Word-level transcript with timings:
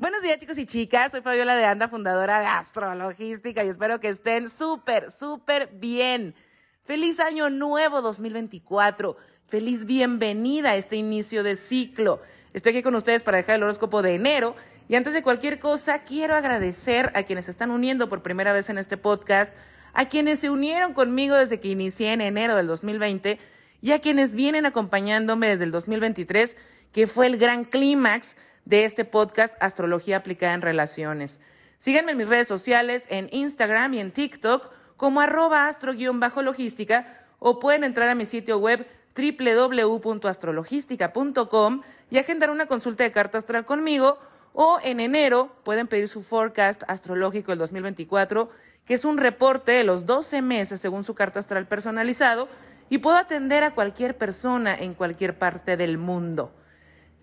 Buenos 0.00 0.22
días 0.22 0.38
chicos 0.38 0.56
y 0.56 0.64
chicas, 0.64 1.12
soy 1.12 1.20
Fabiola 1.20 1.54
de 1.54 1.66
Anda, 1.66 1.86
fundadora 1.86 2.40
de 2.40 2.46
Astrologística 2.46 3.62
y 3.62 3.68
espero 3.68 4.00
que 4.00 4.08
estén 4.08 4.48
súper, 4.48 5.10
súper 5.10 5.68
bien. 5.74 6.34
Feliz 6.82 7.20
año 7.20 7.50
nuevo 7.50 8.00
2024, 8.00 9.18
feliz 9.46 9.84
bienvenida 9.84 10.70
a 10.70 10.76
este 10.76 10.96
inicio 10.96 11.42
de 11.42 11.54
ciclo. 11.54 12.18
Estoy 12.54 12.72
aquí 12.72 12.82
con 12.82 12.94
ustedes 12.94 13.22
para 13.22 13.36
dejar 13.36 13.56
el 13.56 13.62
horóscopo 13.64 14.00
de 14.00 14.14
enero 14.14 14.56
y 14.88 14.94
antes 14.94 15.12
de 15.12 15.22
cualquier 15.22 15.58
cosa 15.58 16.02
quiero 16.02 16.34
agradecer 16.34 17.12
a 17.14 17.24
quienes 17.24 17.44
se 17.44 17.50
están 17.50 17.70
uniendo 17.70 18.08
por 18.08 18.22
primera 18.22 18.54
vez 18.54 18.70
en 18.70 18.78
este 18.78 18.96
podcast, 18.96 19.52
a 19.92 20.08
quienes 20.08 20.38
se 20.38 20.48
unieron 20.48 20.94
conmigo 20.94 21.36
desde 21.36 21.60
que 21.60 21.68
inicié 21.68 22.14
en 22.14 22.22
enero 22.22 22.56
del 22.56 22.68
2020 22.68 23.38
y 23.82 23.92
a 23.92 24.00
quienes 24.00 24.34
vienen 24.34 24.64
acompañándome 24.64 25.48
desde 25.48 25.64
el 25.64 25.70
2023, 25.72 26.56
que 26.90 27.06
fue 27.06 27.26
el 27.26 27.36
gran 27.36 27.64
clímax 27.64 28.36
de 28.70 28.84
este 28.84 29.04
podcast 29.04 29.60
Astrología 29.60 30.18
aplicada 30.18 30.54
en 30.54 30.62
relaciones. 30.62 31.40
Síganme 31.78 32.12
en 32.12 32.18
mis 32.18 32.28
redes 32.28 32.46
sociales, 32.46 33.08
en 33.10 33.28
Instagram 33.32 33.94
y 33.94 34.00
en 34.00 34.12
TikTok 34.12 34.70
como 34.96 35.20
arroba 35.20 35.66
astro-logística 35.66 37.04
o 37.40 37.58
pueden 37.58 37.82
entrar 37.82 38.08
a 38.08 38.14
mi 38.14 38.26
sitio 38.26 38.58
web 38.58 38.86
www.astrologística.com 39.16 41.80
y 42.10 42.18
agendar 42.18 42.50
una 42.50 42.66
consulta 42.66 43.02
de 43.02 43.10
carta 43.10 43.38
astral 43.38 43.64
conmigo 43.64 44.20
o 44.52 44.78
en 44.84 45.00
enero 45.00 45.50
pueden 45.64 45.88
pedir 45.88 46.06
su 46.06 46.22
forecast 46.22 46.84
astrológico 46.86 47.50
del 47.50 47.58
2024, 47.58 48.50
que 48.84 48.94
es 48.94 49.04
un 49.04 49.18
reporte 49.18 49.72
de 49.72 49.82
los 49.82 50.06
12 50.06 50.42
meses 50.42 50.80
según 50.80 51.02
su 51.02 51.16
carta 51.16 51.40
astral 51.40 51.66
personalizado 51.66 52.48
y 52.88 52.98
puedo 52.98 53.16
atender 53.16 53.64
a 53.64 53.72
cualquier 53.72 54.16
persona 54.16 54.76
en 54.76 54.94
cualquier 54.94 55.36
parte 55.36 55.76
del 55.76 55.98
mundo. 55.98 56.52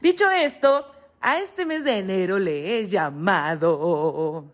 Dicho 0.01 0.29
esto, 0.29 0.91
a 1.21 1.39
este 1.39 1.65
mes 1.65 1.83
de 1.83 1.97
enero 1.97 2.39
le 2.39 2.79
he 2.79 2.85
llamado 2.85 4.51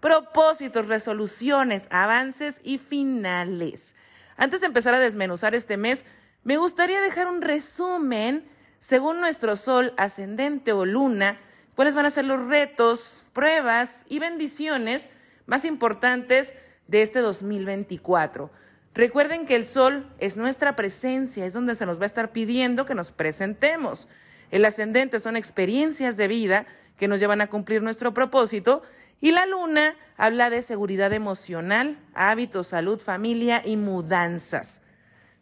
propósitos, 0.00 0.88
resoluciones, 0.88 1.88
avances 1.90 2.60
y 2.62 2.78
finales. 2.78 3.96
Antes 4.36 4.60
de 4.60 4.66
empezar 4.66 4.92
a 4.92 5.00
desmenuzar 5.00 5.54
este 5.54 5.76
mes, 5.76 6.04
me 6.42 6.58
gustaría 6.58 7.00
dejar 7.00 7.26
un 7.26 7.40
resumen 7.40 8.44
según 8.80 9.20
nuestro 9.20 9.56
sol 9.56 9.94
ascendente 9.96 10.72
o 10.72 10.84
luna, 10.84 11.40
cuáles 11.74 11.94
van 11.94 12.04
a 12.04 12.10
ser 12.10 12.26
los 12.26 12.44
retos, 12.46 13.24
pruebas 13.32 14.04
y 14.10 14.18
bendiciones 14.18 15.08
más 15.46 15.64
importantes 15.64 16.54
de 16.86 17.00
este 17.00 17.20
2024. 17.20 18.50
Recuerden 18.92 19.46
que 19.46 19.56
el 19.56 19.64
sol 19.64 20.12
es 20.18 20.36
nuestra 20.36 20.76
presencia, 20.76 21.46
es 21.46 21.54
donde 21.54 21.74
se 21.74 21.86
nos 21.86 21.98
va 21.98 22.02
a 22.02 22.06
estar 22.06 22.30
pidiendo 22.30 22.84
que 22.84 22.94
nos 22.94 23.10
presentemos. 23.10 24.06
El 24.54 24.64
ascendente 24.66 25.18
son 25.18 25.36
experiencias 25.36 26.16
de 26.16 26.28
vida 26.28 26.64
que 26.96 27.08
nos 27.08 27.18
llevan 27.18 27.40
a 27.40 27.48
cumplir 27.48 27.82
nuestro 27.82 28.14
propósito 28.14 28.82
y 29.20 29.32
la 29.32 29.46
luna 29.46 29.96
habla 30.16 30.48
de 30.48 30.62
seguridad 30.62 31.12
emocional, 31.12 31.98
hábitos, 32.14 32.68
salud, 32.68 33.00
familia 33.00 33.62
y 33.64 33.76
mudanzas. 33.76 34.82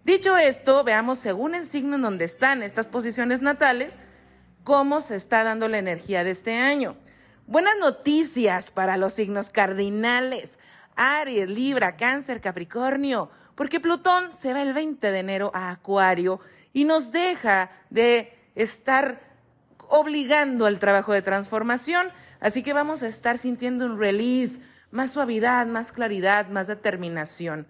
Dicho 0.02 0.38
esto, 0.38 0.83
veamos 0.83 1.18
según 1.18 1.55
el 1.55 1.66
signo 1.66 1.96
en 1.96 2.00
donde 2.00 2.24
están 2.24 2.62
estas 2.62 2.88
posiciones 2.88 3.42
natales, 3.42 3.98
cómo 4.64 5.02
se 5.02 5.16
está 5.16 5.44
dando 5.44 5.68
la 5.68 5.77
energía 5.77 6.24
de 6.24 6.30
este 6.30 6.56
año. 6.56 6.96
Buenas 7.46 7.74
noticias 7.78 8.70
para 8.70 8.96
los 8.96 9.12
signos 9.12 9.50
cardinales. 9.50 10.58
Aries, 10.96 11.50
Libra, 11.50 11.98
Cáncer, 11.98 12.40
Capricornio, 12.40 13.30
porque 13.56 13.78
Plutón 13.78 14.33
se 14.33 14.55
va 14.55 14.62
el 14.62 14.72
20 14.72 15.10
de 15.10 15.18
enero 15.18 15.50
a 15.52 15.70
Acuario 15.70 16.40
y 16.72 16.86
nos 16.86 17.12
deja 17.12 17.68
de 17.90 18.38
estar 18.55 19.20
obligando 19.89 20.67
al 20.67 20.78
trabajo 20.78 21.12
de 21.12 21.22
transformación. 21.22 22.11
Así 22.41 22.62
que 22.62 22.72
vamos 22.72 23.03
a 23.03 23.08
estar 23.08 23.39
sintiendo 23.39 23.86
un 23.86 23.98
release, 23.98 24.61
más 24.91 25.12
suavidad, 25.12 25.67
más 25.67 25.92
claridad, 25.92 26.48
más 26.48 26.67
determinación. 26.67 27.67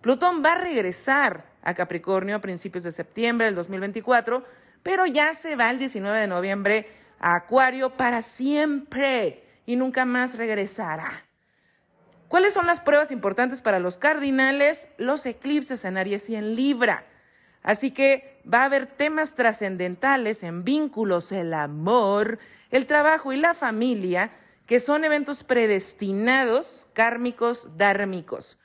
Plutón 0.00 0.44
va 0.44 0.52
a 0.52 0.58
regresar 0.58 1.46
a 1.62 1.74
Capricornio 1.74 2.36
a 2.36 2.40
principios 2.40 2.84
de 2.84 2.92
septiembre 2.92 3.46
del 3.46 3.54
2024, 3.54 4.44
pero 4.82 5.06
ya 5.06 5.34
se 5.34 5.56
va 5.56 5.70
el 5.70 5.78
19 5.78 6.20
de 6.20 6.26
noviembre 6.28 6.88
a 7.18 7.34
Acuario 7.34 7.96
para 7.96 8.22
siempre 8.22 9.42
y 9.66 9.76
nunca 9.76 10.04
más 10.04 10.36
regresará. 10.36 11.26
¿Cuáles 12.28 12.54
son 12.54 12.66
las 12.66 12.80
pruebas 12.80 13.10
importantes 13.10 13.62
para 13.62 13.78
los 13.78 13.96
cardinales? 13.98 14.88
Los 14.96 15.26
eclipses 15.26 15.84
en 15.84 15.96
Aries 15.96 16.28
y 16.28 16.36
en 16.36 16.54
Libra. 16.56 17.04
Así 17.66 17.90
que 17.90 18.40
va 18.50 18.62
a 18.62 18.66
haber 18.66 18.86
temas 18.86 19.34
trascendentales 19.34 20.44
en 20.44 20.62
vínculos, 20.62 21.32
el 21.32 21.52
amor, 21.52 22.38
el 22.70 22.86
trabajo 22.86 23.32
y 23.32 23.36
la 23.38 23.54
familia, 23.54 24.30
que 24.66 24.78
son 24.78 25.04
eventos 25.04 25.42
predestinados, 25.42 26.86
kármicos, 26.92 27.76
dármicos. 27.76 28.56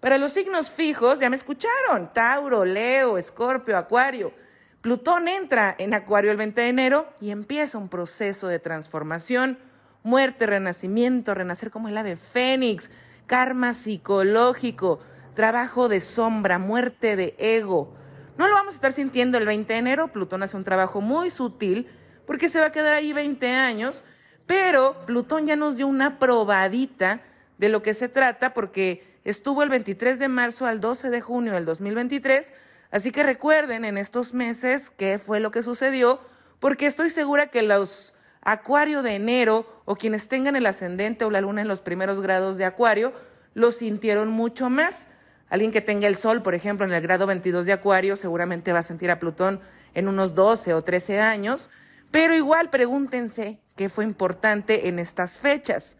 Para 0.00 0.16
los 0.16 0.32
signos 0.32 0.70
fijos, 0.70 1.20
ya 1.20 1.28
me 1.28 1.36
escucharon, 1.36 2.10
Tauro, 2.14 2.64
Leo, 2.64 3.18
Escorpio, 3.18 3.76
Acuario. 3.76 4.32
Plutón 4.80 5.28
entra 5.28 5.74
en 5.78 5.92
Acuario 5.92 6.30
el 6.30 6.38
20 6.38 6.58
de 6.62 6.68
enero 6.68 7.08
y 7.20 7.32
empieza 7.32 7.76
un 7.76 7.90
proceso 7.90 8.48
de 8.48 8.60
transformación, 8.60 9.58
muerte, 10.02 10.46
renacimiento, 10.46 11.34
renacer 11.34 11.70
como 11.70 11.88
el 11.88 11.98
ave 11.98 12.16
fénix, 12.16 12.90
karma 13.26 13.74
psicológico, 13.74 15.00
trabajo 15.34 15.90
de 15.90 16.00
sombra, 16.00 16.58
muerte 16.58 17.14
de 17.14 17.34
ego, 17.38 17.92
no 18.38 18.48
lo 18.48 18.54
vamos 18.54 18.74
a 18.74 18.76
estar 18.76 18.92
sintiendo 18.92 19.36
el 19.36 19.44
20 19.44 19.72
de 19.72 19.78
enero. 19.78 20.08
Plutón 20.08 20.42
hace 20.42 20.56
un 20.56 20.64
trabajo 20.64 21.00
muy 21.00 21.28
sutil 21.28 21.88
porque 22.24 22.48
se 22.48 22.60
va 22.60 22.66
a 22.66 22.72
quedar 22.72 22.94
ahí 22.94 23.12
20 23.12 23.50
años, 23.50 24.04
pero 24.46 25.00
Plutón 25.06 25.46
ya 25.46 25.56
nos 25.56 25.76
dio 25.76 25.88
una 25.88 26.18
probadita 26.18 27.20
de 27.58 27.68
lo 27.68 27.82
que 27.82 27.94
se 27.94 28.08
trata 28.08 28.54
porque 28.54 29.18
estuvo 29.24 29.62
el 29.62 29.68
23 29.68 30.18
de 30.20 30.28
marzo 30.28 30.66
al 30.66 30.80
12 30.80 31.10
de 31.10 31.20
junio 31.20 31.54
del 31.54 31.64
2023. 31.64 32.54
Así 32.92 33.10
que 33.10 33.24
recuerden 33.24 33.84
en 33.84 33.98
estos 33.98 34.32
meses 34.34 34.90
qué 34.90 35.18
fue 35.18 35.40
lo 35.40 35.50
que 35.50 35.62
sucedió, 35.62 36.20
porque 36.60 36.86
estoy 36.86 37.10
segura 37.10 37.48
que 37.48 37.62
los 37.62 38.14
Acuario 38.40 39.02
de 39.02 39.14
enero 39.16 39.82
o 39.84 39.96
quienes 39.96 40.28
tengan 40.28 40.56
el 40.56 40.64
ascendente 40.64 41.24
o 41.24 41.30
la 41.30 41.40
luna 41.40 41.60
en 41.60 41.68
los 41.68 41.82
primeros 41.82 42.20
grados 42.20 42.56
de 42.56 42.64
Acuario 42.64 43.12
lo 43.54 43.72
sintieron 43.72 44.30
mucho 44.30 44.70
más. 44.70 45.08
Alguien 45.50 45.70
que 45.70 45.80
tenga 45.80 46.06
el 46.06 46.16
Sol, 46.16 46.42
por 46.42 46.54
ejemplo, 46.54 46.84
en 46.84 46.92
el 46.92 47.02
grado 47.02 47.26
22 47.26 47.66
de 47.66 47.72
Acuario, 47.72 48.16
seguramente 48.16 48.72
va 48.72 48.80
a 48.80 48.82
sentir 48.82 49.10
a 49.10 49.18
Plutón 49.18 49.60
en 49.94 50.08
unos 50.08 50.34
12 50.34 50.74
o 50.74 50.82
13 50.82 51.20
años, 51.20 51.70
pero 52.10 52.34
igual 52.34 52.70
pregúntense 52.70 53.60
qué 53.76 53.88
fue 53.88 54.04
importante 54.04 54.88
en 54.88 54.98
estas 54.98 55.38
fechas. 55.38 55.96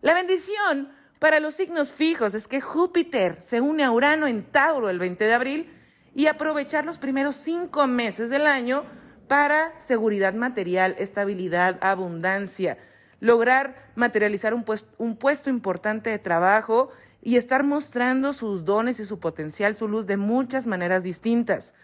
La 0.00 0.14
bendición 0.14 0.90
para 1.18 1.40
los 1.40 1.54
signos 1.54 1.92
fijos 1.92 2.34
es 2.34 2.48
que 2.48 2.60
Júpiter 2.60 3.40
se 3.40 3.60
une 3.60 3.84
a 3.84 3.90
Urano 3.90 4.26
en 4.26 4.42
Tauro 4.42 4.90
el 4.90 4.98
20 4.98 5.24
de 5.24 5.34
abril 5.34 5.72
y 6.14 6.26
aprovechar 6.26 6.84
los 6.84 6.98
primeros 6.98 7.36
cinco 7.36 7.86
meses 7.86 8.30
del 8.30 8.46
año 8.46 8.84
para 9.28 9.78
seguridad 9.78 10.34
material, 10.34 10.94
estabilidad, 10.98 11.78
abundancia, 11.82 12.78
lograr 13.20 13.90
materializar 13.94 14.54
un 14.54 14.64
puesto, 15.16 15.50
importante 15.50 16.10
de 16.10 16.18
trabajo 16.18 16.90
y 17.22 17.36
estar 17.36 17.64
mostrando 17.64 18.32
sus 18.32 18.64
dones 18.64 19.00
y 19.00 19.06
su 19.06 19.18
potencial, 19.18 19.74
su 19.74 19.88
luz 19.88 20.06
de 20.06 20.16
muchas 20.16 20.66
maneras 20.66 21.02
distintas. 21.02 21.74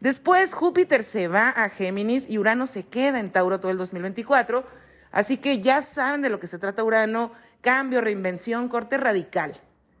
Después 0.00 0.54
Júpiter 0.54 1.02
se 1.02 1.28
va 1.28 1.50
a 1.50 1.68
Géminis 1.68 2.28
y 2.28 2.38
Urano 2.38 2.66
se 2.66 2.86
queda 2.86 3.20
en 3.20 3.30
Tauro 3.30 3.60
todo 3.60 3.70
el 3.70 3.76
2024, 3.76 4.64
así 5.12 5.36
que 5.36 5.60
ya 5.60 5.82
saben 5.82 6.22
de 6.22 6.30
lo 6.30 6.40
que 6.40 6.46
se 6.46 6.58
trata 6.58 6.82
Urano, 6.82 7.32
cambio, 7.60 8.00
reinvención, 8.00 8.68
corte 8.68 8.96
radical. 8.96 9.52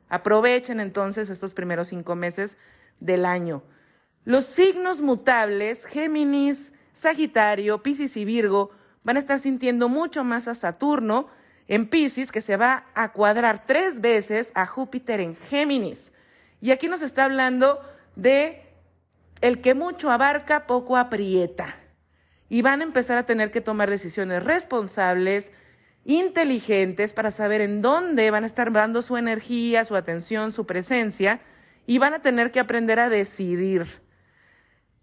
Aprovechen 0.08 0.80
entonces 0.80 1.28
estos 1.28 1.54
primeros 1.54 1.88
cinco 1.88 2.16
meses 2.16 2.56
del 2.98 3.26
año. 3.26 3.62
Los 4.24 4.44
signos 4.44 5.02
mutables, 5.02 5.84
Géminis, 5.84 6.72
Sagitario, 6.92 7.82
Piscis 7.82 8.16
y 8.16 8.24
Virgo, 8.24 8.70
van 9.02 9.16
a 9.16 9.20
estar 9.20 9.38
sintiendo 9.38 9.88
mucho 9.88 10.24
más 10.24 10.48
a 10.48 10.54
Saturno, 10.54 11.28
en 11.68 11.86
Pisces, 11.86 12.32
que 12.32 12.40
se 12.40 12.56
va 12.56 12.86
a 12.94 13.12
cuadrar 13.12 13.64
tres 13.64 14.00
veces 14.00 14.50
a 14.56 14.66
Júpiter 14.66 15.20
en 15.20 15.36
Géminis. 15.36 16.12
Y 16.60 16.72
aquí 16.72 16.88
nos 16.88 17.00
está 17.00 17.24
hablando 17.24 17.80
de 18.16 18.66
el 19.40 19.60
que 19.60 19.74
mucho 19.74 20.10
abarca, 20.10 20.66
poco 20.66 20.96
aprieta. 20.96 21.74
Y 22.48 22.62
van 22.62 22.80
a 22.80 22.84
empezar 22.84 23.18
a 23.18 23.24
tener 23.24 23.52
que 23.52 23.60
tomar 23.60 23.88
decisiones 23.88 24.42
responsables, 24.42 25.52
inteligentes, 26.04 27.12
para 27.12 27.30
saber 27.30 27.60
en 27.60 27.82
dónde 27.82 28.32
van 28.32 28.42
a 28.42 28.48
estar 28.48 28.72
dando 28.72 29.00
su 29.00 29.16
energía, 29.16 29.84
su 29.84 29.94
atención, 29.94 30.50
su 30.50 30.66
presencia, 30.66 31.40
y 31.86 31.98
van 31.98 32.14
a 32.14 32.22
tener 32.22 32.50
que 32.50 32.58
aprender 32.58 32.98
a 32.98 33.08
decidir. 33.08 33.86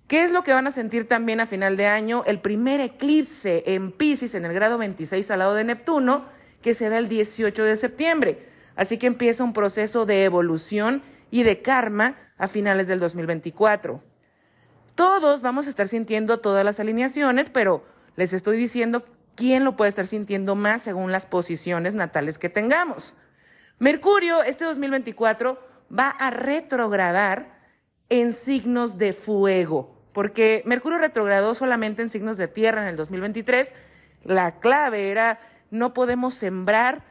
¿Qué 0.08 0.24
es 0.24 0.32
lo 0.32 0.44
que 0.44 0.54
van 0.54 0.68
a 0.68 0.72
sentir 0.72 1.06
también 1.06 1.42
a 1.42 1.46
final 1.46 1.76
de 1.76 1.88
año? 1.88 2.24
El 2.26 2.40
primer 2.40 2.80
eclipse 2.80 3.64
en 3.68 3.92
Pisces, 3.92 4.36
en 4.36 4.46
el 4.46 4.54
grado 4.54 4.78
26 4.78 5.30
al 5.32 5.40
lado 5.40 5.54
de 5.54 5.66
Neptuno, 5.66 6.26
que 6.62 6.74
se 6.74 6.88
da 6.88 6.98
el 6.98 7.10
18 7.10 7.64
de 7.64 7.76
septiembre. 7.76 8.48
Así 8.78 8.98
que 8.98 9.08
empieza 9.08 9.44
un 9.44 9.52
proceso 9.52 10.06
de 10.06 10.24
evolución 10.24 11.04
y 11.30 11.44
de 11.44 11.62
karma 11.62 12.16
a 12.38 12.48
finales 12.48 12.88
del 12.88 13.00
2024. 13.00 14.02
Todos 14.96 15.42
vamos 15.42 15.68
a 15.68 15.70
estar 15.70 15.90
sintiendo 15.90 16.40
todas 16.40 16.64
las 16.64 16.80
alineaciones, 16.80 17.50
pero 17.50 17.84
les 18.16 18.32
estoy 18.32 18.56
diciendo 18.56 19.04
quién 19.36 19.66
lo 19.66 19.76
puede 19.76 19.90
estar 19.90 20.08
sintiendo 20.08 20.56
más 20.56 20.84
según 20.84 21.12
las 21.12 21.26
posiciones 21.26 21.96
natales 21.96 22.38
que 22.38 22.48
tengamos. 22.48 23.14
Mercurio 23.78 24.42
este 24.44 24.64
2024 24.64 25.60
va 25.92 26.10
a 26.10 26.32
retrogradar 26.32 27.58
en 28.10 28.32
signos 28.32 28.98
de 28.98 29.12
fuego, 29.14 29.97
porque 30.18 30.64
Mercurio 30.66 30.98
retrogradó 30.98 31.54
solamente 31.54 32.02
en 32.02 32.10
signos 32.10 32.38
de 32.38 32.48
tierra 32.48 32.82
en 32.82 32.88
el 32.88 32.96
2023. 32.96 33.76
La 34.24 34.60
clave 34.60 35.12
era 35.12 35.38
no 35.70 35.94
podemos 35.94 36.34
sembrar, 36.34 37.04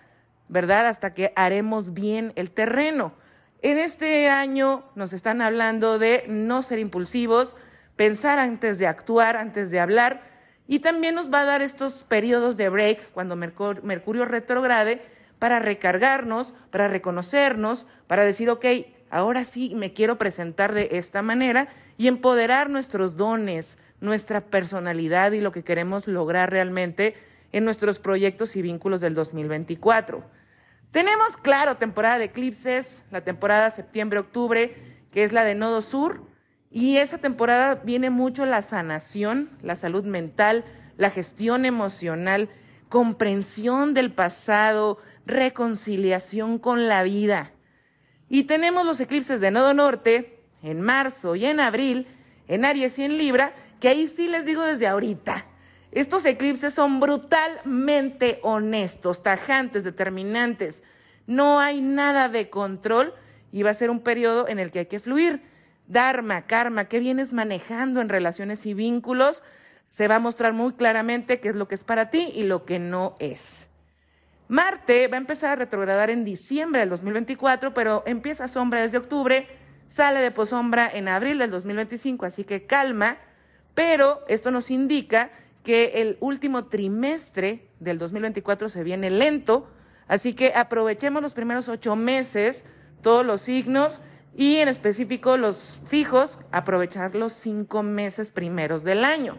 ¿verdad? 0.48 0.88
Hasta 0.88 1.14
que 1.14 1.32
haremos 1.36 1.94
bien 1.94 2.32
el 2.34 2.50
terreno. 2.50 3.14
En 3.62 3.78
este 3.78 4.28
año 4.28 4.90
nos 4.96 5.12
están 5.12 5.40
hablando 5.40 6.00
de 6.00 6.24
no 6.26 6.62
ser 6.62 6.80
impulsivos, 6.80 7.54
pensar 7.94 8.40
antes 8.40 8.80
de 8.80 8.88
actuar, 8.88 9.36
antes 9.36 9.70
de 9.70 9.78
hablar, 9.78 10.28
y 10.66 10.80
también 10.80 11.14
nos 11.14 11.32
va 11.32 11.42
a 11.42 11.44
dar 11.44 11.62
estos 11.62 12.02
periodos 12.02 12.56
de 12.56 12.70
break 12.70 13.12
cuando 13.12 13.36
Mercurio 13.36 14.24
retrograde 14.24 15.00
para 15.38 15.60
recargarnos, 15.60 16.56
para 16.72 16.88
reconocernos, 16.88 17.86
para 18.08 18.24
decir, 18.24 18.50
ok, 18.50 18.66
ahora 19.10 19.44
sí 19.44 19.74
me 19.74 19.92
quiero 19.92 20.18
presentar 20.18 20.74
de 20.74 20.88
esta 20.92 21.22
manera 21.22 21.68
y 21.96 22.08
empoderar 22.08 22.70
nuestros 22.70 23.16
dones, 23.16 23.78
nuestra 24.00 24.40
personalidad 24.40 25.32
y 25.32 25.40
lo 25.40 25.52
que 25.52 25.64
queremos 25.64 26.06
lograr 26.08 26.50
realmente 26.50 27.14
en 27.52 27.64
nuestros 27.64 27.98
proyectos 27.98 28.56
y 28.56 28.62
vínculos 28.62 29.00
del 29.00 29.14
2024. 29.14 30.24
Tenemos, 30.90 31.36
claro, 31.36 31.76
temporada 31.76 32.18
de 32.18 32.26
eclipses, 32.26 33.04
la 33.10 33.22
temporada 33.22 33.70
septiembre-octubre, 33.70 35.04
que 35.12 35.24
es 35.24 35.32
la 35.32 35.44
de 35.44 35.54
Nodo 35.54 35.82
Sur, 35.82 36.22
y 36.70 36.98
esa 36.98 37.18
temporada 37.18 37.76
viene 37.76 38.10
mucho 38.10 38.44
la 38.44 38.62
sanación, 38.62 39.50
la 39.62 39.76
salud 39.76 40.04
mental, 40.04 40.64
la 40.96 41.10
gestión 41.10 41.64
emocional, 41.64 42.48
comprensión 42.88 43.94
del 43.94 44.12
pasado, 44.12 44.98
reconciliación 45.26 46.58
con 46.58 46.88
la 46.88 47.02
vida. 47.02 47.52
Y 48.28 48.44
tenemos 48.44 48.84
los 48.84 49.00
eclipses 49.00 49.40
de 49.40 49.50
Nodo 49.50 49.74
Norte 49.74 50.40
en 50.62 50.80
marzo 50.80 51.36
y 51.36 51.46
en 51.46 51.60
abril, 51.60 52.06
en 52.48 52.64
Aries 52.64 52.98
y 52.98 53.04
en 53.04 53.18
Libra, 53.18 53.54
que 53.80 53.88
ahí 53.88 54.08
sí 54.08 54.28
les 54.28 54.44
digo 54.44 54.62
desde 54.62 54.86
ahorita. 54.86 55.46
Estos 55.92 56.24
eclipses 56.24 56.74
son 56.74 57.00
brutalmente 57.00 58.40
honestos, 58.42 59.22
tajantes, 59.22 59.84
determinantes. 59.84 60.82
No 61.26 61.60
hay 61.60 61.80
nada 61.80 62.28
de 62.28 62.50
control 62.50 63.14
y 63.52 63.62
va 63.62 63.70
a 63.70 63.74
ser 63.74 63.90
un 63.90 64.00
periodo 64.00 64.48
en 64.48 64.58
el 64.58 64.70
que 64.70 64.80
hay 64.80 64.86
que 64.86 65.00
fluir. 65.00 65.42
Dharma, 65.86 66.46
karma, 66.46 66.86
qué 66.86 66.98
vienes 66.98 67.32
manejando 67.32 68.00
en 68.00 68.08
relaciones 68.08 68.66
y 68.66 68.74
vínculos, 68.74 69.42
se 69.88 70.08
va 70.08 70.16
a 70.16 70.20
mostrar 70.20 70.52
muy 70.52 70.72
claramente 70.72 71.40
qué 71.40 71.50
es 71.50 71.56
lo 71.56 71.68
que 71.68 71.76
es 71.76 71.84
para 71.84 72.10
ti 72.10 72.32
y 72.34 72.42
lo 72.42 72.64
que 72.64 72.78
no 72.78 73.14
es. 73.20 73.70
Marte 74.48 75.08
va 75.08 75.16
a 75.16 75.20
empezar 75.20 75.50
a 75.50 75.56
retrogradar 75.56 76.08
en 76.10 76.24
diciembre 76.24 76.80
del 76.80 76.90
2024, 76.90 77.74
pero 77.74 78.04
empieza 78.06 78.46
sombra 78.46 78.80
desde 78.80 78.98
octubre, 78.98 79.48
sale 79.88 80.20
de 80.20 80.30
posombra 80.30 80.88
en 80.92 81.08
abril 81.08 81.38
del 81.38 81.50
2025, 81.50 82.26
así 82.26 82.44
que 82.44 82.64
calma, 82.64 83.18
pero 83.74 84.24
esto 84.28 84.50
nos 84.50 84.70
indica 84.70 85.30
que 85.64 86.00
el 86.00 86.16
último 86.20 86.66
trimestre 86.66 87.68
del 87.80 87.98
2024 87.98 88.68
se 88.68 88.84
viene 88.84 89.10
lento, 89.10 89.68
así 90.06 90.32
que 90.34 90.52
aprovechemos 90.54 91.22
los 91.22 91.34
primeros 91.34 91.68
ocho 91.68 91.96
meses, 91.96 92.64
todos 93.02 93.26
los 93.26 93.40
signos 93.40 94.00
y 94.36 94.56
en 94.56 94.68
específico 94.68 95.36
los 95.36 95.80
fijos, 95.86 96.38
aprovechar 96.52 97.16
los 97.16 97.32
cinco 97.32 97.82
meses 97.82 98.30
primeros 98.30 98.84
del 98.84 99.04
año. 99.04 99.38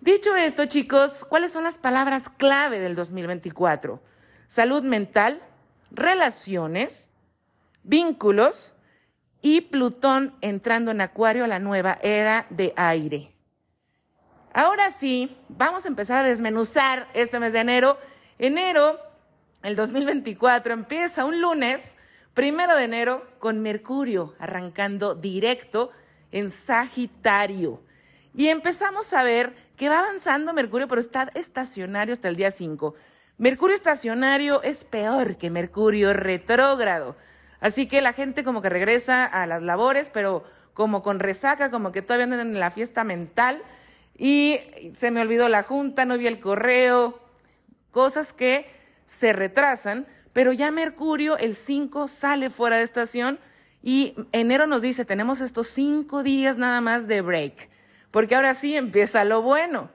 Dicho 0.00 0.34
esto, 0.34 0.64
chicos, 0.64 1.26
¿cuáles 1.28 1.52
son 1.52 1.62
las 1.62 1.76
palabras 1.76 2.30
clave 2.30 2.78
del 2.78 2.94
2024? 2.94 4.02
Salud 4.46 4.82
mental, 4.82 5.42
relaciones, 5.90 7.10
vínculos 7.82 8.72
y 9.42 9.60
Plutón 9.60 10.34
entrando 10.40 10.90
en 10.90 11.02
Acuario 11.02 11.44
a 11.44 11.48
la 11.48 11.58
nueva 11.58 11.98
era 12.00 12.46
de 12.48 12.72
aire. 12.76 13.34
Ahora 14.54 14.90
sí, 14.90 15.36
vamos 15.50 15.84
a 15.84 15.88
empezar 15.88 16.24
a 16.24 16.28
desmenuzar 16.28 17.06
este 17.12 17.38
mes 17.38 17.52
de 17.52 17.58
enero. 17.58 17.98
Enero, 18.38 18.98
el 19.62 19.76
2024, 19.76 20.72
empieza 20.72 21.26
un 21.26 21.42
lunes, 21.42 21.96
primero 22.32 22.74
de 22.74 22.84
enero, 22.84 23.26
con 23.38 23.60
Mercurio 23.60 24.34
arrancando 24.38 25.14
directo 25.14 25.90
en 26.32 26.50
Sagitario. 26.50 27.82
Y 28.34 28.48
empezamos 28.48 29.12
a 29.12 29.24
ver 29.24 29.69
que 29.80 29.88
va 29.88 30.00
avanzando 30.00 30.52
Mercurio, 30.52 30.88
pero 30.88 31.00
está 31.00 31.30
estacionario 31.34 32.12
hasta 32.12 32.28
el 32.28 32.36
día 32.36 32.50
5. 32.50 32.94
Mercurio 33.38 33.74
estacionario 33.74 34.62
es 34.62 34.84
peor 34.84 35.38
que 35.38 35.48
Mercurio 35.48 36.12
retrógrado. 36.12 37.16
Así 37.60 37.86
que 37.86 38.02
la 38.02 38.12
gente 38.12 38.44
como 38.44 38.60
que 38.60 38.68
regresa 38.68 39.24
a 39.24 39.46
las 39.46 39.62
labores, 39.62 40.10
pero 40.12 40.44
como 40.74 41.02
con 41.02 41.18
resaca, 41.18 41.70
como 41.70 41.92
que 41.92 42.02
todavía 42.02 42.24
andan 42.24 42.40
en 42.40 42.60
la 42.60 42.70
fiesta 42.70 43.04
mental. 43.04 43.62
Y 44.18 44.60
se 44.92 45.10
me 45.10 45.22
olvidó 45.22 45.48
la 45.48 45.62
junta, 45.62 46.04
no 46.04 46.18
vi 46.18 46.26
el 46.26 46.40
correo, 46.40 47.18
cosas 47.90 48.34
que 48.34 48.70
se 49.06 49.32
retrasan, 49.32 50.06
pero 50.34 50.52
ya 50.52 50.70
Mercurio 50.70 51.38
el 51.38 51.56
5 51.56 52.06
sale 52.06 52.50
fuera 52.50 52.76
de 52.76 52.82
estación 52.82 53.38
y 53.82 54.14
enero 54.32 54.66
nos 54.66 54.82
dice, 54.82 55.06
tenemos 55.06 55.40
estos 55.40 55.68
cinco 55.68 56.22
días 56.22 56.58
nada 56.58 56.82
más 56.82 57.08
de 57.08 57.22
break 57.22 57.70
porque 58.10 58.34
ahora 58.34 58.54
sí 58.54 58.76
empieza 58.76 59.24
lo 59.24 59.42
bueno. 59.42 59.90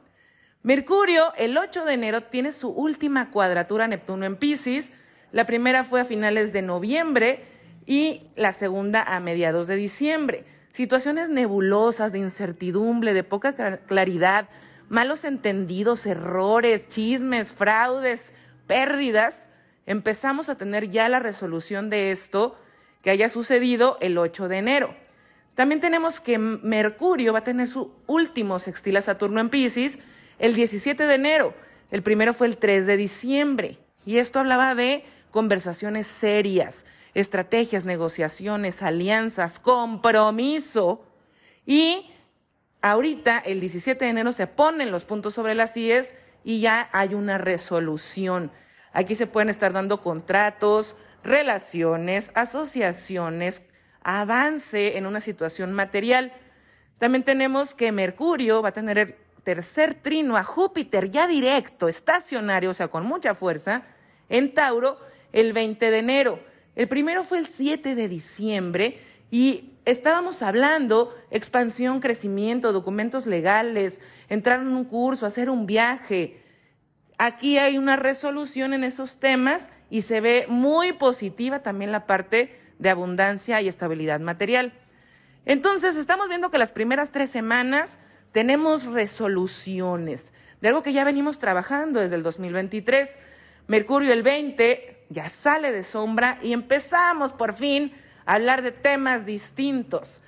Mercurio, 0.63 1.33
el 1.37 1.57
8 1.57 1.85
de 1.85 1.93
enero, 1.93 2.23
tiene 2.23 2.51
su 2.51 2.69
última 2.69 3.29
cuadratura 3.29 3.87
Neptuno 3.87 4.25
en 4.25 4.35
Pisces. 4.35 4.93
La 5.31 5.45
primera 5.45 5.83
fue 5.83 6.01
a 6.01 6.05
finales 6.05 6.53
de 6.53 6.61
noviembre 6.61 7.43
y 7.85 8.31
la 8.35 8.51
segunda 8.51 9.03
a 9.03 9.19
mediados 9.19 9.67
de 9.67 9.75
diciembre. 9.75 10.45
Situaciones 10.71 11.29
nebulosas, 11.29 12.11
de 12.13 12.19
incertidumbre, 12.19 13.13
de 13.13 13.23
poca 13.23 13.53
claridad, 13.85 14.49
malos 14.89 15.23
entendidos, 15.23 16.05
errores, 16.05 16.87
chismes, 16.87 17.53
fraudes, 17.53 18.33
pérdidas. 18.65 19.47
Empezamos 19.85 20.49
a 20.49 20.57
tener 20.57 20.89
ya 20.89 21.09
la 21.09 21.19
resolución 21.19 21.89
de 21.89 22.11
esto 22.11 22.57
que 23.03 23.11
haya 23.11 23.29
sucedido 23.29 23.97
el 24.01 24.17
8 24.17 24.47
de 24.47 24.57
enero. 24.57 25.04
También 25.55 25.79
tenemos 25.79 26.19
que 26.19 26.37
Mercurio 26.37 27.31
va 27.33 27.39
a 27.39 27.43
tener 27.43 27.69
su 27.69 27.93
último 28.07 28.59
sextil 28.59 28.97
a 28.97 29.01
Saturno 29.01 29.39
en 29.39 29.49
Pisces 29.49 29.99
el 30.37 30.53
17 30.53 31.07
de 31.07 31.15
enero. 31.15 31.53
El 31.91 32.03
primero 32.03 32.33
fue 32.33 32.47
el 32.47 32.57
3 32.57 32.85
de 32.85 32.97
diciembre. 32.97 33.79
Y 34.05 34.17
esto 34.17 34.39
hablaba 34.39 34.75
de 34.75 35.05
conversaciones 35.31 36.07
serias, 36.07 36.85
estrategias, 37.13 37.85
negociaciones, 37.85 38.81
alianzas, 38.81 39.59
compromiso. 39.59 41.05
Y 41.65 42.11
ahorita, 42.81 43.39
el 43.39 43.61
17 43.61 44.03
de 44.03 44.11
enero, 44.11 44.33
se 44.33 44.47
ponen 44.47 44.91
los 44.91 45.05
puntos 45.05 45.33
sobre 45.33 45.55
las 45.55 45.77
IES 45.77 46.15
y 46.43 46.59
ya 46.59 46.89
hay 46.91 47.13
una 47.13 47.37
resolución. 47.37 48.51
Aquí 48.91 49.15
se 49.15 49.25
pueden 49.25 49.49
estar 49.49 49.71
dando 49.71 50.01
contratos, 50.01 50.97
relaciones, 51.23 52.31
asociaciones, 52.35 53.63
avance 54.05 54.97
en 54.97 55.07
una 55.07 55.19
situación 55.19 55.73
material. 55.73 56.31
También 56.99 57.23
tenemos 57.23 57.73
que 57.73 57.91
Mercurio 57.91 58.61
va 58.61 58.69
a 58.69 58.73
tener 58.73 58.97
el 58.99 59.15
tercer 59.43 59.95
trino 59.95 60.37
a 60.37 60.43
Júpiter 60.43 61.09
ya 61.09 61.27
directo, 61.27 61.87
estacionario, 61.87 62.69
o 62.69 62.73
sea, 62.73 62.87
con 62.87 63.05
mucha 63.05 63.33
fuerza, 63.33 63.83
en 64.29 64.53
Tauro 64.53 64.97
el 65.33 65.53
20 65.53 65.89
de 65.89 65.97
enero. 65.97 66.39
El 66.75 66.87
primero 66.87 67.23
fue 67.23 67.39
el 67.39 67.47
7 67.47 67.95
de 67.95 68.07
diciembre 68.07 68.99
y 69.31 69.71
estábamos 69.85 70.43
hablando 70.43 71.11
expansión, 71.31 71.99
crecimiento, 71.99 72.73
documentos 72.73 73.25
legales, 73.25 74.01
entrar 74.29 74.59
en 74.61 74.67
un 74.67 74.85
curso, 74.85 75.25
hacer 75.25 75.49
un 75.49 75.65
viaje. 75.65 76.43
Aquí 77.17 77.57
hay 77.57 77.79
una 77.79 77.95
resolución 77.95 78.73
en 78.73 78.83
esos 78.83 79.19
temas 79.19 79.71
y 79.89 80.03
se 80.03 80.21
ve 80.21 80.45
muy 80.47 80.93
positiva 80.93 81.63
también 81.63 81.91
la 81.91 82.05
parte 82.05 82.64
de 82.79 82.89
abundancia 82.89 83.61
y 83.61 83.67
estabilidad 83.67 84.19
material. 84.19 84.73
Entonces, 85.45 85.95
estamos 85.95 86.29
viendo 86.29 86.49
que 86.49 86.57
las 86.57 86.71
primeras 86.71 87.11
tres 87.11 87.29
semanas 87.29 87.99
tenemos 88.31 88.85
resoluciones 88.85 90.33
de 90.61 90.69
algo 90.69 90.83
que 90.83 90.93
ya 90.93 91.03
venimos 91.03 91.39
trabajando 91.39 91.99
desde 91.99 92.15
el 92.15 92.23
2023. 92.23 93.19
Mercurio 93.67 94.11
el 94.13 94.23
20 94.23 95.05
ya 95.09 95.29
sale 95.29 95.71
de 95.71 95.83
sombra 95.83 96.37
y 96.41 96.53
empezamos 96.53 97.33
por 97.33 97.53
fin 97.53 97.91
a 98.25 98.33
hablar 98.33 98.61
de 98.61 98.71
temas 98.71 99.25
distintos. 99.25 100.23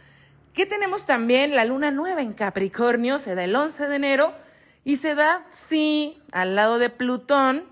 ¿Qué 0.54 0.66
tenemos 0.66 1.06
también? 1.06 1.56
La 1.56 1.66
luna 1.66 1.92
nueva 1.92 2.22
en 2.22 2.34
Capricornio 2.34 3.20
se 3.20 3.36
da 3.36 3.44
el 3.44 3.56
11 3.56 3.88
de 3.88 3.96
enero 3.96 4.34
y 4.84 4.98
se 4.98 5.16
da, 5.16 5.46
sí, 5.52 6.22
al 6.32 6.56
lado 6.56 6.80
de 6.80 6.90
Plutón, 6.90 7.66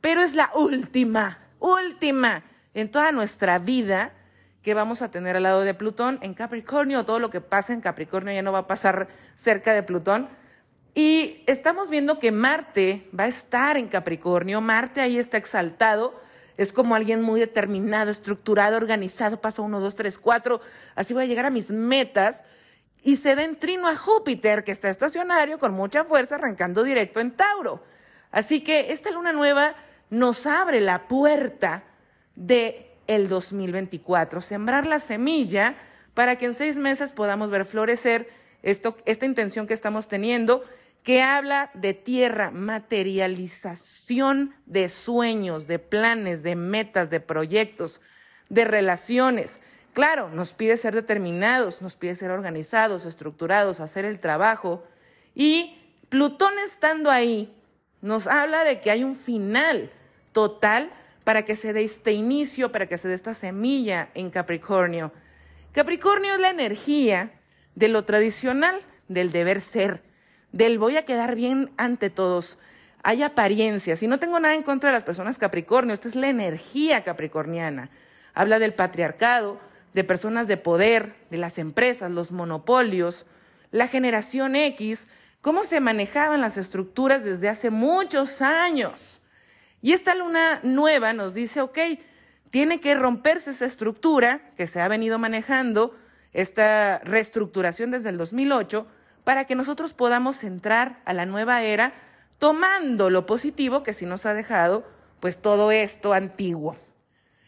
pero 0.00 0.22
es 0.22 0.34
la 0.34 0.50
última, 0.54 1.38
última 1.58 2.42
en 2.74 2.90
toda 2.90 3.12
nuestra 3.12 3.58
vida 3.58 4.12
que 4.62 4.74
vamos 4.74 5.02
a 5.02 5.10
tener 5.10 5.36
al 5.36 5.44
lado 5.44 5.62
de 5.62 5.74
Plutón 5.74 6.18
en 6.22 6.34
Capricornio, 6.34 7.04
todo 7.04 7.18
lo 7.18 7.30
que 7.30 7.40
pasa 7.40 7.72
en 7.72 7.80
Capricornio 7.80 8.34
ya 8.34 8.42
no 8.42 8.52
va 8.52 8.60
a 8.60 8.66
pasar 8.66 9.08
cerca 9.34 9.72
de 9.72 9.82
Plutón. 9.82 10.28
Y 10.94 11.44
estamos 11.46 11.90
viendo 11.90 12.18
que 12.18 12.32
Marte 12.32 13.08
va 13.18 13.24
a 13.24 13.28
estar 13.28 13.76
en 13.76 13.88
Capricornio. 13.88 14.60
Marte 14.60 15.00
ahí 15.00 15.16
está 15.16 15.36
exaltado. 15.36 16.20
Es 16.56 16.72
como 16.72 16.96
alguien 16.96 17.22
muy 17.22 17.38
determinado, 17.38 18.10
estructurado, 18.10 18.76
organizado. 18.76 19.40
Paso 19.40 19.62
uno, 19.62 19.78
dos, 19.78 19.94
tres, 19.94 20.18
cuatro. 20.18 20.60
Así 20.96 21.14
voy 21.14 21.22
a 21.22 21.26
llegar 21.26 21.46
a 21.46 21.50
mis 21.50 21.70
metas. 21.70 22.44
Y 23.04 23.14
se 23.14 23.36
da 23.36 23.44
en 23.44 23.56
trino 23.60 23.86
a 23.86 23.94
Júpiter, 23.94 24.64
que 24.64 24.72
está 24.72 24.90
estacionario 24.90 25.60
con 25.60 25.72
mucha 25.72 26.02
fuerza, 26.02 26.34
arrancando 26.34 26.82
directo 26.82 27.20
en 27.20 27.30
Tauro. 27.30 27.80
Así 28.32 28.62
que 28.62 28.92
esta 28.92 29.12
luna 29.12 29.32
nueva 29.32 29.76
nos 30.10 30.46
abre 30.46 30.80
la 30.80 31.06
puerta 31.06 31.84
de 32.38 32.86
el 33.08 33.28
2024, 33.28 34.40
sembrar 34.40 34.86
la 34.86 35.00
semilla 35.00 35.74
para 36.14 36.36
que 36.36 36.46
en 36.46 36.54
seis 36.54 36.76
meses 36.76 37.12
podamos 37.12 37.50
ver 37.50 37.64
florecer 37.64 38.28
esto, 38.62 38.96
esta 39.06 39.26
intención 39.26 39.66
que 39.66 39.74
estamos 39.74 40.08
teniendo, 40.08 40.62
que 41.02 41.22
habla 41.22 41.70
de 41.74 41.94
tierra, 41.94 42.50
materialización 42.50 44.54
de 44.66 44.88
sueños, 44.88 45.66
de 45.66 45.78
planes, 45.78 46.42
de 46.42 46.54
metas, 46.54 47.10
de 47.10 47.20
proyectos, 47.20 48.00
de 48.48 48.64
relaciones. 48.64 49.60
Claro, 49.94 50.28
nos 50.28 50.54
pide 50.54 50.76
ser 50.76 50.94
determinados, 50.94 51.82
nos 51.82 51.96
pide 51.96 52.14
ser 52.14 52.30
organizados, 52.30 53.06
estructurados, 53.06 53.80
hacer 53.80 54.04
el 54.04 54.20
trabajo. 54.20 54.84
Y 55.34 55.74
Plutón 56.08 56.54
estando 56.64 57.10
ahí 57.10 57.54
nos 58.00 58.26
habla 58.26 58.64
de 58.64 58.80
que 58.80 58.90
hay 58.90 59.04
un 59.04 59.16
final 59.16 59.90
total 60.32 60.90
para 61.28 61.44
que 61.44 61.56
se 61.56 61.74
dé 61.74 61.84
este 61.84 62.12
inicio, 62.12 62.72
para 62.72 62.86
que 62.86 62.96
se 62.96 63.06
dé 63.06 63.12
esta 63.12 63.34
semilla 63.34 64.08
en 64.14 64.30
Capricornio. 64.30 65.12
Capricornio 65.72 66.32
es 66.32 66.40
la 66.40 66.48
energía 66.48 67.38
de 67.74 67.88
lo 67.88 68.06
tradicional, 68.06 68.74
del 69.08 69.30
deber 69.30 69.60
ser, 69.60 70.02
del 70.52 70.78
voy 70.78 70.96
a 70.96 71.04
quedar 71.04 71.36
bien 71.36 71.70
ante 71.76 72.08
todos. 72.08 72.58
Hay 73.02 73.22
apariencias, 73.22 74.02
y 74.02 74.06
no 74.06 74.18
tengo 74.18 74.40
nada 74.40 74.54
en 74.54 74.62
contra 74.62 74.88
de 74.88 74.94
las 74.94 75.04
personas 75.04 75.36
Capricornio, 75.36 75.92
esta 75.92 76.08
es 76.08 76.14
la 76.14 76.30
energía 76.30 77.04
capricorniana. 77.04 77.90
Habla 78.32 78.58
del 78.58 78.72
patriarcado, 78.72 79.60
de 79.92 80.04
personas 80.04 80.48
de 80.48 80.56
poder, 80.56 81.14
de 81.28 81.36
las 81.36 81.58
empresas, 81.58 82.10
los 82.10 82.32
monopolios, 82.32 83.26
la 83.70 83.86
generación 83.86 84.56
X, 84.56 85.08
cómo 85.42 85.64
se 85.64 85.80
manejaban 85.80 86.40
las 86.40 86.56
estructuras 86.56 87.22
desde 87.22 87.50
hace 87.50 87.68
muchos 87.68 88.40
años. 88.40 89.20
Y 89.80 89.92
esta 89.92 90.14
luna 90.14 90.60
nueva 90.62 91.12
nos 91.12 91.34
dice, 91.34 91.60
ok, 91.60 91.78
tiene 92.50 92.80
que 92.80 92.94
romperse 92.94 93.50
esa 93.50 93.66
estructura 93.66 94.50
que 94.56 94.66
se 94.66 94.80
ha 94.80 94.88
venido 94.88 95.18
manejando, 95.18 95.96
esta 96.32 96.98
reestructuración 96.98 97.90
desde 97.90 98.08
el 98.08 98.18
2008, 98.18 98.86
para 99.24 99.44
que 99.44 99.54
nosotros 99.54 99.94
podamos 99.94 100.44
entrar 100.44 101.00
a 101.04 101.12
la 101.12 101.26
nueva 101.26 101.62
era 101.62 101.92
tomando 102.38 103.10
lo 103.10 103.26
positivo 103.26 103.82
que 103.82 103.92
sí 103.92 104.06
nos 104.06 104.26
ha 104.26 104.34
dejado, 104.34 104.86
pues 105.20 105.38
todo 105.38 105.70
esto 105.70 106.12
antiguo. 106.12 106.76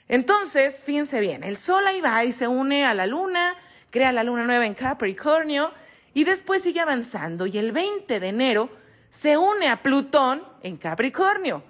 Entonces, 0.08 0.82
fíjense 0.84 1.20
bien, 1.20 1.44
el 1.44 1.56
Sol 1.56 1.86
ahí 1.86 2.00
va 2.00 2.24
y 2.24 2.32
se 2.32 2.48
une 2.48 2.84
a 2.84 2.94
la 2.94 3.06
Luna, 3.06 3.54
crea 3.90 4.12
la 4.12 4.24
Luna 4.24 4.44
nueva 4.44 4.66
en 4.66 4.74
Capricornio 4.74 5.72
y 6.12 6.24
después 6.24 6.62
sigue 6.62 6.80
avanzando 6.80 7.46
y 7.46 7.58
el 7.58 7.70
20 7.72 8.18
de 8.18 8.28
enero 8.28 8.70
se 9.08 9.36
une 9.36 9.68
a 9.68 9.82
Plutón 9.82 10.42
en 10.62 10.76
Capricornio. 10.76 11.69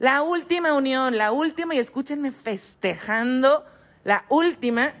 La 0.00 0.22
última 0.22 0.72
unión, 0.72 1.18
la 1.18 1.30
última, 1.30 1.74
y 1.74 1.78
escúchenme 1.78 2.32
festejando, 2.32 3.66
la 4.02 4.24
última, 4.30 4.94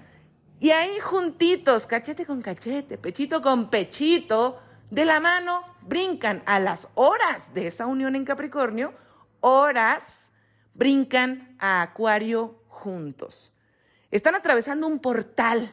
y 0.60 0.72
ahí 0.72 0.98
juntitos, 1.00 1.86
cachete 1.86 2.26
con 2.26 2.42
cachete, 2.42 2.98
pechito 2.98 3.40
con 3.40 3.70
pechito, 3.70 4.60
de 4.90 5.06
la 5.06 5.18
mano, 5.18 5.62
brincan 5.80 6.42
a 6.44 6.60
las 6.60 6.88
horas 6.96 7.54
de 7.54 7.66
esa 7.66 7.86
unión 7.86 8.14
en 8.14 8.26
Capricornio, 8.26 8.92
horas, 9.40 10.32
brincan 10.74 11.56
a 11.58 11.80
Acuario 11.80 12.62
juntos. 12.68 13.54
Están 14.10 14.34
atravesando 14.34 14.86
un 14.86 14.98
portal 14.98 15.72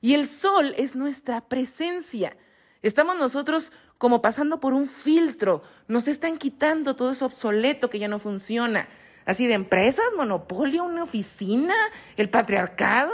y 0.00 0.14
el 0.14 0.26
sol 0.26 0.74
es 0.76 0.96
nuestra 0.96 1.48
presencia. 1.48 2.36
Estamos 2.82 3.16
nosotros 3.16 3.72
como 3.98 4.22
pasando 4.22 4.60
por 4.60 4.74
un 4.74 4.86
filtro. 4.86 5.62
Nos 5.88 6.08
están 6.08 6.38
quitando 6.38 6.96
todo 6.96 7.10
eso 7.10 7.26
obsoleto 7.26 7.90
que 7.90 7.98
ya 7.98 8.08
no 8.08 8.18
funciona. 8.18 8.88
Así 9.24 9.46
de 9.46 9.54
empresas, 9.54 10.04
monopolio, 10.16 10.84
una 10.84 11.02
oficina, 11.02 11.74
el 12.16 12.30
patriarcado, 12.30 13.12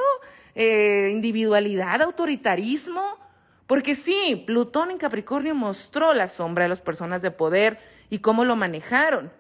eh, 0.55 1.09
individualidad, 1.13 2.03
autoritarismo. 2.03 3.19
Porque 3.67 3.95
sí, 3.95 4.43
Plutón 4.47 4.91
en 4.91 4.99
Capricornio 4.99 5.55
mostró 5.55 6.13
la 6.13 6.29
sombra 6.29 6.65
de 6.65 6.69
las 6.69 6.83
personas 6.83 7.23
de 7.23 7.31
poder 7.31 7.79
y 8.11 8.19
cómo 8.19 8.45
lo 8.45 8.57
manejaron. 8.57 9.33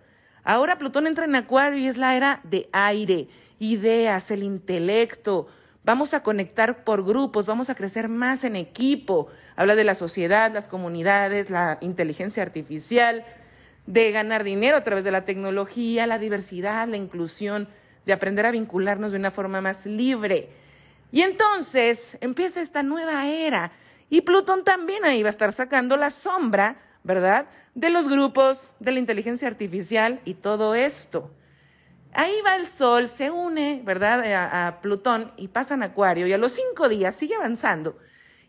Ahora 0.44 0.78
Plutón 0.78 1.06
entra 1.06 1.25
en 1.25 1.34
Acuario 1.34 1.78
y 1.78 1.87
es 1.87 1.99
la 1.99 2.16
era 2.16 2.40
de 2.44 2.68
aire, 2.72 3.28
ideas, 3.58 4.30
el 4.30 4.42
intelecto, 4.42 5.49
Vamos 5.84 6.14
a 6.14 6.22
conectar 6.22 6.84
por 6.84 7.04
grupos, 7.04 7.46
vamos 7.46 7.68
a 7.68 7.74
crecer 7.74 8.08
más 8.08 8.44
en 8.44 8.54
equipo. 8.54 9.26
Habla 9.56 9.74
de 9.74 9.82
la 9.82 9.96
sociedad, 9.96 10.52
las 10.52 10.68
comunidades, 10.68 11.50
la 11.50 11.78
inteligencia 11.80 12.44
artificial, 12.44 13.24
de 13.86 14.12
ganar 14.12 14.44
dinero 14.44 14.76
a 14.76 14.84
través 14.84 15.02
de 15.02 15.10
la 15.10 15.24
tecnología, 15.24 16.06
la 16.06 16.20
diversidad, 16.20 16.86
la 16.86 16.98
inclusión, 16.98 17.68
de 18.06 18.12
aprender 18.12 18.46
a 18.46 18.52
vincularnos 18.52 19.10
de 19.10 19.18
una 19.18 19.32
forma 19.32 19.60
más 19.60 19.84
libre. 19.84 20.50
Y 21.10 21.22
entonces 21.22 22.16
empieza 22.20 22.62
esta 22.62 22.84
nueva 22.84 23.26
era. 23.26 23.72
Y 24.08 24.20
Plutón 24.20 24.62
también 24.62 25.04
ahí 25.04 25.24
va 25.24 25.30
a 25.30 25.30
estar 25.30 25.52
sacando 25.52 25.96
la 25.96 26.10
sombra, 26.10 26.76
¿verdad? 27.02 27.48
De 27.74 27.90
los 27.90 28.08
grupos, 28.08 28.70
de 28.78 28.92
la 28.92 29.00
inteligencia 29.00 29.48
artificial 29.48 30.20
y 30.24 30.34
todo 30.34 30.76
esto. 30.76 31.32
Ahí 32.14 32.35
va 32.45 32.57
el 32.57 32.66
Sol, 32.66 33.09
se 33.09 33.31
une, 33.31 33.81
¿verdad?, 33.85 34.23
a, 34.35 34.81
Plutón 34.81 35.33
y 35.37 35.49
pasa 35.49 35.75
en 35.75 35.83
Acuario 35.83 36.26
y 36.26 36.33
a 36.33 36.38
los 36.38 36.52
cinco 36.52 36.88
días 36.88 37.14
sigue 37.14 37.35
avanzando. 37.35 37.99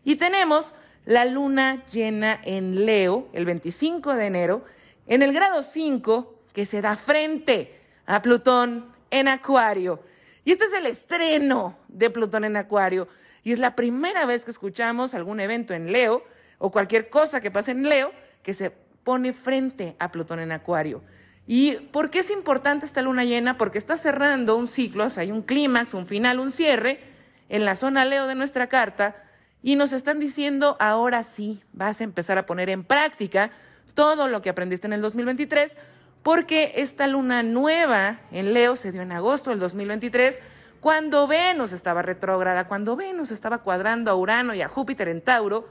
Y 0.04 0.16
tenemos 0.16 0.74
la 1.06 1.24
luna 1.24 1.84
llena 1.86 2.40
en 2.44 2.84
Leo, 2.84 3.28
el 3.32 3.46
25 3.46 4.14
de 4.14 4.26
enero, 4.26 4.64
en 5.06 5.22
el 5.22 5.32
grado 5.32 5.62
5, 5.62 6.34
que 6.52 6.66
se 6.66 6.82
da 6.82 6.94
frente 6.96 7.80
a 8.06 8.20
Plutón 8.20 8.92
en 9.10 9.28
Acuario. 9.28 10.00
Y 10.44 10.52
este 10.52 10.66
es 10.66 10.72
el 10.74 10.86
estreno 10.86 11.78
de 11.88 12.10
Plutón 12.10 12.44
en 12.44 12.56
Acuario. 12.56 13.08
Y 13.42 13.52
es 13.52 13.58
la 13.58 13.74
primera 13.74 14.26
vez 14.26 14.44
que 14.44 14.50
escuchamos 14.50 15.14
algún 15.14 15.40
evento 15.40 15.74
en 15.74 15.90
Leo 15.90 16.22
o 16.58 16.70
cualquier 16.70 17.08
cosa 17.08 17.40
que 17.40 17.50
pase 17.50 17.72
en 17.72 17.88
Leo 17.88 18.12
que 18.42 18.54
se 18.54 18.70
pone 18.70 19.32
frente 19.32 19.96
a 19.98 20.10
Plutón 20.10 20.40
en 20.40 20.52
Acuario. 20.52 21.02
¿Y 21.46 21.72
por 21.92 22.10
qué 22.10 22.20
es 22.20 22.30
importante 22.30 22.86
esta 22.86 23.02
luna 23.02 23.24
llena? 23.24 23.58
Porque 23.58 23.78
está 23.78 23.96
cerrando 23.96 24.56
un 24.56 24.66
ciclo, 24.66 25.06
o 25.06 25.10
sea, 25.10 25.22
hay 25.22 25.32
un 25.32 25.42
clímax, 25.42 25.92
un 25.94 26.06
final, 26.06 26.40
un 26.40 26.50
cierre 26.50 27.00
en 27.48 27.64
la 27.64 27.76
zona 27.76 28.04
Leo 28.04 28.26
de 28.26 28.34
nuestra 28.34 28.68
carta 28.68 29.14
y 29.62 29.76
nos 29.76 29.92
están 29.92 30.18
diciendo, 30.18 30.76
ahora 30.80 31.22
sí, 31.22 31.62
vas 31.72 32.00
a 32.00 32.04
empezar 32.04 32.38
a 32.38 32.46
poner 32.46 32.70
en 32.70 32.84
práctica 32.84 33.50
todo 33.94 34.28
lo 34.28 34.42
que 34.42 34.50
aprendiste 34.50 34.86
en 34.86 34.92
el 34.92 35.00
2023, 35.02 35.76
porque 36.22 36.72
esta 36.76 37.06
luna 37.06 37.42
nueva 37.42 38.20
en 38.30 38.54
Leo 38.54 38.76
se 38.76 38.92
dio 38.92 39.02
en 39.02 39.12
agosto 39.12 39.50
del 39.50 39.60
2023, 39.60 40.40
cuando 40.80 41.26
Venus 41.26 41.72
estaba 41.72 42.02
retrógrada, 42.02 42.68
cuando 42.68 42.96
Venus 42.96 43.30
estaba 43.30 43.58
cuadrando 43.58 44.10
a 44.10 44.16
Urano 44.16 44.54
y 44.54 44.62
a 44.62 44.68
Júpiter 44.68 45.08
en 45.08 45.22
Tauro, 45.22 45.68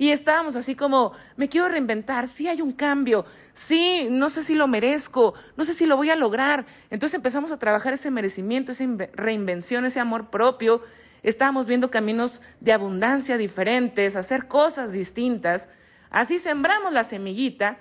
y 0.00 0.12
estábamos 0.12 0.56
así 0.56 0.76
como, 0.76 1.12
me 1.36 1.50
quiero 1.50 1.68
reinventar, 1.68 2.26
sí 2.26 2.48
hay 2.48 2.62
un 2.62 2.72
cambio, 2.72 3.26
sí, 3.52 4.08
no 4.10 4.30
sé 4.30 4.42
si 4.42 4.54
lo 4.54 4.66
merezco, 4.66 5.34
no 5.58 5.66
sé 5.66 5.74
si 5.74 5.84
lo 5.84 5.98
voy 5.98 6.08
a 6.08 6.16
lograr. 6.16 6.64
Entonces 6.88 7.16
empezamos 7.16 7.52
a 7.52 7.58
trabajar 7.58 7.92
ese 7.92 8.10
merecimiento, 8.10 8.72
esa 8.72 8.86
reinvención, 9.12 9.84
ese 9.84 10.00
amor 10.00 10.30
propio. 10.30 10.80
Estábamos 11.22 11.66
viendo 11.66 11.90
caminos 11.90 12.40
de 12.60 12.72
abundancia 12.72 13.36
diferentes, 13.36 14.16
hacer 14.16 14.48
cosas 14.48 14.92
distintas. 14.92 15.68
Así 16.08 16.38
sembramos 16.38 16.94
la 16.94 17.04
semillita 17.04 17.78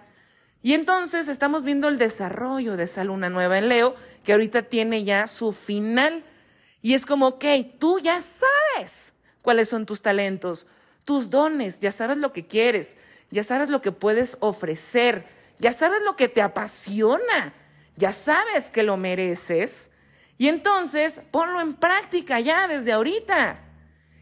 y 0.62 0.74
entonces 0.74 1.30
estamos 1.30 1.64
viendo 1.64 1.88
el 1.88 1.98
desarrollo 1.98 2.76
de 2.76 2.84
esa 2.84 3.06
luna 3.06 3.30
nueva 3.30 3.60
en 3.60 3.70
Leo, 3.70 3.96
que 4.26 4.34
ahorita 4.34 4.64
tiene 4.64 5.06
ya 5.06 5.26
su 5.28 5.54
final. 5.54 6.26
Y 6.82 6.96
es 6.96 7.06
como, 7.06 7.28
ok, 7.28 7.46
tú 7.80 8.00
ya 8.00 8.20
sabes 8.22 9.14
cuáles 9.42 9.70
son 9.70 9.86
tus 9.86 10.02
talentos, 10.02 10.68
tus 11.06 11.29
dones, 11.29 11.79
ya 11.79 11.91
sabes 11.91 12.18
lo 12.18 12.34
que 12.34 12.48
quieres, 12.48 12.98
ya 13.32 13.44
sabes 13.44 13.70
lo 13.70 13.82
que 13.82 13.91
puedes 13.91 14.38
ofrecer, 14.39 15.25
ya 15.60 15.74
sabes 15.74 16.01
lo 16.03 16.15
que 16.15 16.27
te 16.27 16.41
apasiona, 16.41 17.53
ya 17.96 18.12
sabes 18.12 18.70
que 18.70 18.84
lo 18.84 18.98
mereces. 18.98 19.91
Y 20.38 20.48
entonces 20.48 21.22
ponlo 21.32 21.62
en 21.62 21.74
práctica 21.74 22.39
ya 22.39 22.68
desde 22.68 22.94
ahorita. 22.94 23.60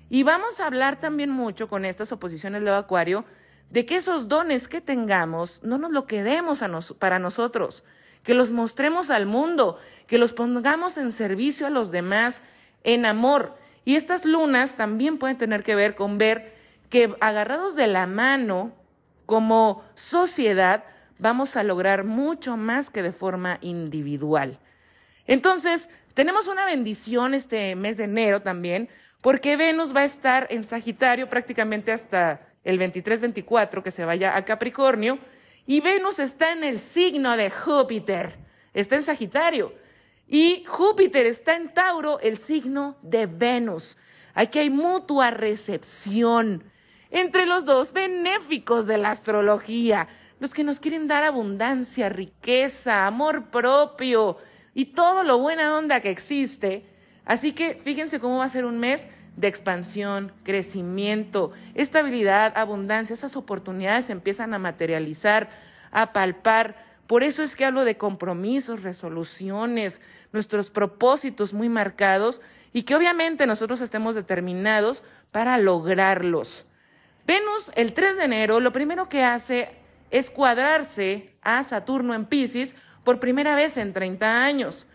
Y 0.10 0.24
vamos 0.24 0.60
a 0.60 0.66
hablar 0.66 1.00
también 1.00 1.30
mucho 1.30 1.68
con 1.68 1.86
estas 1.86 2.12
oposiciones 2.12 2.64
de 2.64 2.72
Acuario 2.72 3.26
de 3.70 3.86
que 3.86 3.96
esos 3.96 4.28
dones 4.28 4.68
que 4.68 4.82
tengamos 4.82 5.62
no 5.64 5.78
nos 5.78 5.92
lo 5.92 6.08
quedemos 6.08 6.64
para 6.98 7.20
nosotros, 7.20 7.84
que 8.24 8.34
los 8.34 8.52
mostremos 8.52 9.10
al 9.10 9.26
mundo, 9.26 9.78
que 10.08 10.18
los 10.18 10.34
pongamos 10.34 10.98
en 10.98 11.12
servicio 11.12 11.68
a 11.68 11.70
los 11.70 11.92
demás 11.92 12.44
en 12.84 13.06
amor. 13.06 13.56
Y 13.84 13.96
estas 13.96 14.26
lunas 14.26 14.76
también 14.76 15.18
pueden 15.18 15.38
tener 15.38 15.64
que 15.64 15.76
ver 15.76 15.96
con 15.96 16.18
ver 16.18 16.57
que 16.90 17.16
agarrados 17.20 17.76
de 17.76 17.88
la 17.88 18.08
mano 18.08 18.74
como 19.26 19.84
sociedad 19.96 20.84
vamos 21.20 21.56
a 21.56 21.64
lograr 21.64 22.04
mucho 22.04 22.58
más 22.58 22.90
que 22.90 23.02
de 23.02 23.12
forma 23.12 23.58
individual. 23.62 24.60
Entonces, 25.26 25.90
tenemos 26.14 26.48
una 26.48 26.66
bendición 26.66 27.34
este 27.34 27.76
mes 27.76 27.98
de 27.98 28.06
enero 28.06 28.42
también, 28.42 28.90
porque 29.22 29.58
Venus 29.58 29.96
va 29.96 30.02
a 30.02 30.06
estar 30.06 30.48
en 30.50 30.64
Sagitario 30.64 31.30
prácticamente 31.30 31.92
hasta 31.92 32.42
el 32.64 32.80
23-24 32.80 33.84
que 33.84 33.92
se 33.92 34.06
vaya 34.06 34.36
a 34.36 34.46
Capricornio, 34.46 35.20
y 35.66 35.82
Venus 35.82 36.20
está 36.20 36.54
en 36.54 36.64
el 36.64 36.80
signo 36.80 37.36
de 37.36 37.50
Júpiter, 37.50 38.38
está 38.74 38.96
en 38.96 39.04
Sagitario, 39.04 39.74
y 40.28 40.64
Júpiter 40.66 41.26
está 41.26 41.56
en 41.56 41.74
Tauro, 41.74 42.20
el 42.20 42.38
signo 42.38 42.98
de 43.02 43.26
Venus. 43.26 43.98
Aquí 44.34 44.60
hay 44.60 44.70
mutua 44.70 45.32
recepción 45.32 46.64
entre 47.12 47.46
los 47.46 47.66
dos 47.66 47.94
benéficos 47.94 48.88
de 48.88 48.98
la 48.98 49.12
astrología, 49.12 50.08
los 50.40 50.54
que 50.54 50.64
nos 50.64 50.80
quieren 50.80 51.08
dar 51.08 51.24
abundancia, 51.24 52.10
riqueza, 52.10 53.08
amor 53.08 53.50
propio 53.50 54.38
y 54.74 54.86
todo 54.86 55.24
lo 55.24 55.40
buena 55.40 55.76
onda 55.76 56.02
que 56.02 56.12
existe. 56.12 56.86
Así 57.26 57.52
que 57.52 57.76
fíjense 57.76 58.20
cómo 58.20 58.38
va 58.38 58.46
a 58.46 58.50
ser 58.50 58.66
un 58.66 58.80
mes 58.80 59.08
de 59.36 59.48
expansión, 59.48 60.34
crecimiento, 60.44 61.52
estabilidad, 61.76 62.54
abundancia. 62.58 63.14
Esas 63.14 63.36
oportunidades 63.36 64.10
empiezan 64.10 64.54
a 64.54 64.60
materializar, 64.60 65.50
a 65.92 66.14
palpar. 66.14 66.76
Por 67.08 67.24
eso 67.24 67.44
es 67.44 67.56
que 67.56 67.66
hablo 67.66 67.86
de 67.86 67.98
compromisos, 67.98 68.84
resoluciones, 68.84 70.02
nuestros 70.34 70.70
propósitos 70.70 71.54
muy 71.54 71.70
marcados 71.70 72.42
y 72.74 72.84
que 72.84 72.96
obviamente 72.96 73.48
nosotros 73.48 73.82
estemos 73.82 74.16
determinados 74.16 75.04
para 75.32 75.58
lograrlos. 75.58 76.66
Venus 77.28 77.74
el 77.76 77.92
3 77.92 78.16
de 78.16 78.24
enero 78.24 78.62
lo 78.62 78.72
primero 78.72 79.10
que 79.10 79.22
hace 79.22 79.70
es 80.12 80.30
cuadrarse 80.30 81.36
a 81.42 81.62
Saturno 81.66 82.14
en 82.14 82.26
Pisces 82.26 82.78
por 83.04 83.20
primera 83.20 83.54
vez 83.54 83.76
en 83.76 83.92
30 83.92 84.46
años. 84.46 84.88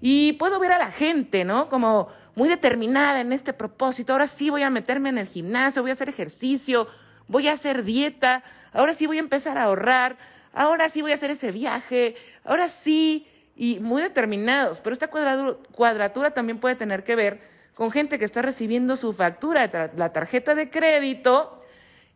Y 0.00 0.34
puedo 0.34 0.60
ver 0.60 0.70
a 0.70 0.78
la 0.78 0.92
gente, 0.92 1.44
¿no? 1.44 1.68
Como 1.68 2.06
muy 2.36 2.48
determinada 2.48 3.20
en 3.20 3.32
este 3.32 3.52
propósito. 3.52 4.12
Ahora 4.12 4.28
sí 4.28 4.50
voy 4.50 4.62
a 4.62 4.70
meterme 4.70 5.08
en 5.08 5.18
el 5.18 5.26
gimnasio, 5.26 5.82
voy 5.82 5.90
a 5.90 5.94
hacer 5.94 6.08
ejercicio, 6.08 6.86
voy 7.26 7.48
a 7.48 7.54
hacer 7.54 7.82
dieta, 7.82 8.44
ahora 8.72 8.94
sí 8.94 9.08
voy 9.08 9.16
a 9.16 9.20
empezar 9.20 9.58
a 9.58 9.64
ahorrar, 9.64 10.16
ahora 10.52 10.88
sí 10.88 11.02
voy 11.02 11.10
a 11.10 11.16
hacer 11.16 11.32
ese 11.32 11.50
viaje, 11.50 12.14
ahora 12.44 12.68
sí, 12.68 13.26
y 13.56 13.80
muy 13.80 14.00
determinados. 14.00 14.78
Pero 14.78 14.94
esta 14.94 15.08
cuadratura, 15.08 16.30
también 16.30 16.60
puede 16.60 16.76
tener 16.76 17.02
que 17.02 17.16
ver 17.16 17.40
con 17.74 17.90
gente 17.90 18.16
que 18.20 18.24
está 18.24 18.42
recibiendo 18.42 18.94
su 18.94 19.12
factura, 19.12 19.68
la 19.96 20.12
tarjeta 20.12 20.54
de 20.54 20.70
crédito, 20.70 21.59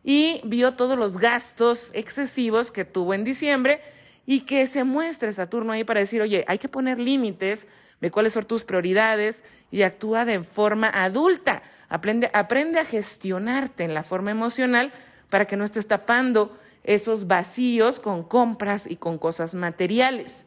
y 0.07 0.39
vio 0.43 0.75
todos 0.75 0.99
los 0.99 1.17
gastos 1.17 1.89
excesivos 1.93 2.69
que 2.69 2.85
tuvo 2.85 3.15
en 3.15 3.23
diciembre 3.23 3.81
y 4.27 4.41
que 4.41 4.67
se 4.67 4.83
muestre 4.83 5.33
Saturno 5.33 5.73
ahí 5.73 5.83
para 5.83 5.99
decir, 5.99 6.21
oye, 6.21 6.45
hay 6.47 6.59
que 6.59 6.69
poner 6.69 6.99
límites, 6.99 7.67
ve 7.99 8.11
cuáles 8.11 8.33
son 8.33 8.45
tus 8.45 8.63
prioridades 8.63 9.43
y 9.71 9.81
actúa 9.81 10.23
de 10.23 10.43
forma 10.43 10.89
adulta. 10.89 11.63
Aprende, 11.89 12.29
aprende 12.33 12.79
a 12.79 12.85
gestionarte 12.85 13.83
en 13.83 13.95
la 13.95 14.03
forma 14.03 14.29
emocional 14.29 14.93
para 15.31 15.45
que 15.45 15.57
no 15.57 15.65
estés 15.65 15.87
tapando 15.87 16.55
esos 16.83 17.25
vacíos 17.25 17.99
con 17.99 18.23
compras 18.23 18.85
y 18.85 18.97
con 18.97 19.17
cosas 19.17 19.55
materiales. 19.55 20.45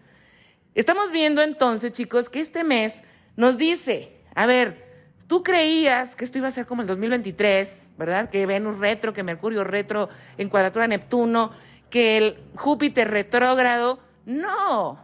Estamos 0.77 1.11
viendo 1.11 1.43
entonces, 1.43 1.93
chicos, 1.93 2.29
que 2.29 2.41
este 2.41 2.63
mes 2.63 3.03
nos 3.35 3.59
dice, 3.59 4.13
a 4.37 4.47
ver, 4.47 4.88
tú 5.29 5.45
creías 5.45 6.17
que 6.17 6.25
esto 6.25 6.39
iba 6.39 6.49
a 6.49 6.51
ser 6.51 6.67
como 6.67 6.83
el 6.83 6.89
2023, 6.89 7.91
¿verdad? 7.97 8.31
Que 8.31 8.47
Venus 8.47 8.79
retro, 8.79 9.13
que 9.13 9.23
Mercurio 9.23 9.63
retro 9.63 10.09
en 10.39 10.49
cuadratura 10.49 10.89
Neptuno, 10.89 11.53
que 11.91 12.17
el 12.17 12.39
Júpiter 12.57 13.09
retrógrado. 13.09 14.01
No. 14.27 14.99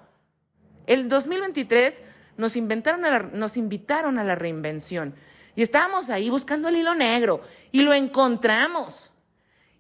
El 0.87 1.09
2023 1.09 2.03
nos, 2.37 2.57
inventaron 2.57 3.31
nos 3.39 3.57
invitaron 3.57 4.19
a 4.19 4.25
la 4.25 4.35
reinvención. 4.35 5.15
Y 5.55 5.63
estábamos 5.63 6.11
ahí 6.11 6.31
buscando 6.31 6.69
el 6.69 6.77
hilo 6.77 6.95
negro 6.95 7.43
y 7.71 7.83
lo 7.83 7.93
encontramos. 7.93 9.13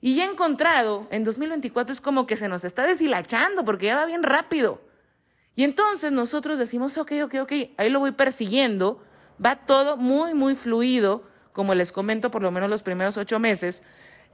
Y 0.00 0.16
ya 0.16 0.26
encontrado, 0.26 1.08
en 1.10 1.24
2024 1.24 1.92
es 1.92 2.00
como 2.02 2.26
que 2.26 2.36
se 2.36 2.48
nos 2.48 2.64
está 2.64 2.86
deshilachando 2.86 3.64
porque 3.64 3.86
ya 3.86 3.96
va 3.96 4.04
bien 4.04 4.22
rápido. 4.22 4.82
Y 5.56 5.64
entonces 5.64 6.12
nosotros 6.12 6.58
decimos, 6.58 6.98
ok, 6.98 7.12
ok, 7.24 7.34
ok, 7.42 7.52
ahí 7.78 7.88
lo 7.88 8.00
voy 8.00 8.12
persiguiendo. 8.12 9.02
Va 9.44 9.56
todo 9.56 9.96
muy, 9.96 10.34
muy 10.34 10.54
fluido, 10.54 11.22
como 11.52 11.74
les 11.74 11.92
comento, 11.92 12.30
por 12.30 12.42
lo 12.42 12.50
menos 12.50 12.68
los 12.68 12.82
primeros 12.82 13.16
ocho 13.16 13.38
meses. 13.38 13.82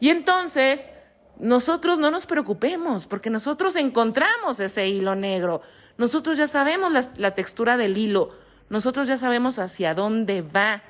Y 0.00 0.08
entonces 0.08 0.90
nosotros 1.38 1.98
no 1.98 2.10
nos 2.10 2.26
preocupemos, 2.26 3.06
porque 3.06 3.30
nosotros 3.30 3.76
encontramos 3.76 4.60
ese 4.60 4.88
hilo 4.88 5.14
negro. 5.14 5.62
Nosotros 5.96 6.38
ya 6.38 6.48
sabemos 6.48 6.92
la, 7.16 7.34
textura 7.34 7.76
del 7.76 7.96
hilo. 7.96 8.30
Nosotros 8.68 9.08
ya 9.08 9.18
sabemos 9.18 9.58
hacia 9.58 9.94
dónde 9.94 10.42
va. 10.42 10.82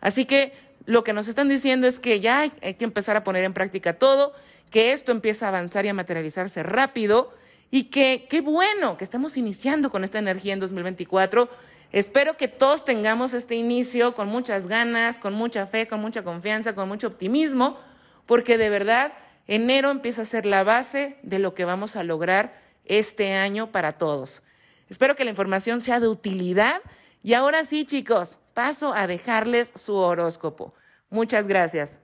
Así 0.00 0.24
que 0.24 0.52
lo 0.86 1.04
que 1.04 1.12
nos 1.12 1.28
están 1.28 1.48
diciendo 1.48 1.86
es 1.86 1.98
que 1.98 2.20
ya 2.20 2.40
hay, 2.40 2.50
que 2.50 2.84
empezar 2.84 3.16
a 3.16 3.24
poner 3.24 3.44
en 3.44 3.54
práctica 3.54 3.98
todo, 3.98 4.34
que 4.70 4.92
esto 4.92 5.12
empieza 5.12 5.46
a 5.46 5.48
avanzar 5.48 5.86
y 5.86 5.88
a 5.88 5.94
materializarse 5.94 6.62
rápido 6.62 7.32
y 7.70 7.84
que 7.84 8.26
qué 8.28 8.40
bueno 8.40 8.96
que 8.96 9.04
estamos 9.04 9.36
iniciando 9.36 9.90
con 9.90 10.04
esta 10.04 10.18
energía 10.18 10.52
en 10.52 10.60
2024. 10.60 11.48
Espero 11.92 12.36
que 12.36 12.48
todos 12.48 12.84
tengamos 12.84 13.34
este 13.34 13.54
inicio 13.54 14.14
con 14.14 14.28
muchas 14.28 14.66
ganas, 14.66 15.18
con 15.18 15.34
mucha 15.34 15.66
fe, 15.66 15.86
con 15.86 16.00
mucha 16.00 16.22
confianza, 16.24 16.74
con 16.74 16.88
mucho 16.88 17.06
optimismo, 17.06 17.78
porque 18.26 18.58
de 18.58 18.70
verdad 18.70 19.12
Enero 19.46 19.90
empieza 19.90 20.22
a 20.22 20.26
ser 20.26 20.46
la 20.46 20.64
base 20.64 21.18
de 21.22 21.38
lo 21.38 21.54
que 21.54 21.64
vamos 21.64 21.96
a 21.96 22.02
lograr 22.02 22.60
este 22.84 23.34
año 23.34 23.70
para 23.70 23.98
todos. 23.98 24.42
Espero 24.88 25.16
que 25.16 25.24
la 25.24 25.30
información 25.30 25.80
sea 25.80 26.00
de 26.00 26.08
utilidad 26.08 26.80
y 27.22 27.34
ahora 27.34 27.64
sí, 27.64 27.84
chicos, 27.84 28.38
paso 28.54 28.94
a 28.94 29.06
dejarles 29.06 29.72
su 29.76 29.96
horóscopo. 29.96 30.74
Muchas 31.10 31.46
gracias. 31.46 32.03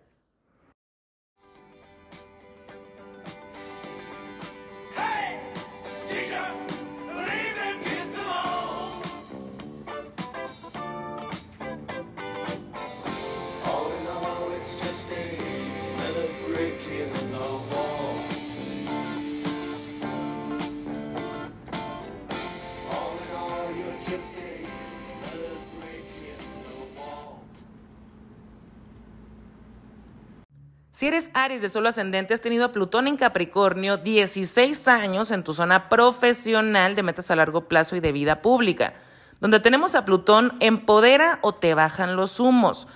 Si 31.00 31.06
eres 31.06 31.30
Aries 31.32 31.62
de 31.62 31.70
solo 31.70 31.88
ascendente, 31.88 32.34
has 32.34 32.42
tenido 32.42 32.62
a 32.62 32.72
Plutón 32.72 33.08
en 33.08 33.16
Capricornio 33.16 33.96
16 33.96 34.86
años 34.86 35.30
en 35.30 35.42
tu 35.42 35.54
zona 35.54 35.88
profesional 35.88 36.94
de 36.94 37.02
metas 37.02 37.30
a 37.30 37.36
largo 37.36 37.68
plazo 37.68 37.96
y 37.96 38.00
de 38.00 38.12
vida 38.12 38.42
pública. 38.42 38.92
Donde 39.40 39.60
tenemos 39.60 39.94
a 39.94 40.04
Plutón, 40.04 40.58
empodera 40.60 41.38
o 41.40 41.54
te 41.54 41.72
bajan 41.72 42.16
los 42.16 42.38
humos. 42.38 42.86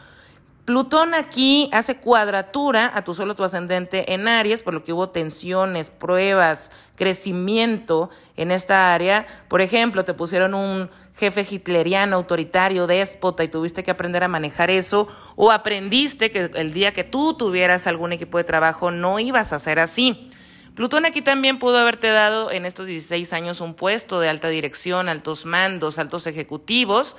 Plutón 0.65 1.13
aquí 1.13 1.69
hace 1.73 1.99
cuadratura 1.99 2.91
a 2.95 3.05
tu 3.05 3.13
solo 3.13 3.35
tu 3.35 3.45
ascendente 3.45 4.15
en 4.15 4.27
Aries, 4.27 4.63
por 4.63 4.73
lo 4.73 4.83
que 4.83 4.95
hubo 4.95 5.11
tensiones, 5.11 5.91
pruebas, 5.91 6.73
crecimiento 6.97 8.09
en 8.39 8.51
esta 8.51 8.95
área. 8.95 9.27
Por 9.49 9.61
ejemplo, 9.61 10.05
te 10.05 10.15
pusieron 10.15 10.55
un 10.55 10.89
jefe 11.15 11.47
hitleriano, 11.49 12.17
autoritario, 12.17 12.87
déspota 12.87 13.45
y 13.45 13.49
tuviste 13.49 13.83
que 13.85 13.91
aprender 13.91 14.25
a 14.25 14.29
manejar 14.29 14.71
eso, 14.71 15.07
o 15.37 15.53
aprendiste 15.53 16.31
que 16.31 16.51
el 16.55 16.73
día 16.73 16.95
que 16.95 17.05
tú 17.05 17.35
tuvieras 17.35 17.87
algún 17.87 18.13
equipo 18.13 18.39
de 18.39 18.45
trabajo 18.45 18.91
no 18.91 19.21
ibas 19.21 19.53
a 19.53 19.59
ser 19.59 19.79
así. 19.79 20.31
Plutón 20.75 21.05
aquí 21.05 21.21
también 21.21 21.59
pudo 21.59 21.77
haberte 21.77 22.09
dado 22.09 22.51
en 22.51 22.65
estos 22.65 22.87
16 22.87 23.35
años 23.35 23.61
un 23.61 23.75
puesto 23.75 24.19
de 24.19 24.31
alta 24.31 24.49
dirección, 24.49 25.11
altos 25.11 25.45
mandos, 25.45 25.99
altos 25.99 26.27
ejecutivos, 26.27 27.19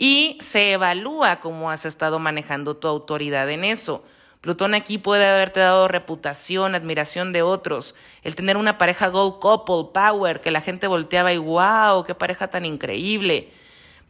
y 0.00 0.38
se 0.40 0.72
evalúa 0.72 1.40
cómo 1.40 1.70
has 1.70 1.84
estado 1.84 2.18
manejando 2.18 2.74
tu 2.74 2.88
autoridad 2.88 3.50
en 3.50 3.64
eso. 3.64 4.02
Plutón 4.40 4.72
aquí 4.72 4.96
puede 4.96 5.26
haberte 5.26 5.60
dado 5.60 5.88
reputación, 5.88 6.74
admiración 6.74 7.34
de 7.34 7.42
otros, 7.42 7.94
el 8.22 8.34
tener 8.34 8.56
una 8.56 8.78
pareja 8.78 9.08
gold 9.08 9.40
couple, 9.40 9.92
power, 9.92 10.40
que 10.40 10.50
la 10.50 10.62
gente 10.62 10.86
volteaba 10.86 11.34
y 11.34 11.36
wow, 11.36 12.02
qué 12.04 12.14
pareja 12.14 12.48
tan 12.48 12.64
increíble. 12.64 13.50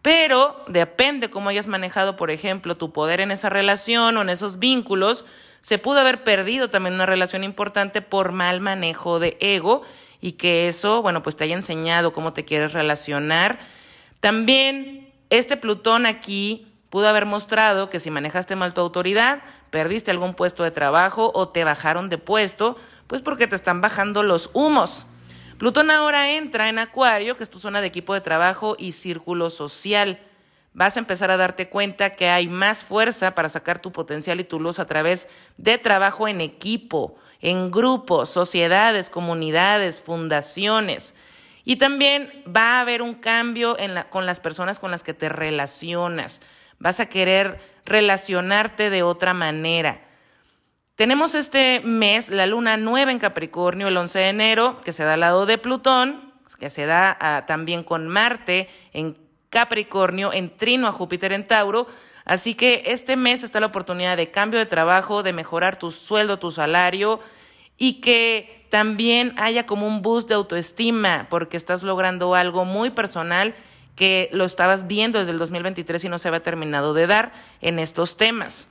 Pero 0.00 0.64
depende 0.68 1.29
cómo 1.29 1.48
hayas 1.48 1.66
manejado, 1.66 2.16
por 2.16 2.31
ejemplo, 2.31 2.76
tu 2.76 2.92
poder 2.92 3.20
en 3.20 3.33
esa 3.33 3.50
relación 3.50 4.16
o 4.16 4.22
en 4.22 4.29
esos 4.29 4.61
vínculos, 4.61 5.24
se 5.61 5.79
pudo 5.79 5.98
haber 5.98 6.22
perdido 6.22 6.70
también 6.70 6.94
una 6.94 7.05
relación 7.05 7.42
importante 7.42 8.00
por 8.00 8.31
mal 8.31 8.61
manejo 8.61 9.18
de 9.18 9.37
ego 9.40 9.83
y 10.20 10.33
que 10.33 10.68
eso, 10.68 11.03
bueno, 11.03 11.24
pues 11.24 11.37
te 11.37 11.42
haya 11.42 11.57
enseñado 11.57 12.12
cómo 12.12 12.33
te 12.33 12.44
quieres 12.44 12.74
relacionar. 12.74 13.59
También 14.20 14.99
este 15.30 15.56
Plutón 15.56 16.06
aquí 16.06 16.66
pudo 16.90 17.08
haber 17.08 17.24
mostrado 17.24 17.88
que 17.88 18.00
si 18.00 18.10
manejaste 18.10 18.56
mal 18.56 18.74
tu 18.74 18.80
autoridad, 18.80 19.42
perdiste 19.70 20.10
algún 20.10 20.34
puesto 20.34 20.64
de 20.64 20.72
trabajo 20.72 21.30
o 21.34 21.48
te 21.48 21.64
bajaron 21.64 22.08
de 22.08 22.18
puesto, 22.18 22.76
pues 23.06 23.22
porque 23.22 23.46
te 23.46 23.54
están 23.54 23.80
bajando 23.80 24.22
los 24.22 24.50
humos. 24.52 25.06
Plutón 25.58 25.90
ahora 25.90 26.32
entra 26.32 26.68
en 26.68 26.78
Acuario, 26.78 27.36
que 27.36 27.44
es 27.44 27.50
tu 27.50 27.58
zona 27.58 27.80
de 27.80 27.86
equipo 27.86 28.14
de 28.14 28.20
trabajo 28.20 28.76
y 28.78 28.92
círculo 28.92 29.50
social. 29.50 30.18
Vas 30.72 30.96
a 30.96 31.00
empezar 31.00 31.30
a 31.30 31.36
darte 31.36 31.68
cuenta 31.68 32.10
que 32.10 32.28
hay 32.28 32.48
más 32.48 32.84
fuerza 32.84 33.34
para 33.34 33.48
sacar 33.48 33.80
tu 33.80 33.92
potencial 33.92 34.40
y 34.40 34.44
tu 34.44 34.58
luz 34.58 34.78
a 34.78 34.86
través 34.86 35.28
de 35.58 35.78
trabajo 35.78 36.28
en 36.28 36.40
equipo, 36.40 37.16
en 37.40 37.70
grupos, 37.70 38.30
sociedades, 38.30 39.10
comunidades, 39.10 40.00
fundaciones. 40.00 41.14
Y 41.64 41.77
también 41.77 42.42
va 42.46 42.79
a 42.79 42.81
haber 42.81 43.03
un 43.03 43.14
cambio 43.14 43.77
con 44.11 44.27
las 44.27 44.40
personas 44.40 44.79
con 44.79 44.90
las 44.90 45.03
que 45.03 45.14
te 45.14 45.29
relacionas 45.29 46.40
vas 46.81 46.99
a 46.99 47.07
querer 47.07 47.61
relacionarte 47.87 48.90
de 48.90 49.05
otra 49.05 49.33
manera. 49.35 50.01
Tenemos 50.96 51.35
este 51.35 51.81
mes 51.81 52.29
la 52.31 52.46
luna 52.46 52.77
nueva 52.77 53.12
en 53.12 53.18
Capricornio 53.18 53.88
el 53.88 53.96
11 53.96 54.18
de 54.18 54.29
enero, 54.29 54.81
que 54.85 54.92
se 54.92 55.05
da 55.05 55.14
al 55.14 55.20
lado 55.20 55.46
de 55.46 55.57
Plutón, 55.57 56.33
que 56.59 56.68
se 56.68 56.85
da 56.87 57.16
ah, 57.20 57.44
también 57.46 57.85
con 57.85 58.09
Marte 58.09 58.68
en 58.92 59.16
Capricornio, 59.49 60.33
en 60.33 60.57
trino 60.57 60.88
a 60.88 60.92
Júpiter 60.92 61.33
en 61.33 61.46
Tauro. 61.46 61.87
Así 62.25 62.55
que 62.55 62.83
este 62.87 63.16
mes 63.16 63.42
está 63.42 63.61
la 63.61 63.66
oportunidad 63.66 64.16
de 64.16 64.31
cambio 64.31 64.59
de 64.59 64.66
trabajo, 64.66 65.23
de 65.23 65.33
mejorar 65.33 65.79
tu 65.79 65.90
sueldo, 65.90 66.38
tu 66.38 66.51
salario 66.51 67.20
y 67.80 67.94
que 67.94 68.66
también 68.68 69.32
haya 69.38 69.66
como 69.66 69.88
un 69.88 70.02
boost 70.02 70.28
de 70.28 70.34
autoestima 70.34 71.26
porque 71.30 71.56
estás 71.56 71.82
logrando 71.82 72.36
algo 72.36 72.64
muy 72.64 72.90
personal 72.90 73.54
que 73.96 74.28
lo 74.32 74.44
estabas 74.44 74.86
viendo 74.86 75.18
desde 75.18 75.32
el 75.32 75.38
2023 75.38 76.04
y 76.04 76.08
no 76.10 76.18
se 76.18 76.28
había 76.28 76.42
terminado 76.42 76.94
de 76.94 77.06
dar 77.06 77.32
en 77.62 77.78
estos 77.78 78.18
temas. 78.18 78.70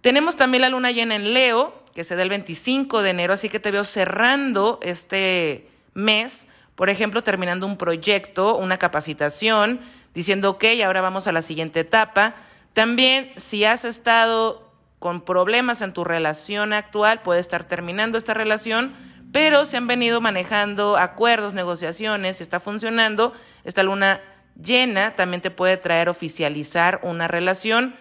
Tenemos 0.00 0.36
también 0.36 0.62
la 0.62 0.68
luna 0.68 0.90
llena 0.90 1.14
en 1.14 1.32
Leo, 1.32 1.72
que 1.94 2.04
se 2.04 2.16
da 2.16 2.22
el 2.22 2.28
25 2.28 3.02
de 3.02 3.10
enero, 3.10 3.34
así 3.34 3.48
que 3.48 3.60
te 3.60 3.70
veo 3.70 3.84
cerrando 3.84 4.80
este 4.82 5.68
mes, 5.94 6.48
por 6.74 6.90
ejemplo, 6.90 7.22
terminando 7.22 7.66
un 7.66 7.76
proyecto, 7.76 8.56
una 8.56 8.78
capacitación, 8.78 9.80
diciendo, 10.12 10.50
ok, 10.50 10.64
ahora 10.84 11.00
vamos 11.00 11.28
a 11.28 11.32
la 11.32 11.42
siguiente 11.42 11.80
etapa. 11.80 12.34
También, 12.72 13.32
si 13.36 13.64
has 13.64 13.84
estado 13.84 14.67
con 14.98 15.20
problemas 15.20 15.80
en 15.80 15.92
tu 15.92 16.04
relación 16.04 16.72
actual, 16.72 17.22
puede 17.22 17.40
estar 17.40 17.64
terminando 17.64 18.18
esta 18.18 18.34
relación, 18.34 18.94
pero 19.32 19.64
se 19.64 19.76
han 19.76 19.86
venido 19.86 20.20
manejando 20.20 20.96
acuerdos, 20.96 21.54
negociaciones, 21.54 22.40
está 22.40 22.60
funcionando. 22.60 23.32
Esta 23.64 23.82
luna 23.82 24.20
llena 24.60 25.14
también 25.14 25.40
te 25.40 25.50
puede 25.50 25.76
traer 25.76 26.08
oficializar 26.08 27.00
una 27.02 27.28
relación. 27.28 27.96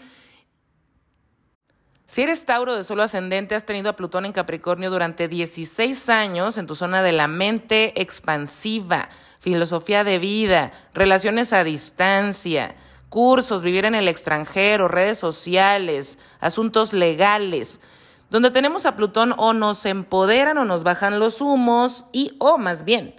Si 2.05 2.23
eres 2.23 2.45
Tauro 2.45 2.75
de 2.75 2.83
solo 2.83 3.03
ascendente, 3.03 3.53
has 3.53 3.65
tenido 3.65 3.89
a 3.89 3.95
Plutón 3.97 4.25
en 4.25 4.31
Capricornio 4.31 4.89
durante 4.89 5.27
16 5.27 6.07
años 6.07 6.57
en 6.57 6.65
tu 6.65 6.73
zona 6.73 7.03
de 7.03 7.11
la 7.11 7.27
mente 7.27 8.01
expansiva, 8.01 9.09
filosofía 9.39 10.05
de 10.05 10.17
vida, 10.17 10.71
relaciones 10.93 11.51
a 11.51 11.65
distancia, 11.65 12.75
cursos, 13.09 13.63
vivir 13.63 13.85
en 13.85 13.95
el 13.95 14.07
extranjero, 14.07 14.87
redes 14.87 15.17
sociales, 15.17 16.19
asuntos 16.39 16.93
legales 16.93 17.81
donde 18.29 18.51
tenemos 18.51 18.85
a 18.85 18.95
Plutón 18.95 19.33
o 19.37 19.53
nos 19.53 19.85
empoderan 19.85 20.57
o 20.57 20.65
nos 20.65 20.83
bajan 20.83 21.19
los 21.19 21.41
humos 21.41 22.05
y 22.11 22.35
o 22.39 22.57
más 22.57 22.83
bien. 22.83 23.15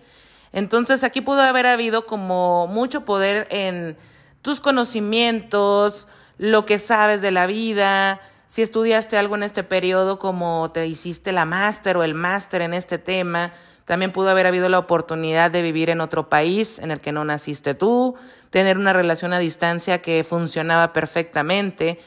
Entonces 0.52 1.04
aquí 1.04 1.20
pudo 1.20 1.42
haber 1.42 1.66
habido 1.66 2.06
como 2.06 2.66
mucho 2.66 3.04
poder 3.04 3.46
en 3.50 3.96
tus 4.42 4.60
conocimientos, 4.60 6.08
lo 6.36 6.64
que 6.64 6.78
sabes 6.78 7.20
de 7.20 7.30
la 7.30 7.46
vida, 7.46 8.20
si 8.46 8.62
estudiaste 8.62 9.18
algo 9.18 9.34
en 9.34 9.42
este 9.42 9.62
periodo 9.62 10.18
como 10.18 10.70
te 10.72 10.86
hiciste 10.86 11.32
la 11.32 11.44
máster 11.44 11.96
o 11.96 12.02
el 12.02 12.14
máster 12.14 12.62
en 12.62 12.72
este 12.72 12.96
tema, 12.96 13.52
también 13.84 14.12
pudo 14.12 14.30
haber 14.30 14.46
habido 14.46 14.68
la 14.68 14.78
oportunidad 14.78 15.50
de 15.50 15.62
vivir 15.62 15.90
en 15.90 16.00
otro 16.00 16.28
país 16.28 16.78
en 16.78 16.90
el 16.90 17.00
que 17.00 17.12
no 17.12 17.24
naciste 17.24 17.74
tú, 17.74 18.14
tener 18.50 18.78
una 18.78 18.92
relación 18.92 19.32
a 19.32 19.38
distancia 19.38 20.00
que 20.02 20.24
funcionaba 20.24 20.92
perfectamente. 20.92 21.98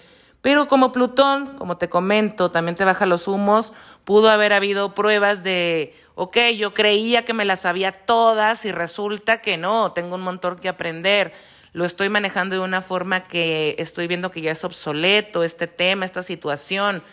Pero 0.42 0.68
como 0.68 0.92
Plutón, 0.92 1.56
como 1.58 1.78
te 1.78 1.88
comento, 1.88 2.50
también 2.50 2.76
te 2.76 2.84
baja 2.84 3.06
los 3.06 3.28
humos, 3.28 3.74
pudo 4.04 4.30
haber 4.30 4.54
habido 4.54 4.96
pruebas 4.96 5.44
de, 5.44 5.96
ok, 6.16 6.38
yo 6.58 6.74
creía 6.74 7.26
que 7.26 7.34
me 7.34 7.46
las 7.46 7.62
sabía 7.62 7.92
todas 8.06 8.66
y 8.66 8.72
resulta 8.72 9.42
que 9.42 9.58
no, 9.58 9.92
tengo 9.92 10.16
un 10.16 10.22
montón 10.22 10.58
que 10.58 10.70
aprender. 10.70 11.34
Lo 11.74 11.86
estoy 11.86 12.10
manejando 12.10 12.56
de 12.56 12.62
una 12.62 12.82
forma 12.82 13.24
que 13.24 13.76
estoy 13.78 14.08
viendo 14.08 14.32
que 14.32 14.42
ya 14.42 14.52
es 14.52 14.64
obsoleto 14.64 15.44
este 15.44 15.68
tema, 15.68 16.06
esta 16.06 16.24
situación. 16.24 17.04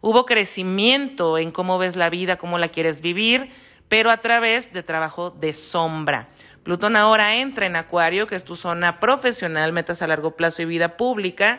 Hubo 0.00 0.24
crecimiento 0.24 1.36
en 1.36 1.52
cómo 1.52 1.78
ves 1.78 1.96
la 1.96 2.08
vida, 2.08 2.38
cómo 2.38 2.58
la 2.58 2.68
quieres 2.68 3.02
vivir, 3.02 3.52
pero 3.88 4.10
a 4.10 4.16
través 4.16 4.72
de 4.72 4.82
trabajo 4.82 5.30
de 5.30 5.52
sombra. 5.52 6.28
Plutón 6.62 6.96
ahora 6.96 7.36
entra 7.36 7.66
en 7.66 7.76
Acuario, 7.76 8.26
que 8.26 8.36
es 8.36 8.44
tu 8.44 8.54
zona 8.54 9.00
profesional, 9.00 9.72
metas 9.72 10.02
a 10.02 10.06
largo 10.06 10.32
plazo 10.32 10.62
y 10.62 10.66
vida 10.66 10.96
pública. 10.96 11.58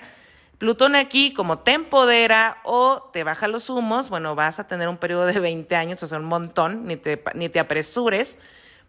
Plutón 0.60 0.96
aquí, 0.96 1.34
como 1.34 1.60
te 1.60 1.72
empodera 1.72 2.58
o 2.64 3.10
te 3.12 3.24
baja 3.24 3.48
los 3.48 3.72
humos, 3.72 4.10
bueno, 4.10 4.36
vas 4.36 4.60
a 4.60 4.68
tener 4.68 4.88
un 4.88 4.98
periodo 4.98 5.26
de 5.26 5.40
20 5.40 5.76
años, 5.76 6.04
o 6.04 6.08
sea, 6.08 6.20
un 6.20 6.26
montón, 6.26 6.86
ni 6.86 6.98
te, 6.98 7.24
ni 7.34 7.50
te 7.50 7.60
apresures, 7.60 8.38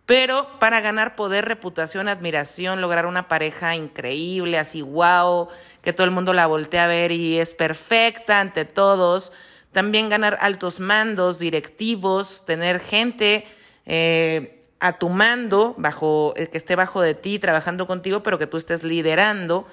pero 0.04 0.58
para 0.58 0.82
ganar 0.82 1.16
poder, 1.16 1.46
reputación, 1.46 2.08
admiración, 2.08 2.82
lograr 2.82 3.06
una 3.06 3.26
pareja 3.26 3.74
increíble, 3.74 4.58
así 4.58 4.82
wow, 4.82 5.48
que 5.80 5.94
todo 5.94 6.04
el 6.04 6.10
mundo 6.10 6.34
la 6.34 6.46
voltee 6.46 6.80
a 6.80 6.86
ver 6.86 7.10
y 7.10 7.38
es 7.38 7.54
perfecta 7.54 8.40
ante 8.40 8.66
todos, 8.66 9.32
también 9.70 10.10
ganar 10.10 10.36
altos 10.42 10.78
mandos, 10.78 11.38
directivos, 11.38 12.44
tener 12.44 12.80
gente 12.80 13.46
eh, 13.86 14.61
a 14.82 14.98
tu 14.98 15.08
mando, 15.08 15.74
bajo, 15.78 16.34
eh, 16.36 16.48
que 16.48 16.58
esté 16.58 16.76
bajo 16.76 17.00
de 17.00 17.14
ti, 17.14 17.38
trabajando 17.38 17.86
contigo, 17.86 18.22
pero 18.22 18.38
que 18.38 18.46
tú 18.46 18.58
estés 18.58 18.82
liderando 18.82 19.66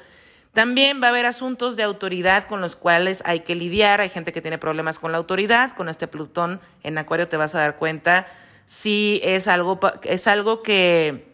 también 0.54 1.02
va 1.02 1.08
a 1.08 1.10
haber 1.12 1.26
asuntos 1.26 1.76
de 1.76 1.84
autoridad 1.84 2.46
con 2.46 2.62
los 2.62 2.76
cuales 2.76 3.22
hay 3.26 3.42
que 3.42 3.56
lidiar. 3.56 4.02
Hay 4.02 4.10
gente 4.10 4.34
que 4.34 4.42
tiene 4.42 4.58
problemas 4.58 4.98
con 4.98 5.12
la 5.12 5.18
autoridad. 5.18 5.76
Con 5.76 5.90
este 5.90 6.08
Plutón 6.08 6.60
en 6.84 6.98
Acuario 6.98 7.28
te 7.28 7.38
vas 7.38 7.54
a 7.56 7.60
dar 7.60 7.76
cuenta 7.76 8.26
si 8.66 9.20
es 9.24 9.48
algo, 9.48 9.80
es 10.04 10.28
algo 10.28 10.64
que 10.64 11.28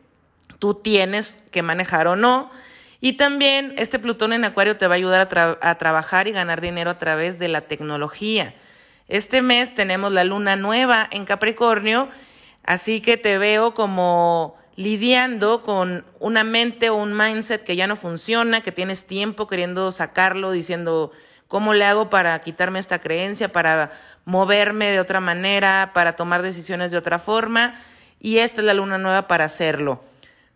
tú 0.59 0.75
tienes 0.75 1.41
que 1.51 1.61
manejar 1.61 2.07
o 2.07 2.15
no. 2.15 2.51
Y 2.99 3.13
también 3.13 3.73
este 3.77 3.99
Plutón 3.99 4.33
en 4.33 4.43
Acuario 4.43 4.77
te 4.77 4.87
va 4.87 4.95
a 4.95 4.97
ayudar 4.97 5.27
a, 5.37 5.57
a 5.61 5.77
trabajar 5.77 6.27
y 6.27 6.31
ganar 6.31 6.59
dinero 6.59 6.91
a 6.91 6.97
través 6.97 7.39
de 7.39 7.47
la 7.47 7.61
tecnología. 7.61 8.53
Este 9.07 9.41
mes 9.41 9.73
tenemos 9.73 10.11
la 10.11 10.23
luna 10.23 10.55
nueva 10.55 11.07
en 11.11 11.25
Capricornio, 11.25 12.09
así 12.65 13.01
que 13.01 13.17
te 13.17 13.37
veo 13.37 13.73
como 13.73 14.57
lidiando 14.75 15.63
con 15.63 16.03
una 16.19 16.43
mente 16.43 16.89
o 16.89 16.95
un 16.95 17.15
mindset 17.15 17.63
que 17.63 17.75
ya 17.75 17.87
no 17.87 17.95
funciona, 17.95 18.61
que 18.61 18.71
tienes 18.71 19.07
tiempo 19.07 19.47
queriendo 19.47 19.91
sacarlo, 19.91 20.51
diciendo, 20.51 21.11
¿cómo 21.47 21.73
le 21.73 21.85
hago 21.85 22.09
para 22.09 22.37
quitarme 22.39 22.79
esta 22.79 22.99
creencia, 22.99 23.51
para 23.51 23.91
moverme 24.25 24.91
de 24.91 24.99
otra 24.99 25.19
manera, 25.19 25.91
para 25.93 26.15
tomar 26.15 26.41
decisiones 26.41 26.91
de 26.91 26.97
otra 26.97 27.19
forma? 27.19 27.75
Y 28.19 28.39
esta 28.39 28.61
es 28.61 28.65
la 28.65 28.73
luna 28.73 28.97
nueva 28.97 29.27
para 29.27 29.45
hacerlo. 29.45 30.03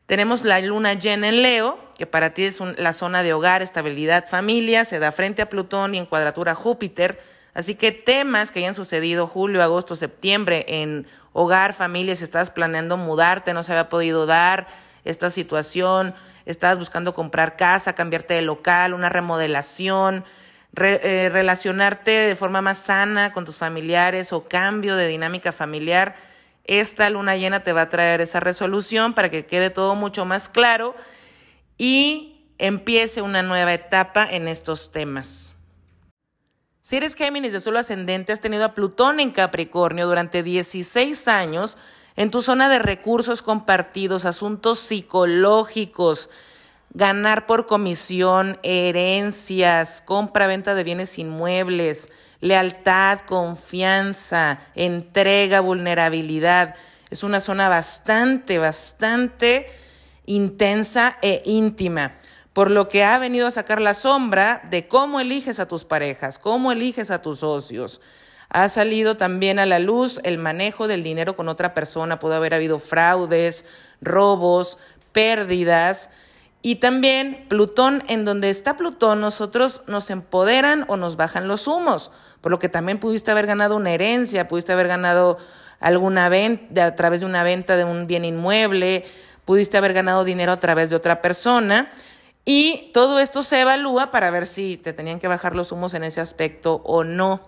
Tenemos 0.06 0.44
la 0.44 0.60
luna 0.60 0.96
llena 0.96 1.30
en 1.30 1.44
Leo, 1.44 1.78
que 1.98 2.08
para 2.08 2.34
ti 2.34 2.44
es 2.44 2.60
la 2.78 2.94
zona 2.94 3.22
de 3.22 3.34
hogar, 3.34 3.62
estabilidad, 3.62 4.28
familia, 4.28 4.84
se 4.84 4.98
da 4.98 5.12
frente 5.12 5.44
a 5.44 5.50
Plutón 5.50 5.94
y 5.94 6.00
en 6.00 6.08
cuadratura 6.08 6.56
Júpiter. 6.56 7.22
Así 7.54 7.76
que 7.76 7.92
temas 7.92 8.52
que 8.52 8.60
hayan 8.60 8.74
sucedido 8.74 9.28
julio, 9.28 9.62
agosto, 9.62 9.96
septiembre 9.96 10.66
en 10.68 11.06
hogar, 11.34 11.74
familia, 11.74 12.16
si 12.16 12.24
estás 12.24 12.52
planeando 12.52 12.98
mudarte, 12.98 13.54
no 13.54 13.64
se 13.64 13.72
había 13.72 13.90
podido 13.90 14.26
dar 14.26 14.68
esta 15.06 15.30
situación, 15.30 16.14
estás 16.46 16.78
buscando 16.78 17.14
comprar 17.14 17.56
casa, 17.56 17.94
cambiarte 17.94 18.34
de 18.34 18.42
local, 18.42 18.94
una 18.94 19.10
remodelación, 19.10 20.26
eh, 20.76 21.30
relacionarte 21.32 22.12
de 22.12 22.36
forma 22.36 22.62
más 22.62 22.78
sana 22.78 23.32
con 23.32 23.46
tus 23.46 23.58
familiares 23.58 24.34
o 24.34 24.44
cambio 24.44 24.96
de 24.96 25.08
dinámica 25.08 25.52
familiar, 25.52 26.16
esta 26.66 27.10
luna 27.10 27.36
llena 27.36 27.64
te 27.64 27.74
va 27.74 27.82
a 27.82 27.90
traer 27.90 28.22
esa 28.22 28.40
resolución 28.40 29.16
para 29.16 29.30
que 29.30 29.48
quede 29.48 29.72
todo 29.72 29.96
mucho 29.96 30.26
más 30.26 30.48
claro 30.50 30.96
y 31.80 32.46
empiece 32.60 33.24
una 33.24 33.42
nueva 33.42 33.74
etapa 33.74 34.28
en 34.30 34.48
estos 34.48 34.92
temas. 34.92 35.56
Si 36.82 36.96
eres 36.98 37.16
Géminis 37.16 37.54
de 37.54 37.60
solo 37.60 37.80
ascendente, 37.80 38.32
has 38.32 38.40
tenido 38.40 38.64
a 38.66 38.74
Plutón 38.74 39.20
en 39.20 39.32
Capricornio 39.32 40.08
durante 40.08 40.44
16 40.44 41.28
años 41.28 41.78
en 42.16 42.32
tu 42.32 42.42
zona 42.42 42.70
de 42.70 42.80
recursos 42.80 43.44
compartidos, 43.44 44.26
asuntos 44.26 44.80
psicológicos, 44.80 46.30
ganar 46.92 47.46
por 47.46 47.66
comisión, 47.66 48.60
herencias, 48.64 50.02
compra-venta 50.06 50.74
de 50.74 50.84
bienes 50.84 51.20
inmuebles, 51.20 52.12
lealtad, 52.40 53.20
confianza, 53.22 54.60
entrega, 54.74 55.60
vulnerabilidad. 55.60 56.76
Es 57.10 57.24
una 57.24 57.40
zona 57.40 57.70
bastante, 57.70 58.58
bastante 58.58 59.68
intensa 60.26 61.18
e 61.22 61.42
íntima. 61.46 62.14
Por 62.54 62.72
lo 62.72 62.90
que 62.90 63.04
ha 63.04 63.18
venido 63.20 63.48
a 63.48 63.52
sacar 63.52 63.82
la 63.82 63.94
sombra 63.94 64.62
de 64.70 64.88
cómo 64.88 65.20
eliges 65.20 65.60
a 65.60 65.68
tus 65.68 65.86
parejas, 65.86 66.40
cómo 66.40 66.72
eliges 66.72 67.12
a 67.12 67.22
tus 67.22 67.40
socios. 67.40 68.02
Ha 68.50 68.68
salido 68.68 69.16
también 69.16 69.60
a 69.60 69.68
la 69.68 69.78
luz 69.78 70.20
el 70.24 70.40
manejo 70.40 70.88
del 70.88 71.04
dinero 71.04 71.36
con 71.36 71.50
otra 71.50 71.74
persona, 71.76 72.18
puede 72.18 72.36
haber 72.36 72.56
habido 72.56 72.80
fraudes, 72.80 73.66
robos, 74.02 74.80
pérdidas. 75.12 76.10
Y 76.62 76.76
también 76.76 77.46
Plutón, 77.48 78.04
en 78.08 78.26
donde 78.26 78.50
está 78.50 78.76
Plutón, 78.76 79.22
nosotros 79.22 79.84
nos 79.88 80.10
empoderan 80.10 80.86
o 80.88 80.98
nos 80.98 81.16
bajan 81.16 81.48
los 81.48 81.68
humos, 81.68 82.12
por 82.42 82.52
lo 82.52 82.60
que 82.60 82.70
también 82.70 83.00
pudiste 83.00 83.32
haber 83.32 83.46
ganado 83.46 83.76
una 83.76 83.92
herencia, 83.92 84.48
pudiste 84.48 84.74
haber 84.74 84.88
ganado 84.88 85.38
alguna 85.80 86.28
venta 86.28 86.88
a 86.88 86.96
través 86.96 87.22
de 87.22 87.28
una 87.28 87.44
venta 87.44 87.78
de 87.78 87.84
un 87.84 88.08
bien 88.08 88.26
inmueble, 88.26 89.06
pudiste 89.46 89.78
haber 89.78 89.94
ganado 89.94 90.24
dinero 90.24 90.52
a 90.52 90.58
través 90.58 90.90
de 90.90 90.96
otra 90.96 91.22
persona. 91.22 91.92
Y 92.46 92.90
todo 92.94 93.20
esto 93.20 93.44
se 93.44 93.62
evalúa 93.62 94.12
para 94.12 94.32
ver 94.32 94.48
si 94.48 94.78
te 94.78 94.94
tenían 94.94 95.20
que 95.20 95.28
bajar 95.28 95.56
los 95.56 95.72
humos 95.72 95.94
en 95.94 96.04
ese 96.04 96.22
aspecto 96.22 96.82
o 96.86 97.04
no. 97.04 97.42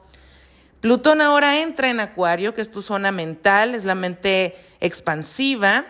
Plutón 0.82 1.22
ahora 1.22 1.62
entra 1.62 1.90
en 1.90 2.00
Acuario, 2.00 2.54
que 2.54 2.62
es 2.62 2.72
tu 2.72 2.82
zona 2.82 3.12
mental, 3.12 3.76
es 3.76 3.86
la 3.86 3.96
mente 3.96 4.56
expansiva 4.80 5.86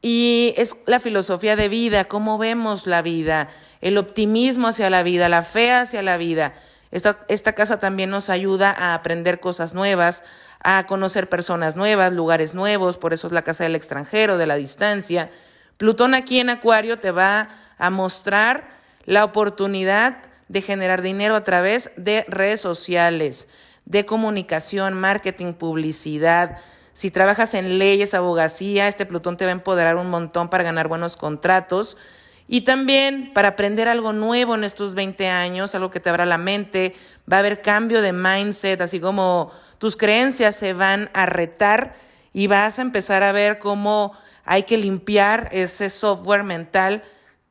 y 0.00 0.54
es 0.56 0.76
la 0.86 1.00
filosofía 1.00 1.56
de 1.56 1.68
vida, 1.68 2.04
cómo 2.04 2.38
vemos 2.38 2.86
la 2.86 3.02
vida, 3.02 3.48
el 3.80 3.98
optimismo 3.98 4.68
hacia 4.68 4.90
la 4.90 5.02
vida, 5.02 5.28
la 5.28 5.42
fe 5.42 5.72
hacia 5.72 6.02
la 6.02 6.16
vida. 6.16 6.54
Esta, 6.92 7.20
esta 7.28 7.54
casa 7.54 7.78
también 7.78 8.10
nos 8.10 8.30
ayuda 8.30 8.70
a 8.70 8.94
aprender 8.94 9.40
cosas 9.40 9.74
nuevas, 9.74 10.22
a 10.62 10.86
conocer 10.86 11.28
personas 11.28 11.74
nuevas, 11.74 12.12
lugares 12.12 12.54
nuevos, 12.54 12.98
por 12.98 13.12
eso 13.12 13.26
es 13.26 13.32
la 13.32 13.42
casa 13.42 13.64
del 13.64 13.74
extranjero, 13.74 14.38
de 14.38 14.46
la 14.46 14.56
distancia. 14.56 15.30
Plutón 15.78 16.14
aquí 16.14 16.38
en 16.38 16.50
Acuario 16.50 16.98
te 16.98 17.10
va 17.10 17.48
a 17.82 17.90
mostrar 17.90 18.68
la 19.04 19.24
oportunidad 19.24 20.18
de 20.46 20.62
generar 20.62 21.02
dinero 21.02 21.34
a 21.34 21.42
través 21.42 21.90
de 21.96 22.24
redes 22.28 22.60
sociales, 22.60 23.48
de 23.86 24.06
comunicación, 24.06 24.94
marketing, 24.94 25.54
publicidad. 25.54 26.58
Si 26.92 27.10
trabajas 27.10 27.54
en 27.54 27.80
leyes, 27.80 28.14
abogacía, 28.14 28.86
este 28.86 29.04
Plutón 29.04 29.36
te 29.36 29.46
va 29.46 29.50
a 29.50 29.52
empoderar 29.58 29.96
un 29.96 30.10
montón 30.10 30.48
para 30.48 30.62
ganar 30.62 30.86
buenos 30.86 31.16
contratos 31.16 31.96
y 32.46 32.60
también 32.60 33.32
para 33.34 33.48
aprender 33.48 33.88
algo 33.88 34.12
nuevo 34.12 34.54
en 34.54 34.62
estos 34.62 34.94
20 34.94 35.26
años, 35.26 35.74
algo 35.74 35.90
que 35.90 35.98
te 35.98 36.08
abra 36.08 36.24
la 36.24 36.38
mente, 36.38 36.94
va 37.30 37.38
a 37.38 37.40
haber 37.40 37.62
cambio 37.62 38.00
de 38.00 38.12
mindset, 38.12 38.80
así 38.80 39.00
como 39.00 39.50
tus 39.78 39.96
creencias 39.96 40.54
se 40.54 40.72
van 40.72 41.10
a 41.14 41.26
retar 41.26 41.96
y 42.32 42.46
vas 42.46 42.78
a 42.78 42.82
empezar 42.82 43.24
a 43.24 43.32
ver 43.32 43.58
cómo 43.58 44.12
hay 44.44 44.62
que 44.62 44.76
limpiar 44.76 45.48
ese 45.50 45.90
software 45.90 46.44
mental 46.44 47.02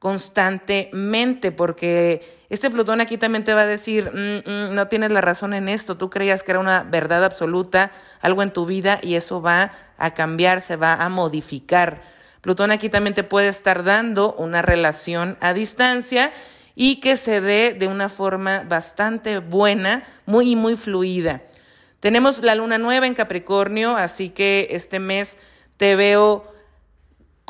constantemente, 0.01 1.51
porque 1.51 2.43
este 2.49 2.71
Plutón 2.71 3.01
aquí 3.01 3.19
también 3.19 3.43
te 3.43 3.53
va 3.53 3.61
a 3.61 3.65
decir, 3.67 4.11
mm, 4.11 4.49
mm, 4.49 4.73
no 4.73 4.87
tienes 4.87 5.11
la 5.11 5.21
razón 5.21 5.53
en 5.53 5.69
esto, 5.69 5.95
tú 5.95 6.09
creías 6.09 6.41
que 6.41 6.53
era 6.53 6.59
una 6.59 6.81
verdad 6.81 7.23
absoluta, 7.23 7.91
algo 8.19 8.41
en 8.41 8.51
tu 8.51 8.65
vida, 8.65 8.99
y 9.03 9.13
eso 9.13 9.43
va 9.43 9.71
a 9.99 10.15
cambiar, 10.15 10.61
se 10.61 10.75
va 10.75 10.95
a 10.95 11.07
modificar. 11.09 12.01
Plutón 12.41 12.71
aquí 12.71 12.89
también 12.89 13.13
te 13.13 13.23
puede 13.23 13.49
estar 13.49 13.83
dando 13.83 14.33
una 14.39 14.63
relación 14.63 15.37
a 15.39 15.53
distancia 15.53 16.31
y 16.73 16.95
que 16.95 17.15
se 17.15 17.39
dé 17.39 17.75
de 17.75 17.85
una 17.85 18.09
forma 18.09 18.63
bastante 18.67 19.37
buena, 19.37 20.01
muy, 20.25 20.55
muy 20.55 20.75
fluida. 20.75 21.43
Tenemos 21.99 22.39
la 22.39 22.55
luna 22.55 22.79
nueva 22.79 23.05
en 23.05 23.13
Capricornio, 23.13 23.95
así 23.97 24.31
que 24.31 24.69
este 24.71 24.99
mes 24.99 25.37
te 25.77 25.95
veo 25.95 26.51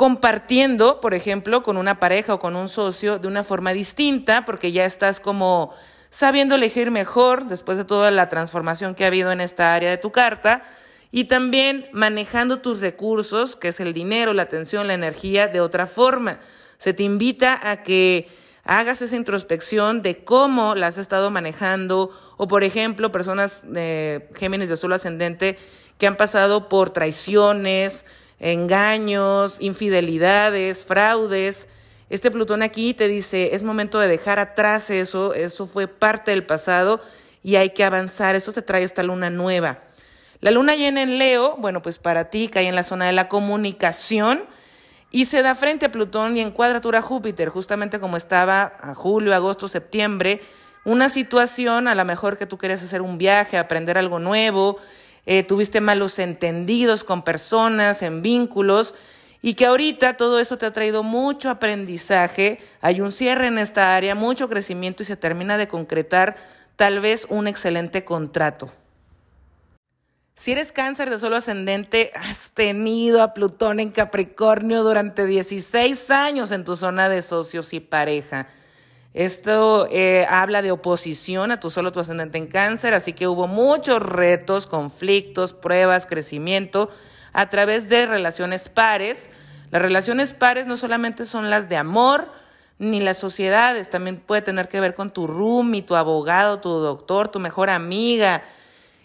compartiendo, 0.01 0.99
por 0.99 1.13
ejemplo, 1.13 1.61
con 1.61 1.77
una 1.77 1.99
pareja 1.99 2.33
o 2.33 2.39
con 2.39 2.55
un 2.55 2.69
socio 2.69 3.19
de 3.19 3.27
una 3.27 3.43
forma 3.43 3.71
distinta, 3.71 4.45
porque 4.45 4.71
ya 4.71 4.83
estás 4.83 5.19
como 5.19 5.75
sabiendo 6.09 6.55
elegir 6.55 6.89
mejor 6.89 7.45
después 7.45 7.77
de 7.77 7.85
toda 7.85 8.09
la 8.09 8.27
transformación 8.27 8.95
que 8.95 9.03
ha 9.03 9.07
habido 9.07 9.31
en 9.31 9.41
esta 9.41 9.75
área 9.75 9.91
de 9.91 9.99
tu 9.99 10.11
carta, 10.11 10.63
y 11.11 11.25
también 11.25 11.87
manejando 11.91 12.61
tus 12.61 12.81
recursos, 12.81 13.55
que 13.55 13.67
es 13.67 13.79
el 13.79 13.93
dinero, 13.93 14.33
la 14.33 14.41
atención, 14.41 14.87
la 14.87 14.95
energía, 14.95 15.47
de 15.47 15.61
otra 15.61 15.85
forma. 15.85 16.39
Se 16.79 16.95
te 16.95 17.03
invita 17.03 17.69
a 17.69 17.83
que 17.83 18.27
hagas 18.63 19.03
esa 19.03 19.15
introspección 19.15 20.01
de 20.01 20.23
cómo 20.23 20.73
la 20.73 20.87
has 20.87 20.97
estado 20.97 21.29
manejando, 21.29 22.09
o 22.37 22.47
por 22.47 22.63
ejemplo, 22.63 23.11
personas 23.11 23.71
de 23.71 24.27
Géminis 24.33 24.69
de 24.69 24.77
Sol 24.77 24.93
ascendente 24.93 25.59
que 25.99 26.07
han 26.07 26.17
pasado 26.17 26.69
por 26.69 26.89
traiciones, 26.89 28.07
engaños, 28.41 29.61
infidelidades, 29.61 30.83
fraudes. 30.83 31.69
Este 32.09 32.31
Plutón 32.31 32.63
aquí 32.63 32.93
te 32.93 33.07
dice, 33.07 33.55
es 33.55 33.63
momento 33.63 33.99
de 33.99 34.09
dejar 34.09 34.39
atrás 34.39 34.89
eso, 34.89 35.33
eso 35.33 35.67
fue 35.67 35.87
parte 35.87 36.31
del 36.31 36.45
pasado 36.45 36.99
y 37.43 37.55
hay 37.55 37.69
que 37.69 37.85
avanzar, 37.85 38.35
eso 38.35 38.51
te 38.51 38.61
trae 38.61 38.83
esta 38.83 39.03
luna 39.03 39.29
nueva. 39.29 39.83
La 40.41 40.49
luna 40.49 40.75
llena 40.75 41.03
en 41.03 41.19
Leo, 41.19 41.55
bueno, 41.57 41.83
pues 41.83 41.99
para 41.99 42.29
ti 42.29 42.49
cae 42.49 42.67
en 42.67 42.75
la 42.75 42.83
zona 42.83 43.05
de 43.05 43.13
la 43.13 43.29
comunicación 43.29 44.43
y 45.11 45.25
se 45.25 45.43
da 45.43 45.53
frente 45.53 45.85
a 45.85 45.91
Plutón 45.91 46.35
y 46.35 46.41
en 46.41 46.51
cuadratura 46.51 46.99
a 46.99 47.03
Júpiter, 47.03 47.49
justamente 47.49 47.99
como 47.99 48.17
estaba 48.17 48.73
a 48.81 48.95
julio, 48.95 49.35
agosto, 49.35 49.67
septiembre, 49.67 50.41
una 50.83 51.09
situación 51.09 51.87
a 51.87 51.93
lo 51.93 52.03
mejor 52.05 52.37
que 52.37 52.47
tú 52.47 52.57
querías 52.57 52.81
hacer 52.81 53.03
un 53.03 53.19
viaje, 53.19 53.59
aprender 53.59 53.99
algo 53.99 54.17
nuevo, 54.17 54.77
eh, 55.25 55.43
tuviste 55.43 55.81
malos 55.81 56.19
entendidos 56.19 57.03
con 57.03 57.23
personas, 57.23 58.01
en 58.01 58.21
vínculos, 58.21 58.95
y 59.41 59.55
que 59.55 59.65
ahorita 59.65 60.17
todo 60.17 60.39
eso 60.39 60.57
te 60.57 60.65
ha 60.65 60.73
traído 60.73 61.03
mucho 61.03 61.49
aprendizaje, 61.49 62.59
hay 62.81 63.01
un 63.01 63.11
cierre 63.11 63.47
en 63.47 63.57
esta 63.57 63.95
área, 63.95 64.13
mucho 64.13 64.49
crecimiento 64.49 65.01
y 65.03 65.05
se 65.05 65.17
termina 65.17 65.57
de 65.57 65.67
concretar 65.67 66.35
tal 66.75 66.99
vez 66.99 67.25
un 67.29 67.47
excelente 67.47 68.03
contrato. 68.03 68.71
Si 70.35 70.51
eres 70.51 70.71
cáncer 70.71 71.09
de 71.09 71.19
suelo 71.19 71.35
ascendente, 71.35 72.11
has 72.15 72.51
tenido 72.51 73.21
a 73.21 73.33
Plutón 73.33 73.79
en 73.79 73.91
Capricornio 73.91 74.81
durante 74.81 75.25
16 75.25 76.09
años 76.09 76.51
en 76.51 76.65
tu 76.65 76.75
zona 76.75 77.09
de 77.09 77.21
socios 77.21 77.73
y 77.73 77.79
pareja. 77.79 78.47
Esto 79.13 79.87
eh, 79.91 80.25
habla 80.29 80.61
de 80.61 80.71
oposición 80.71 81.51
a 81.51 81.59
tu 81.59 81.69
solo 81.69 81.91
tu 81.91 81.99
ascendente 81.99 82.37
en 82.37 82.47
cáncer, 82.47 82.93
así 82.93 83.11
que 83.11 83.27
hubo 83.27 83.45
muchos 83.47 84.01
retos, 84.01 84.67
conflictos, 84.67 85.53
pruebas, 85.53 86.05
crecimiento 86.05 86.89
a 87.33 87.49
través 87.49 87.89
de 87.89 88.05
relaciones 88.05 88.69
pares. 88.69 89.29
Las 89.69 89.81
relaciones 89.81 90.33
pares 90.33 90.65
no 90.65 90.77
solamente 90.77 91.25
son 91.25 91.49
las 91.49 91.67
de 91.67 91.75
amor, 91.75 92.31
ni 92.79 92.99
las 92.99 93.19
sociedades, 93.19 93.89
también 93.89 94.17
puede 94.17 94.41
tener 94.41 94.67
que 94.67 94.79
ver 94.79 94.95
con 94.95 95.11
tu 95.11 95.27
roomie, 95.27 95.83
tu 95.83 95.95
abogado, 95.95 96.59
tu 96.59 96.69
doctor, 96.69 97.27
tu 97.27 97.39
mejor 97.39 97.69
amiga. 97.69 98.41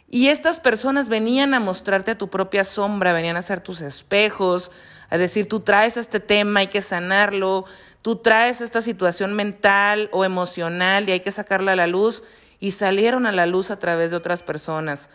Y 0.09 0.29
estas 0.29 0.61
personas 0.61 1.09
venían 1.09 1.53
a 1.53 1.61
mostrarte 1.61 2.13
a 2.13 2.19
tu 2.19 2.31
propia 2.31 2.65
sombra, 2.65 3.13
venían 3.13 3.37
a 3.37 3.43
ser 3.43 3.61
tus 3.61 3.81
espejos, 3.83 4.71
a 5.11 5.19
decir, 5.19 5.49
tú 5.49 5.61
traes 5.61 5.97
este 5.97 6.21
tema, 6.21 6.61
hay 6.61 6.67
que 6.67 6.83
sanarlo, 6.83 7.65
tú 8.03 8.17
traes 8.17 8.61
esta 8.61 8.81
situación 8.81 9.35
mental 9.35 10.09
o 10.13 10.25
emocional 10.25 11.09
y 11.09 11.13
hay 11.13 11.21
que 11.21 11.33
sacarla 11.33 11.73
a 11.73 11.77
la 11.77 11.87
luz 11.87 12.23
y 12.61 12.73
salieron 12.73 13.27
a 13.27 13.33
la 13.33 13.47
luz 13.47 13.71
a 13.71 13.79
través 13.79 14.11
de 14.11 14.17
otras 14.17 14.43
personas. 14.43 15.11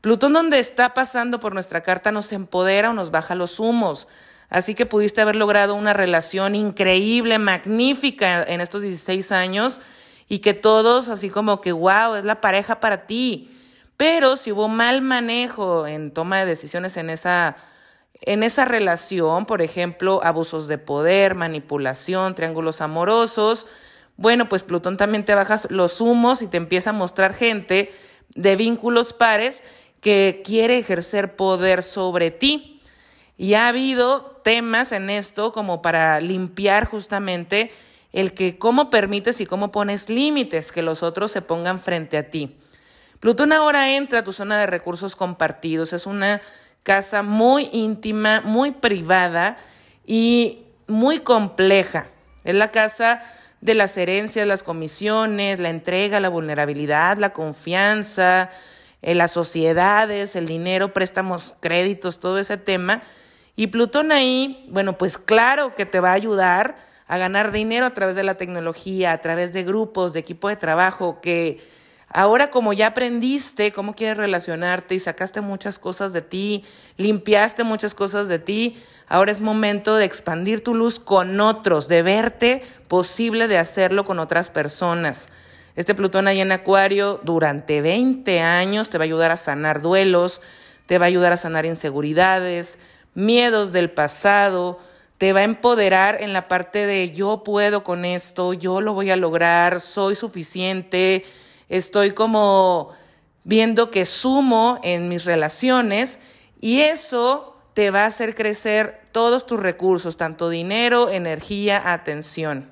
Plutón 0.00 0.32
donde 0.32 0.58
está 0.58 0.94
pasando 0.94 1.40
por 1.40 1.52
nuestra 1.52 1.82
carta 1.82 2.12
nos 2.12 2.32
empodera 2.32 2.90
o 2.90 2.92
nos 2.92 3.10
baja 3.10 3.34
los 3.34 3.58
humos. 3.58 4.08
Así 4.48 4.74
que 4.74 4.86
pudiste 4.86 5.20
haber 5.20 5.36
logrado 5.36 5.74
una 5.74 5.92
relación 5.92 6.54
increíble, 6.54 7.38
magnífica 7.38 8.42
en 8.44 8.60
estos 8.60 8.82
16 8.82 9.32
años 9.32 9.80
y 10.28 10.38
que 10.38 10.54
todos 10.54 11.08
así 11.08 11.30
como 11.30 11.60
que, 11.60 11.72
wow, 11.72 12.14
es 12.14 12.24
la 12.24 12.40
pareja 12.40 12.78
para 12.78 13.06
ti. 13.06 13.50
Pero 13.96 14.36
si 14.36 14.52
hubo 14.52 14.68
mal 14.68 15.02
manejo 15.02 15.86
en 15.86 16.12
toma 16.12 16.40
de 16.40 16.46
decisiones 16.46 16.96
en 16.96 17.10
esa 17.10 17.56
en 18.26 18.42
esa 18.42 18.64
relación, 18.64 19.46
por 19.46 19.62
ejemplo, 19.62 20.20
abusos 20.22 20.66
de 20.66 20.78
poder, 20.78 21.34
manipulación, 21.36 22.34
triángulos 22.34 22.80
amorosos, 22.80 23.66
bueno, 24.16 24.48
pues 24.48 24.64
Plutón 24.64 24.96
también 24.96 25.24
te 25.24 25.34
baja 25.34 25.60
los 25.68 26.00
humos 26.00 26.42
y 26.42 26.48
te 26.48 26.56
empieza 26.56 26.90
a 26.90 26.92
mostrar 26.92 27.34
gente 27.34 27.92
de 28.34 28.56
vínculos 28.56 29.12
pares 29.12 29.62
que 30.00 30.42
quiere 30.44 30.78
ejercer 30.78 31.36
poder 31.36 31.82
sobre 31.82 32.30
ti. 32.30 32.80
Y 33.36 33.54
ha 33.54 33.68
habido 33.68 34.40
temas 34.42 34.92
en 34.92 35.10
esto 35.10 35.52
como 35.52 35.80
para 35.80 36.18
limpiar 36.20 36.86
justamente 36.86 37.70
el 38.12 38.32
que 38.32 38.58
cómo 38.58 38.90
permites 38.90 39.40
y 39.40 39.46
cómo 39.46 39.70
pones 39.70 40.08
límites 40.08 40.72
que 40.72 40.82
los 40.82 41.02
otros 41.02 41.30
se 41.30 41.42
pongan 41.42 41.78
frente 41.78 42.16
a 42.16 42.30
ti. 42.30 42.56
Plutón 43.20 43.52
ahora 43.52 43.94
entra 43.94 44.20
a 44.20 44.24
tu 44.24 44.32
zona 44.32 44.58
de 44.58 44.66
recursos 44.66 45.16
compartidos, 45.16 45.92
es 45.92 46.06
una 46.06 46.40
casa 46.86 47.24
muy 47.24 47.68
íntima, 47.72 48.42
muy 48.42 48.70
privada 48.70 49.56
y 50.06 50.60
muy 50.86 51.18
compleja. 51.18 52.06
Es 52.44 52.54
la 52.54 52.70
casa 52.70 53.24
de 53.60 53.74
las 53.74 53.96
herencias, 53.96 54.46
las 54.46 54.62
comisiones, 54.62 55.58
la 55.58 55.70
entrega, 55.70 56.20
la 56.20 56.28
vulnerabilidad, 56.28 57.18
la 57.18 57.32
confianza, 57.32 58.50
eh, 59.02 59.16
las 59.16 59.32
sociedades, 59.32 60.36
el 60.36 60.46
dinero, 60.46 60.92
préstamos, 60.92 61.56
créditos, 61.58 62.20
todo 62.20 62.38
ese 62.38 62.56
tema. 62.56 63.02
Y 63.56 63.66
Plutón 63.66 64.12
ahí, 64.12 64.64
bueno, 64.70 64.96
pues 64.96 65.18
claro 65.18 65.74
que 65.74 65.86
te 65.86 65.98
va 65.98 66.10
a 66.10 66.14
ayudar 66.14 66.76
a 67.08 67.18
ganar 67.18 67.50
dinero 67.50 67.86
a 67.86 67.94
través 67.94 68.14
de 68.14 68.22
la 68.22 68.36
tecnología, 68.36 69.10
a 69.10 69.20
través 69.20 69.52
de 69.52 69.64
grupos, 69.64 70.12
de 70.12 70.20
equipo 70.20 70.48
de 70.48 70.54
trabajo, 70.54 71.20
que 71.20 71.58
ahora 72.08 72.50
como 72.50 72.72
ya 72.72 72.88
aprendiste 72.88 73.72
cómo 73.72 73.94
quieres 73.94 74.16
relacionarte 74.16 74.94
y 74.94 74.98
sacaste 74.98 75.40
muchas 75.40 75.78
cosas 75.78 76.12
de 76.12 76.22
ti, 76.22 76.64
limpiaste 76.96 77.64
muchas 77.64 77.94
cosas 77.94 78.28
de 78.28 78.38
ti, 78.38 78.76
ahora 79.08 79.32
es 79.32 79.40
momento 79.40 79.96
de 79.96 80.04
expandir 80.04 80.62
tu 80.62 80.74
luz 80.74 80.98
con 80.98 81.40
otros, 81.40 81.88
de 81.88 82.02
verte 82.02 82.62
posible 82.88 83.48
de 83.48 83.58
hacerlo 83.58 84.04
con 84.04 84.18
otras 84.18 84.50
personas. 84.50 85.28
Este 85.74 85.94
Plutón 85.94 86.26
ahí 86.26 86.40
en 86.40 86.52
Acuario 86.52 87.20
durante 87.22 87.82
20 87.82 88.40
años 88.40 88.88
te 88.88 88.98
va 88.98 89.02
a 89.02 89.06
ayudar 89.06 89.30
a 89.30 89.36
sanar 89.36 89.82
duelos, 89.82 90.40
te 90.86 90.98
va 90.98 91.04
a 91.04 91.08
ayudar 91.08 91.32
a 91.32 91.36
sanar 91.36 91.66
inseguridades, 91.66 92.78
miedos 93.14 93.72
del 93.72 93.90
pasado, 93.90 94.78
te 95.18 95.32
va 95.32 95.40
a 95.40 95.44
empoderar 95.44 96.18
en 96.20 96.32
la 96.32 96.48
parte 96.48 96.86
de 96.86 97.10
yo 97.10 97.42
puedo 97.44 97.82
con 97.84 98.04
esto, 98.04 98.52
yo 98.52 98.80
lo 98.80 98.94
voy 98.94 99.10
a 99.10 99.16
lograr, 99.16 99.80
soy 99.80 100.14
suficiente, 100.14 101.24
estoy 101.68 102.12
como 102.12 102.90
viendo 103.44 103.90
que 103.90 104.06
sumo 104.06 104.80
en 104.82 105.08
mis 105.08 105.24
relaciones 105.24 106.18
y 106.60 106.80
eso 106.80 107.56
te 107.74 107.90
va 107.90 108.04
a 108.04 108.06
hacer 108.06 108.34
crecer 108.34 109.00
todos 109.12 109.46
tus 109.46 109.60
recursos, 109.60 110.16
tanto 110.16 110.48
dinero, 110.48 111.10
energía, 111.10 111.92
atención. 111.92 112.70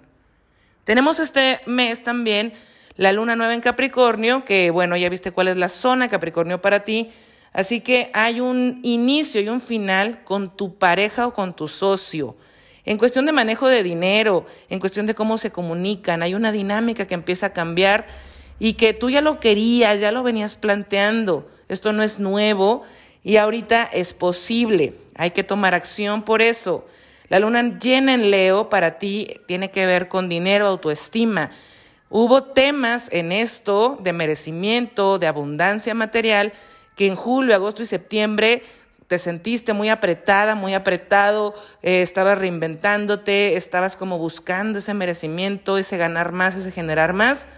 Tenemos 0.84 1.20
este 1.20 1.60
mes 1.66 2.02
también 2.02 2.52
la 2.96 3.12
luna 3.12 3.36
nueva 3.36 3.54
en 3.54 3.60
Capricornio, 3.60 4.44
que 4.44 4.70
bueno, 4.70 4.96
ya 4.96 5.08
viste 5.08 5.32
cuál 5.32 5.48
es 5.48 5.56
la 5.56 5.68
zona 5.68 6.08
Capricornio 6.08 6.60
para 6.62 6.84
ti, 6.84 7.10
Así 7.54 7.80
que 7.80 8.10
hay 8.12 8.40
un 8.40 8.80
inicio 8.82 9.40
y 9.40 9.48
un 9.48 9.60
final 9.60 10.24
con 10.24 10.54
tu 10.54 10.76
pareja 10.76 11.28
o 11.28 11.32
con 11.32 11.54
tu 11.54 11.68
socio. 11.68 12.36
En 12.84 12.98
cuestión 12.98 13.26
de 13.26 13.32
manejo 13.32 13.68
de 13.68 13.84
dinero, 13.84 14.44
en 14.68 14.80
cuestión 14.80 15.06
de 15.06 15.14
cómo 15.14 15.38
se 15.38 15.52
comunican, 15.52 16.24
hay 16.24 16.34
una 16.34 16.50
dinámica 16.50 17.06
que 17.06 17.14
empieza 17.14 17.46
a 17.46 17.52
cambiar 17.52 18.08
y 18.58 18.74
que 18.74 18.94
tú 18.94 19.10
ya 19.10 19.20
lo 19.20 19.40
querías, 19.40 20.00
ya 20.00 20.12
lo 20.12 20.22
venías 20.22 20.56
planteando. 20.56 21.48
Esto 21.68 21.92
no 21.92 22.02
es 22.02 22.18
nuevo 22.18 22.82
y 23.22 23.36
ahorita 23.36 23.84
es 23.84 24.14
posible. 24.14 24.94
Hay 25.16 25.30
que 25.30 25.44
tomar 25.44 25.74
acción 25.74 26.22
por 26.22 26.42
eso. 26.42 26.86
La 27.28 27.38
luna 27.38 27.78
llena 27.78 28.14
en 28.14 28.30
Leo 28.30 28.68
para 28.68 28.98
ti 28.98 29.40
tiene 29.46 29.70
que 29.70 29.86
ver 29.86 30.08
con 30.08 30.28
dinero, 30.28 30.66
autoestima. 30.66 31.50
Hubo 32.10 32.44
temas 32.44 33.08
en 33.10 33.32
esto 33.32 33.98
de 34.00 34.12
merecimiento, 34.12 35.18
de 35.18 35.26
abundancia 35.26 35.94
material, 35.94 36.52
que 36.96 37.06
en 37.06 37.16
julio, 37.16 37.54
agosto 37.54 37.82
y 37.82 37.86
septiembre 37.86 38.62
te 39.08 39.18
sentiste 39.18 39.72
muy 39.72 39.88
apretada, 39.88 40.54
muy 40.54 40.74
apretado, 40.74 41.54
eh, 41.82 42.02
estabas 42.02 42.38
reinventándote, 42.38 43.56
estabas 43.56 43.96
como 43.96 44.18
buscando 44.18 44.78
ese 44.78 44.94
merecimiento, 44.94 45.76
ese 45.76 45.96
ganar 45.96 46.32
más, 46.32 46.54
ese 46.54 46.70
generar 46.70 47.12
más, 47.12 47.48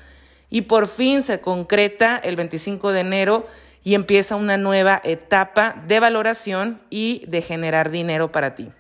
y 0.50 0.62
por 0.62 0.86
fin 0.86 1.22
se 1.22 1.40
concreta 1.40 2.16
el 2.16 2.36
25 2.36 2.92
de 2.92 3.00
enero 3.00 3.46
y 3.82 3.94
empieza 3.94 4.36
una 4.36 4.56
nueva 4.56 5.00
etapa 5.04 5.82
de 5.86 6.00
valoración 6.00 6.80
y 6.90 7.24
de 7.26 7.42
generar 7.42 7.90
dinero 7.90 8.32
para 8.32 8.54
ti. 8.54 8.72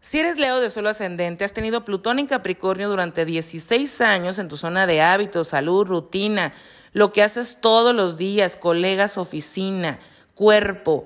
Si 0.00 0.18
eres 0.18 0.36
Leo 0.36 0.60
de 0.60 0.68
suelo 0.70 0.88
ascendente, 0.88 1.44
has 1.44 1.52
tenido 1.52 1.84
Plutón 1.84 2.18
en 2.18 2.26
Capricornio 2.26 2.88
durante 2.88 3.24
16 3.24 4.00
años 4.00 4.40
en 4.40 4.48
tu 4.48 4.56
zona 4.56 4.86
de 4.86 5.00
hábitos, 5.00 5.48
salud, 5.48 5.86
rutina, 5.86 6.52
lo 6.92 7.12
que 7.12 7.22
haces 7.22 7.58
todos 7.60 7.94
los 7.94 8.18
días, 8.18 8.56
colegas, 8.56 9.16
oficina, 9.16 10.00
cuerpo. 10.34 11.04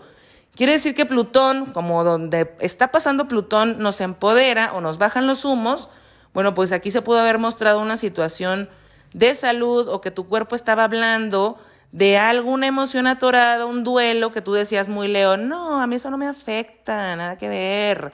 Quiere 0.54 0.72
decir 0.72 0.94
que 0.94 1.04
Plutón, 1.04 1.66
como 1.66 2.04
donde 2.04 2.54
está 2.60 2.90
pasando 2.90 3.28
Plutón, 3.28 3.78
nos 3.78 4.00
empodera 4.00 4.72
o 4.72 4.80
nos 4.80 4.96
bajan 4.96 5.26
los 5.26 5.44
humos. 5.44 5.90
Bueno, 6.32 6.54
pues 6.54 6.72
aquí 6.72 6.90
se 6.90 7.02
pudo 7.02 7.20
haber 7.20 7.36
mostrado 7.38 7.80
una 7.80 7.98
situación 7.98 8.70
de 9.16 9.34
salud 9.34 9.88
o 9.88 10.02
que 10.02 10.10
tu 10.10 10.28
cuerpo 10.28 10.54
estaba 10.54 10.84
hablando 10.84 11.56
de 11.90 12.18
alguna 12.18 12.66
emoción 12.66 13.06
atorada, 13.06 13.64
un 13.64 13.82
duelo 13.82 14.30
que 14.30 14.42
tú 14.42 14.52
decías 14.52 14.90
muy 14.90 15.08
Leo, 15.08 15.38
no, 15.38 15.80
a 15.80 15.86
mí 15.86 15.96
eso 15.96 16.10
no 16.10 16.18
me 16.18 16.28
afecta, 16.28 17.16
nada 17.16 17.38
que 17.38 17.48
ver. 17.48 18.12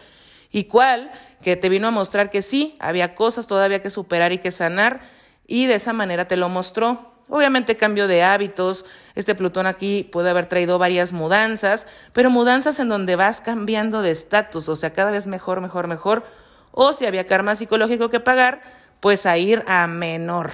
Y 0.53 0.65
cuál, 0.65 1.11
que 1.43 1.57
te 1.57 1.69
vino 1.69 1.89
a 1.89 1.91
mostrar 1.91 2.31
que 2.31 2.41
sí, 2.41 2.77
había 2.79 3.17
cosas 3.17 3.49
todavía 3.49 3.83
que 3.83 3.91
superar 3.91 4.31
y 4.31 4.39
que 4.39 4.53
sanar, 4.53 5.01
y 5.45 5.67
de 5.67 5.75
esa 5.75 5.93
manera 5.93 6.29
te 6.29 6.37
lo 6.37 6.49
mostró. 6.49 7.11
Obviamente 7.29 7.77
cambio 7.77 8.07
de 8.07 8.23
hábitos, 8.23 8.85
este 9.17 9.35
Plutón 9.35 9.67
aquí 9.67 10.05
puede 10.05 10.31
haber 10.31 10.47
traído 10.47 10.79
varias 10.79 11.11
mudanzas, 11.11 11.89
pero 12.13 12.31
mudanzas 12.31 12.79
en 12.79 12.89
donde 12.89 13.17
vas 13.17 13.41
cambiando 13.41 14.03
de 14.03 14.13
estatus, 14.13 14.69
o 14.69 14.77
sea, 14.77 14.93
cada 14.93 15.11
vez 15.11 15.27
mejor, 15.27 15.61
mejor, 15.61 15.89
mejor, 15.89 16.23
o 16.71 16.93
si 16.93 17.07
había 17.07 17.27
karma 17.27 17.57
psicológico 17.57 18.09
que 18.09 18.21
pagar, 18.21 18.63
pues 19.01 19.27
a 19.27 19.37
ir 19.37 19.65
a 19.67 19.89
menor. 19.89 20.53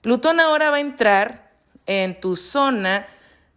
Plutón 0.00 0.40
ahora 0.40 0.70
va 0.70 0.76
a 0.76 0.80
entrar 0.80 1.50
en 1.86 2.18
tu 2.18 2.36
zona 2.36 3.06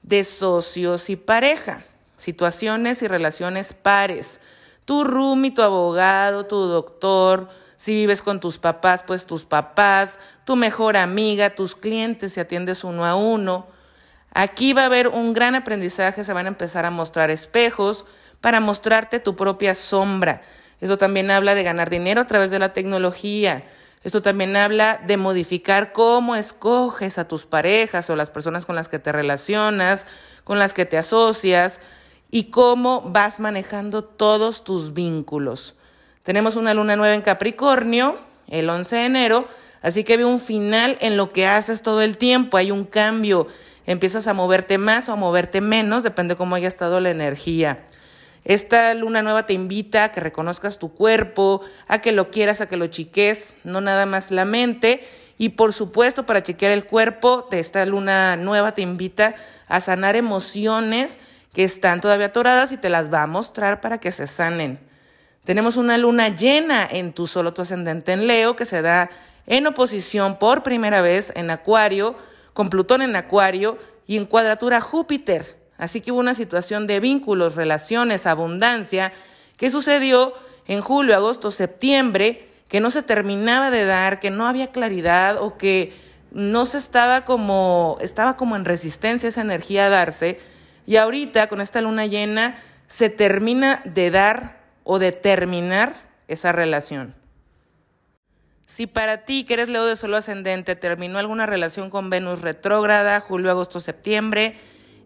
de 0.02 0.24
socios 0.26 1.10
y 1.10 1.16
pareja, 1.16 1.84
situaciones 2.18 3.02
y 3.02 3.08
relaciones 3.08 3.74
pares. 3.74 4.42
Tu 4.84 5.06
roomie, 5.06 5.52
tu 5.52 5.62
abogado, 5.62 6.46
tu 6.46 6.58
doctor, 6.58 7.48
si 7.78 7.96
vives 7.96 8.22
con 8.22 8.40
tus 8.40 8.60
papás, 8.60 9.04
pues 9.08 9.26
tus 9.26 9.46
papás, 9.46 10.20
tu 10.46 10.58
mejor 10.58 10.98
amiga, 10.98 11.56
tus 11.56 11.76
clientes, 11.76 12.34
si 12.34 12.40
atiendes 12.42 12.84
uno 12.84 13.06
a 13.06 13.16
uno. 13.16 13.68
Aquí 14.34 14.74
va 14.74 14.84
a 14.84 14.86
haber 14.88 15.08
un 15.08 15.34
gran 15.34 15.56
aprendizaje, 15.56 16.24
se 16.24 16.34
van 16.34 16.46
a 16.46 16.50
empezar 16.50 16.86
a 16.86 16.92
mostrar 16.92 17.30
espejos 17.30 18.06
para 18.42 18.60
mostrarte 18.60 19.20
tu 19.20 19.38
propia 19.38 19.76
sombra. 19.76 20.42
Eso 20.82 20.98
también 20.98 21.32
habla 21.32 21.56
de 21.56 21.64
ganar 21.64 21.90
dinero 21.90 22.20
a 22.20 22.28
través 22.28 22.52
de 22.52 22.60
la 22.60 22.74
tecnología. 22.74 23.64
Esto 24.04 24.22
también 24.22 24.56
habla 24.58 25.02
de 25.06 25.16
modificar 25.16 25.94
cómo 25.94 26.36
escoges 26.36 27.18
a 27.18 27.28
tus 27.28 27.46
parejas 27.46 28.10
o 28.10 28.16
las 28.16 28.32
personas 28.32 28.66
con 28.66 28.76
las 28.76 28.90
que 28.90 29.00
te 29.00 29.12
relacionas, 29.12 30.08
con 30.44 30.60
las 30.60 30.74
que 30.74 30.86
te 30.86 30.98
asocias 30.98 31.80
y 32.30 32.46
cómo 32.46 33.02
vas 33.02 33.40
manejando 33.40 34.04
todos 34.04 34.64
tus 34.64 34.94
vínculos. 34.94 35.76
Tenemos 36.24 36.56
una 36.56 36.74
luna 36.74 36.96
nueva 36.96 37.16
en 37.16 37.22
Capricornio 37.22 38.18
el 38.50 38.70
11 38.70 38.96
de 38.96 39.06
enero, 39.06 39.48
así 39.82 40.04
que 40.04 40.18
veo 40.18 40.28
un 40.28 40.40
final 40.40 40.98
en 41.00 41.16
lo 41.16 41.32
que 41.32 41.48
haces 41.48 41.82
todo 41.82 42.02
el 42.02 42.18
tiempo, 42.18 42.58
hay 42.58 42.72
un 42.72 42.84
cambio, 42.84 43.48
empiezas 43.86 44.28
a 44.28 44.34
moverte 44.34 44.78
más 44.78 45.08
o 45.08 45.14
a 45.14 45.16
moverte 45.16 45.62
menos, 45.62 46.04
depende 46.04 46.36
cómo 46.36 46.56
haya 46.56 46.68
estado 46.68 47.00
la 47.00 47.10
energía. 47.10 47.86
Esta 48.46 48.94
luna 48.94 49.22
nueva 49.22 49.46
te 49.46 49.54
invita 49.54 50.04
a 50.04 50.12
que 50.12 50.20
reconozcas 50.20 50.78
tu 50.78 50.94
cuerpo, 50.94 51.62
a 51.88 52.00
que 52.00 52.12
lo 52.12 52.30
quieras, 52.30 52.60
a 52.60 52.68
que 52.68 52.76
lo 52.76 52.88
chiques, 52.88 53.58
no 53.64 53.80
nada 53.80 54.06
más 54.06 54.32
la 54.32 54.44
mente. 54.44 55.08
Y 55.38 55.50
por 55.50 55.72
supuesto, 55.72 56.26
para 56.26 56.44
chequear 56.44 56.72
el 56.74 56.86
cuerpo, 56.86 57.48
esta 57.52 57.86
luna 57.86 58.36
nueva 58.36 58.74
te 58.74 58.82
invita 58.82 59.34
a 59.68 59.80
sanar 59.80 60.16
emociones 60.16 61.20
que 61.54 61.64
están 61.64 62.02
todavía 62.02 62.28
atoradas 62.28 62.72
y 62.72 62.78
te 62.78 62.90
las 62.90 63.14
va 63.14 63.24
a 63.24 63.28
mostrar 63.28 63.80
para 63.80 64.00
que 64.00 64.12
se 64.12 64.28
sanen. 64.28 64.80
Tenemos 65.46 65.78
una 65.78 65.98
luna 65.98 66.30
llena 66.30 66.88
en 66.90 67.14
tu 67.14 67.28
solo 67.28 67.54
tu 67.54 67.62
ascendente 67.62 68.14
en 68.14 68.28
Leo 68.28 68.56
que 68.56 68.66
se 68.66 68.82
da 68.82 69.10
en 69.46 69.68
oposición 69.68 70.38
por 70.38 70.64
primera 70.64 71.02
vez 71.02 71.32
en 71.36 71.50
Acuario, 71.50 72.16
con 72.54 72.70
Plutón 72.70 73.02
en 73.02 73.16
Acuario 73.16 73.78
y 74.08 74.18
en 74.18 74.26
cuadratura 74.26 74.82
Júpiter. 74.82 75.63
Así 75.78 76.02
que 76.02 76.12
hubo 76.12 76.20
una 76.20 76.34
situación 76.34 76.88
de 76.88 77.00
vínculos, 77.00 77.56
relaciones, 77.56 78.26
abundancia 78.26 79.12
que 79.58 79.70
sucedió 79.70 80.34
en 80.68 80.82
julio, 80.82 81.16
agosto, 81.16 81.52
septiembre, 81.52 82.48
que 82.70 82.80
no 82.80 82.92
se 82.92 83.04
terminaba 83.04 83.70
de 83.70 83.86
dar, 83.86 84.20
que 84.20 84.32
no 84.32 84.48
había 84.48 84.72
claridad 84.72 85.42
o 85.42 85.58
que 85.58 85.94
no 86.32 86.66
se 86.66 86.78
estaba 86.78 87.26
como, 87.26 87.98
estaba 88.02 88.38
como 88.38 88.56
en 88.56 88.66
resistencia 88.66 89.30
esa 89.30 89.42
energía 89.42 89.86
a 89.86 89.90
darse. 89.90 90.40
Y 90.86 90.96
ahorita, 90.96 91.48
con 91.48 91.62
esta 91.62 91.82
luna 91.82 92.06
llena, 92.06 92.56
se 92.88 93.10
termina 93.10 93.82
de 93.86 94.12
dar 94.12 94.60
o 94.84 95.00
determinar 95.00 95.96
esa 96.28 96.52
relación. 96.52 97.16
Si 98.66 98.88
para 98.88 99.26
ti, 99.26 99.44
que 99.44 99.54
eres 99.54 99.70
Leo 99.70 99.86
de 99.86 99.96
solo 99.96 100.18
ascendente, 100.18 100.76
terminó 100.76 101.20
alguna 101.20 101.46
relación 101.46 101.90
con 101.90 102.10
Venus 102.10 102.42
retrógrada, 102.42 103.20
julio, 103.20 103.52
agosto, 103.52 103.80
septiembre, 103.80 104.56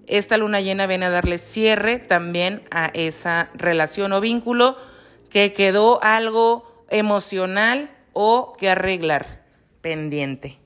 esta 0.08 0.38
luna 0.38 0.62
llena 0.62 0.88
viene 0.88 1.06
a 1.06 1.10
darle 1.10 1.38
cierre 1.38 2.00
también 2.00 2.64
a 2.72 2.88
esa 2.94 3.50
relación 3.54 4.14
o 4.14 4.22
vínculo 4.22 4.78
que 5.30 5.54
quedó 5.54 6.02
algo 6.02 6.86
emocional 6.90 7.92
o 8.14 8.56
que 8.58 8.70
arreglar 8.70 9.44
pendiente. 9.82 10.60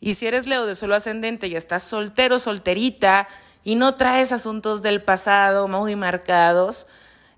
Y 0.00 0.14
si 0.14 0.26
eres 0.26 0.46
Leo 0.46 0.66
de 0.66 0.74
solo 0.74 0.94
ascendente 0.94 1.46
y 1.46 1.56
estás 1.56 1.82
soltero, 1.82 2.38
solterita 2.38 3.26
y 3.64 3.74
no 3.74 3.96
traes 3.96 4.32
asuntos 4.32 4.82
del 4.82 5.02
pasado 5.02 5.68
muy 5.68 5.96
marcados, 5.96 6.86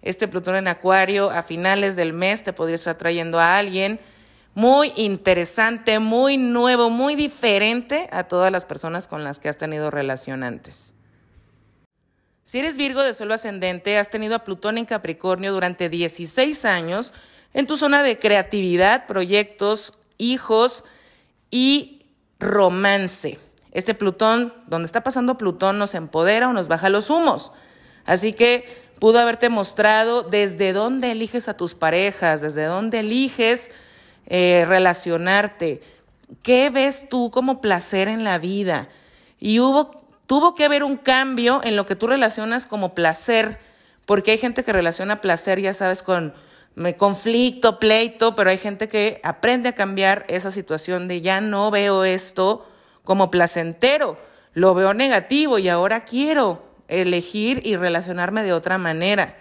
este 0.02 0.28
Plutón 0.28 0.56
en 0.56 0.68
Acuario 0.68 1.30
a 1.30 1.42
finales 1.42 1.94
del 1.96 2.12
mes 2.12 2.42
te 2.42 2.52
podría 2.52 2.74
estar 2.74 2.96
trayendo 2.96 3.38
a 3.38 3.56
alguien 3.56 4.00
muy 4.54 4.92
interesante, 4.96 5.98
muy 5.98 6.36
nuevo, 6.36 6.90
muy 6.90 7.14
diferente 7.14 8.08
a 8.12 8.24
todas 8.24 8.52
las 8.52 8.66
personas 8.66 9.08
con 9.08 9.24
las 9.24 9.38
que 9.38 9.48
has 9.48 9.56
tenido 9.56 9.90
relación 9.90 10.42
antes. 10.42 10.94
Si 12.44 12.58
eres 12.58 12.76
Virgo 12.76 13.02
de 13.02 13.14
suelo 13.14 13.34
ascendente, 13.34 13.98
has 13.98 14.10
tenido 14.10 14.34
a 14.34 14.44
Plutón 14.44 14.76
en 14.76 14.84
Capricornio 14.84 15.52
durante 15.52 15.88
16 15.88 16.64
años, 16.64 17.12
en 17.54 17.66
tu 17.66 17.76
zona 17.76 18.02
de 18.02 18.18
creatividad, 18.18 19.06
proyectos, 19.06 19.94
hijos 20.18 20.84
y 21.50 22.04
romance. 22.38 23.38
Este 23.70 23.94
Plutón, 23.94 24.52
donde 24.66 24.86
está 24.86 25.02
pasando 25.02 25.38
Plutón, 25.38 25.78
nos 25.78 25.94
empodera 25.94 26.48
o 26.48 26.52
nos 26.52 26.68
baja 26.68 26.90
los 26.90 27.08
humos. 27.08 27.52
Así 28.04 28.32
que 28.32 28.66
pudo 28.98 29.18
haberte 29.18 29.48
mostrado 29.48 30.22
desde 30.22 30.72
dónde 30.72 31.12
eliges 31.12 31.48
a 31.48 31.56
tus 31.56 31.74
parejas, 31.74 32.42
desde 32.42 32.64
dónde 32.64 33.00
eliges 33.00 33.70
eh, 34.26 34.64
relacionarte, 34.66 35.80
qué 36.42 36.70
ves 36.70 37.08
tú 37.08 37.30
como 37.30 37.60
placer 37.60 38.08
en 38.08 38.24
la 38.24 38.38
vida. 38.38 38.88
Y 39.38 39.60
hubo, 39.60 39.90
tuvo 40.26 40.54
que 40.54 40.64
haber 40.64 40.84
un 40.84 40.96
cambio 40.96 41.60
en 41.64 41.76
lo 41.76 41.86
que 41.86 41.96
tú 41.96 42.06
relacionas 42.06 42.66
como 42.66 42.94
placer, 42.94 43.58
porque 44.06 44.32
hay 44.32 44.38
gente 44.38 44.64
que 44.64 44.72
relaciona 44.72 45.20
placer, 45.20 45.60
ya 45.60 45.72
sabes, 45.72 46.02
con 46.02 46.32
conflicto, 46.96 47.78
pleito, 47.78 48.34
pero 48.34 48.50
hay 48.50 48.58
gente 48.58 48.88
que 48.88 49.20
aprende 49.22 49.68
a 49.68 49.74
cambiar 49.74 50.24
esa 50.28 50.50
situación 50.50 51.06
de 51.06 51.20
ya 51.20 51.40
no 51.40 51.70
veo 51.70 52.04
esto 52.04 52.66
como 53.04 53.30
placentero, 53.30 54.18
lo 54.54 54.74
veo 54.74 54.94
negativo 54.94 55.58
y 55.58 55.68
ahora 55.68 56.04
quiero 56.04 56.64
elegir 56.88 57.60
y 57.64 57.76
relacionarme 57.76 58.42
de 58.42 58.52
otra 58.52 58.78
manera. 58.78 59.36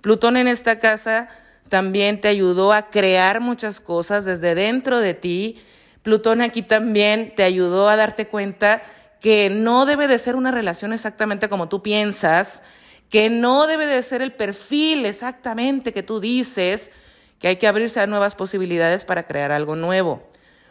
Plutón 0.00 0.36
en 0.36 0.48
esta 0.48 0.78
casa 0.78 1.28
también 1.74 2.20
te 2.20 2.28
ayudó 2.28 2.72
a 2.72 2.88
crear 2.88 3.40
muchas 3.40 3.80
cosas 3.80 4.24
desde 4.24 4.54
dentro 4.54 5.00
de 5.00 5.12
ti. 5.12 5.60
Plutón 6.02 6.40
aquí 6.40 6.62
también 6.62 7.34
te 7.34 7.42
ayudó 7.42 7.88
a 7.88 7.96
darte 7.96 8.28
cuenta 8.28 8.80
que 9.20 9.50
no 9.50 9.84
debe 9.84 10.06
de 10.06 10.18
ser 10.18 10.36
una 10.36 10.52
relación 10.52 10.92
exactamente 10.92 11.48
como 11.48 11.68
tú 11.68 11.82
piensas, 11.82 12.62
que 13.10 13.28
no 13.28 13.66
debe 13.66 13.86
de 13.86 14.02
ser 14.02 14.22
el 14.22 14.32
perfil 14.32 15.04
exactamente 15.04 15.92
que 15.92 16.04
tú 16.04 16.20
dices, 16.20 16.92
que 17.40 17.48
hay 17.48 17.56
que 17.56 17.66
abrirse 17.66 17.98
a 17.98 18.06
nuevas 18.06 18.36
posibilidades 18.36 19.04
para 19.04 19.24
crear 19.24 19.50
algo 19.50 19.74
nuevo. 19.74 20.22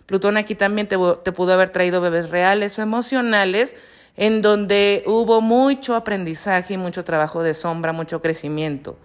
Plutón 0.05 0.37
aquí 0.37 0.55
también 0.55 0.87
te, 0.87 0.95
te 1.21 1.33
pudo 1.33 1.51
haber 1.51 1.67
traído 1.67 1.99
bebés 1.99 2.29
reales 2.29 2.79
o 2.79 2.81
emocionales, 2.81 3.75
en 4.15 4.41
donde 4.41 5.03
hubo 5.05 5.41
mucho 5.41 5.97
aprendizaje 5.97 6.75
y 6.75 6.77
mucho 6.77 7.03
trabajo 7.03 7.43
de 7.43 7.53
sombra, 7.53 7.91
mucho 7.91 8.21
crecimiento. 8.21 8.97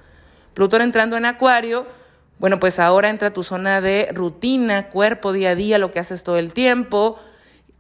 Plutón 0.59 0.83
entrando 0.83 1.17
en 1.17 1.25
Acuario, 1.25 1.87
bueno, 2.41 2.59
pues 2.59 2.81
ahora 2.81 3.11
entra 3.11 3.33
tu 3.33 3.45
zona 3.45 3.81
de 3.81 4.11
rutina, 4.13 4.89
cuerpo, 4.89 5.33
día 5.33 5.51
a 5.51 5.55
día, 5.55 5.79
lo 5.79 5.93
que 5.93 6.01
haces 6.01 6.25
todo 6.25 6.37
el 6.37 6.53
tiempo, 6.53 7.17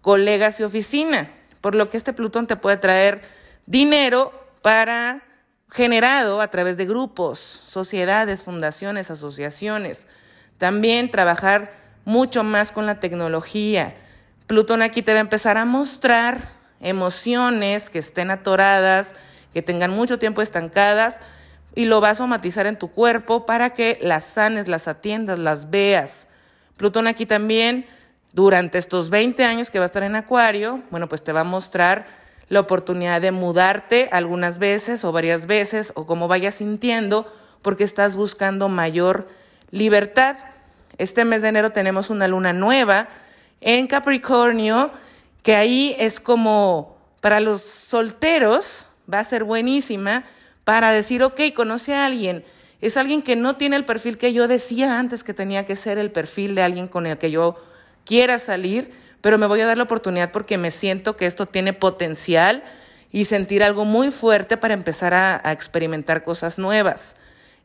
colegas 0.00 0.60
y 0.60 0.62
oficina, 0.62 1.28
por 1.60 1.74
lo 1.74 1.90
que 1.90 1.96
este 1.96 2.12
Plutón 2.12 2.46
te 2.46 2.54
puede 2.54 2.76
traer 2.76 3.20
dinero 3.66 4.30
para 4.62 5.24
generado 5.68 6.40
a 6.40 6.50
través 6.50 6.76
de 6.76 6.86
grupos, 6.86 7.40
sociedades, 7.40 8.44
fundaciones, 8.44 9.10
asociaciones. 9.10 10.06
También 10.56 11.10
trabajar 11.10 11.72
mucho 12.04 12.44
más 12.44 12.70
con 12.70 12.86
la 12.86 13.00
tecnología. 13.00 13.96
Plutón 14.46 14.82
aquí 14.82 15.02
te 15.02 15.14
va 15.14 15.18
a 15.18 15.22
empezar 15.22 15.56
a 15.56 15.64
mostrar 15.64 16.52
emociones 16.78 17.90
que 17.90 17.98
estén 17.98 18.30
atoradas, 18.30 19.16
que 19.52 19.62
tengan 19.62 19.90
mucho 19.90 20.20
tiempo 20.20 20.42
estancadas, 20.42 21.18
y 21.78 21.84
lo 21.84 22.00
vas 22.00 22.10
a 22.10 22.24
somatizar 22.24 22.66
en 22.66 22.76
tu 22.76 22.88
cuerpo 22.90 23.46
para 23.46 23.70
que 23.70 24.00
las 24.02 24.24
sanes, 24.24 24.66
las 24.66 24.88
atiendas, 24.88 25.38
las 25.38 25.70
veas. 25.70 26.26
Plutón 26.76 27.06
aquí 27.06 27.24
también, 27.24 27.86
durante 28.32 28.78
estos 28.78 29.10
20 29.10 29.44
años 29.44 29.70
que 29.70 29.78
va 29.78 29.84
a 29.84 29.86
estar 29.86 30.02
en 30.02 30.16
Acuario, 30.16 30.82
bueno, 30.90 31.08
pues 31.08 31.22
te 31.22 31.30
va 31.30 31.42
a 31.42 31.44
mostrar 31.44 32.08
la 32.48 32.58
oportunidad 32.58 33.20
de 33.20 33.30
mudarte 33.30 34.08
algunas 34.10 34.58
veces 34.58 35.04
o 35.04 35.12
varias 35.12 35.46
veces 35.46 35.92
o 35.94 36.04
como 36.04 36.26
vayas 36.26 36.56
sintiendo 36.56 37.32
porque 37.62 37.84
estás 37.84 38.16
buscando 38.16 38.68
mayor 38.68 39.28
libertad. 39.70 40.36
Este 40.96 41.24
mes 41.24 41.42
de 41.42 41.50
enero 41.50 41.70
tenemos 41.70 42.10
una 42.10 42.26
luna 42.26 42.52
nueva 42.52 43.06
en 43.60 43.86
Capricornio 43.86 44.90
que 45.44 45.54
ahí 45.54 45.94
es 46.00 46.18
como 46.18 46.98
para 47.20 47.38
los 47.38 47.62
solteros 47.62 48.88
va 49.08 49.20
a 49.20 49.24
ser 49.24 49.44
buenísima 49.44 50.24
para 50.68 50.92
decir, 50.92 51.22
ok, 51.22 51.40
conoce 51.56 51.94
a 51.94 52.04
alguien. 52.04 52.44
Es 52.82 52.98
alguien 52.98 53.22
que 53.22 53.36
no 53.36 53.56
tiene 53.56 53.76
el 53.76 53.86
perfil 53.86 54.18
que 54.18 54.34
yo 54.34 54.46
decía 54.48 54.98
antes 54.98 55.24
que 55.24 55.32
tenía 55.32 55.64
que 55.64 55.76
ser 55.76 55.96
el 55.96 56.10
perfil 56.10 56.54
de 56.54 56.60
alguien 56.60 56.88
con 56.88 57.06
el 57.06 57.16
que 57.16 57.30
yo 57.30 57.56
quiera 58.04 58.38
salir, 58.38 58.90
pero 59.22 59.38
me 59.38 59.46
voy 59.46 59.62
a 59.62 59.66
dar 59.66 59.78
la 59.78 59.84
oportunidad 59.84 60.30
porque 60.30 60.58
me 60.58 60.70
siento 60.70 61.16
que 61.16 61.24
esto 61.24 61.46
tiene 61.46 61.72
potencial 61.72 62.62
y 63.10 63.24
sentir 63.24 63.64
algo 63.64 63.86
muy 63.86 64.10
fuerte 64.10 64.58
para 64.58 64.74
empezar 64.74 65.14
a, 65.14 65.40
a 65.42 65.52
experimentar 65.52 66.22
cosas 66.22 66.58
nuevas. 66.58 67.16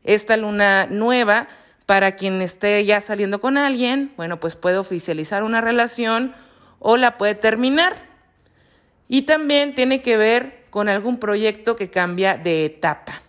Esta 0.05 0.37
luna 0.37 0.87
nueva, 0.89 1.49
para 1.85 2.15
quien 2.15 2.41
esté 2.41 2.85
ya 2.85 3.01
saliendo 3.01 3.41
con 3.41 3.57
alguien, 3.57 4.13
bueno, 4.15 4.39
pues 4.39 4.55
puede 4.55 4.77
oficializar 4.77 5.43
una 5.43 5.59
relación 5.59 6.33
o 6.79 6.95
la 6.95 7.17
puede 7.17 7.35
terminar. 7.35 7.97
Y 9.09 9.23
también 9.23 9.75
tiene 9.75 10.01
que 10.01 10.15
ver 10.15 10.62
con 10.73 10.89
algún 10.89 11.19
proyecto 11.19 11.75
que 11.75 11.91
cambia 11.91 12.35
de 12.35 12.65
etapa. 12.65 13.21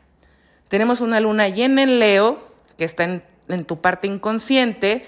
Tenemos 0.69 1.03
una 1.03 1.21
luna 1.21 1.51
llena 1.51 1.83
en 1.83 1.99
Leo, 1.99 2.43
que 2.79 2.87
está 2.87 3.05
en, 3.05 3.65
tu 3.67 3.83
parte 3.83 4.09
inconsciente, 4.09 5.05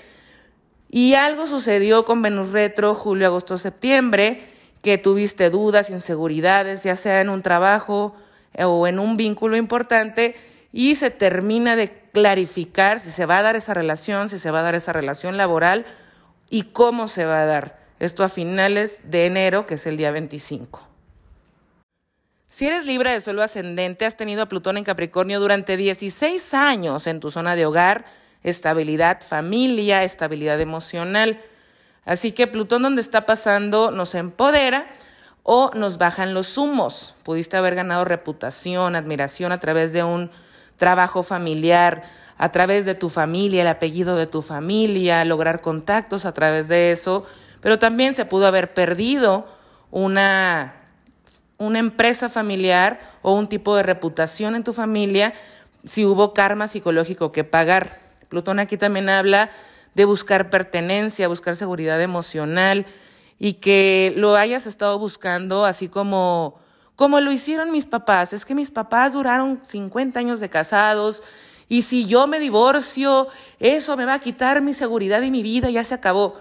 y 0.90 1.14
algo 1.14 1.46
sucedió 1.46 2.04
con 2.04 2.20
Venus 2.20 2.52
retro 2.52 2.94
julio, 2.94 3.28
agosto, 3.28 3.56
septiembre, 3.56 4.42
que 4.82 4.98
tuviste 4.98 5.48
dudas, 5.48 5.88
inseguridades, 5.88 6.82
ya 6.82 6.94
sea 6.96 7.22
en 7.22 7.30
un 7.30 7.40
trabajo 7.40 8.14
eh, 8.52 8.64
o 8.64 8.86
en 8.86 8.98
un 8.98 9.16
vínculo 9.16 9.56
importante, 9.56 10.34
y 10.74 10.96
se 10.96 11.08
termina 11.08 11.74
de 11.74 11.88
clarificar 12.12 13.00
si 13.00 13.10
se 13.10 13.24
va 13.24 13.38
a 13.38 13.42
dar 13.44 13.56
esa 13.56 13.72
relación, 13.72 14.28
si 14.28 14.38
se 14.38 14.50
va 14.50 14.58
a 14.58 14.64
dar 14.64 14.74
esa 14.74 14.92
relación 14.92 15.38
laboral 15.38 15.86
y 16.50 16.64
cómo 16.64 17.08
se 17.08 17.24
va 17.24 17.40
a 17.40 17.46
dar. 17.46 17.80
Esto 17.98 18.24
a 18.24 18.28
finales 18.28 19.10
de 19.10 19.24
enero, 19.24 19.64
que 19.64 19.76
es 19.76 19.86
el 19.86 19.96
día 19.96 20.10
25. 20.10 20.95
Si 22.48 22.66
eres 22.66 22.84
libre 22.84 23.12
de 23.12 23.20
suelo 23.20 23.42
ascendente, 23.42 24.06
has 24.06 24.16
tenido 24.16 24.42
a 24.42 24.46
Plutón 24.46 24.76
en 24.76 24.84
Capricornio 24.84 25.40
durante 25.40 25.76
16 25.76 26.54
años 26.54 27.06
en 27.08 27.18
tu 27.18 27.30
zona 27.30 27.56
de 27.56 27.66
hogar, 27.66 28.04
estabilidad 28.44 29.20
familia, 29.20 30.04
estabilidad 30.04 30.60
emocional. 30.60 31.42
Así 32.04 32.30
que 32.30 32.46
Plutón 32.46 32.82
donde 32.82 33.00
está 33.00 33.26
pasando 33.26 33.90
nos 33.90 34.14
empodera 34.14 34.86
o 35.42 35.72
nos 35.74 35.98
bajan 35.98 36.34
los 36.34 36.56
humos. 36.56 37.16
Pudiste 37.24 37.56
haber 37.56 37.74
ganado 37.74 38.04
reputación, 38.04 38.94
admiración 38.94 39.50
a 39.50 39.58
través 39.58 39.92
de 39.92 40.04
un 40.04 40.30
trabajo 40.76 41.24
familiar, 41.24 42.04
a 42.38 42.52
través 42.52 42.84
de 42.84 42.94
tu 42.94 43.08
familia, 43.08 43.62
el 43.62 43.68
apellido 43.68 44.14
de 44.14 44.26
tu 44.28 44.40
familia, 44.40 45.24
lograr 45.24 45.60
contactos 45.60 46.24
a 46.24 46.32
través 46.32 46.68
de 46.68 46.92
eso, 46.92 47.26
pero 47.60 47.78
también 47.78 48.14
se 48.14 48.24
pudo 48.24 48.46
haber 48.46 48.72
perdido 48.72 49.46
una, 49.90 50.74
una 51.58 51.78
empresa 51.78 52.28
familiar 52.28 53.00
o 53.22 53.32
un 53.32 53.46
tipo 53.46 53.76
de 53.76 53.82
reputación 53.82 54.54
en 54.54 54.64
tu 54.64 54.72
familia 54.72 55.32
si 55.84 56.04
hubo 56.04 56.34
karma 56.34 56.68
psicológico 56.68 57.32
que 57.32 57.44
pagar. 57.44 58.00
Plutón 58.28 58.58
aquí 58.58 58.76
también 58.76 59.08
habla 59.08 59.50
de 59.94 60.04
buscar 60.04 60.50
pertenencia, 60.50 61.28
buscar 61.28 61.56
seguridad 61.56 62.00
emocional 62.02 62.86
y 63.38 63.54
que 63.54 64.12
lo 64.16 64.36
hayas 64.36 64.66
estado 64.66 64.98
buscando 64.98 65.64
así 65.64 65.88
como, 65.88 66.58
como 66.96 67.20
lo 67.20 67.32
hicieron 67.32 67.70
mis 67.70 67.86
papás. 67.86 68.32
Es 68.32 68.44
que 68.44 68.54
mis 68.54 68.70
papás 68.70 69.12
duraron 69.12 69.60
50 69.62 70.18
años 70.18 70.40
de 70.40 70.50
casados 70.50 71.22
y 71.68 71.82
si 71.82 72.06
yo 72.06 72.26
me 72.26 72.38
divorcio, 72.38 73.28
eso 73.58 73.96
me 73.96 74.04
va 74.04 74.14
a 74.14 74.20
quitar 74.20 74.60
mi 74.60 74.74
seguridad 74.74 75.22
y 75.22 75.30
mi 75.30 75.42
vida, 75.42 75.70
ya 75.70 75.82
se 75.82 75.94
acabó. 75.94 76.36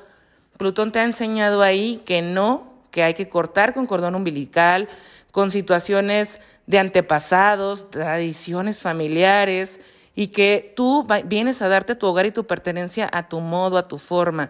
Plutón 0.58 0.92
te 0.92 1.00
ha 1.00 1.04
enseñado 1.04 1.62
ahí 1.62 2.02
que 2.06 2.22
no, 2.22 2.75
que 2.96 3.04
hay 3.04 3.14
que 3.14 3.28
cortar 3.28 3.74
con 3.74 3.88
cordón 3.88 4.16
umbilical, 4.16 4.88
con 5.34 5.52
situaciones 5.52 6.40
de 6.66 6.80
antepasados, 6.80 7.92
tradiciones 7.92 8.82
familiares, 8.82 9.82
y 10.16 10.28
que 10.28 10.72
tú 10.78 11.06
vienes 11.26 11.62
a 11.62 11.68
darte 11.68 11.96
tu 11.96 12.08
hogar 12.08 12.26
y 12.26 12.32
tu 12.32 12.48
pertenencia 12.48 13.10
a 13.12 13.28
tu 13.28 13.42
modo, 13.42 13.78
a 13.78 13.86
tu 13.86 13.98
forma. 13.98 14.50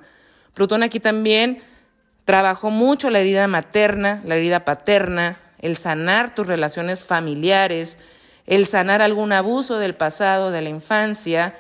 Plutón 0.54 0.84
aquí 0.84 1.00
también 1.00 1.58
trabajó 2.24 2.70
mucho 2.70 3.10
la 3.10 3.20
herida 3.20 3.48
materna, 3.48 4.22
la 4.24 4.36
herida 4.36 4.64
paterna, 4.64 5.40
el 5.58 5.76
sanar 5.76 6.36
tus 6.36 6.46
relaciones 6.46 7.04
familiares, 7.04 7.98
el 8.46 8.68
sanar 8.68 9.02
algún 9.02 9.34
abuso 9.34 9.80
del 9.80 9.96
pasado, 9.96 10.52
de 10.52 10.62
la 10.62 10.70
infancia, 10.70 11.56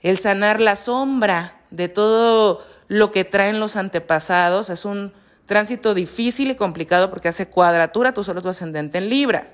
el 0.00 0.16
sanar 0.16 0.62
la 0.62 0.76
sombra 0.76 1.60
de 1.70 1.88
todo 1.88 2.64
lo 2.88 3.10
que 3.10 3.26
traen 3.26 3.60
los 3.60 3.76
antepasados. 3.76 4.70
Es 4.70 4.86
un 4.86 5.12
tránsito 5.52 5.92
difícil 5.92 6.50
y 6.50 6.54
complicado 6.54 7.10
porque 7.10 7.28
hace 7.28 7.46
cuadratura 7.46 8.14
tú 8.14 8.24
solo 8.24 8.40
tu 8.40 8.48
ascendente 8.48 8.96
en 8.96 9.10
Libra. 9.10 9.52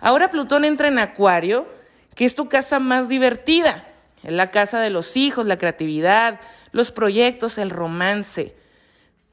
Ahora 0.00 0.30
Plutón 0.30 0.64
entra 0.64 0.88
en 0.88 0.98
Acuario 0.98 1.68
que 2.14 2.24
es 2.24 2.34
tu 2.34 2.48
casa 2.48 2.78
más 2.78 3.10
divertida. 3.10 3.84
Es 4.22 4.32
la 4.32 4.50
casa 4.50 4.80
de 4.80 4.88
los 4.88 5.18
hijos, 5.18 5.44
la 5.44 5.58
creatividad, 5.58 6.40
los 6.72 6.92
proyectos, 6.92 7.58
el 7.58 7.68
romance. 7.68 8.56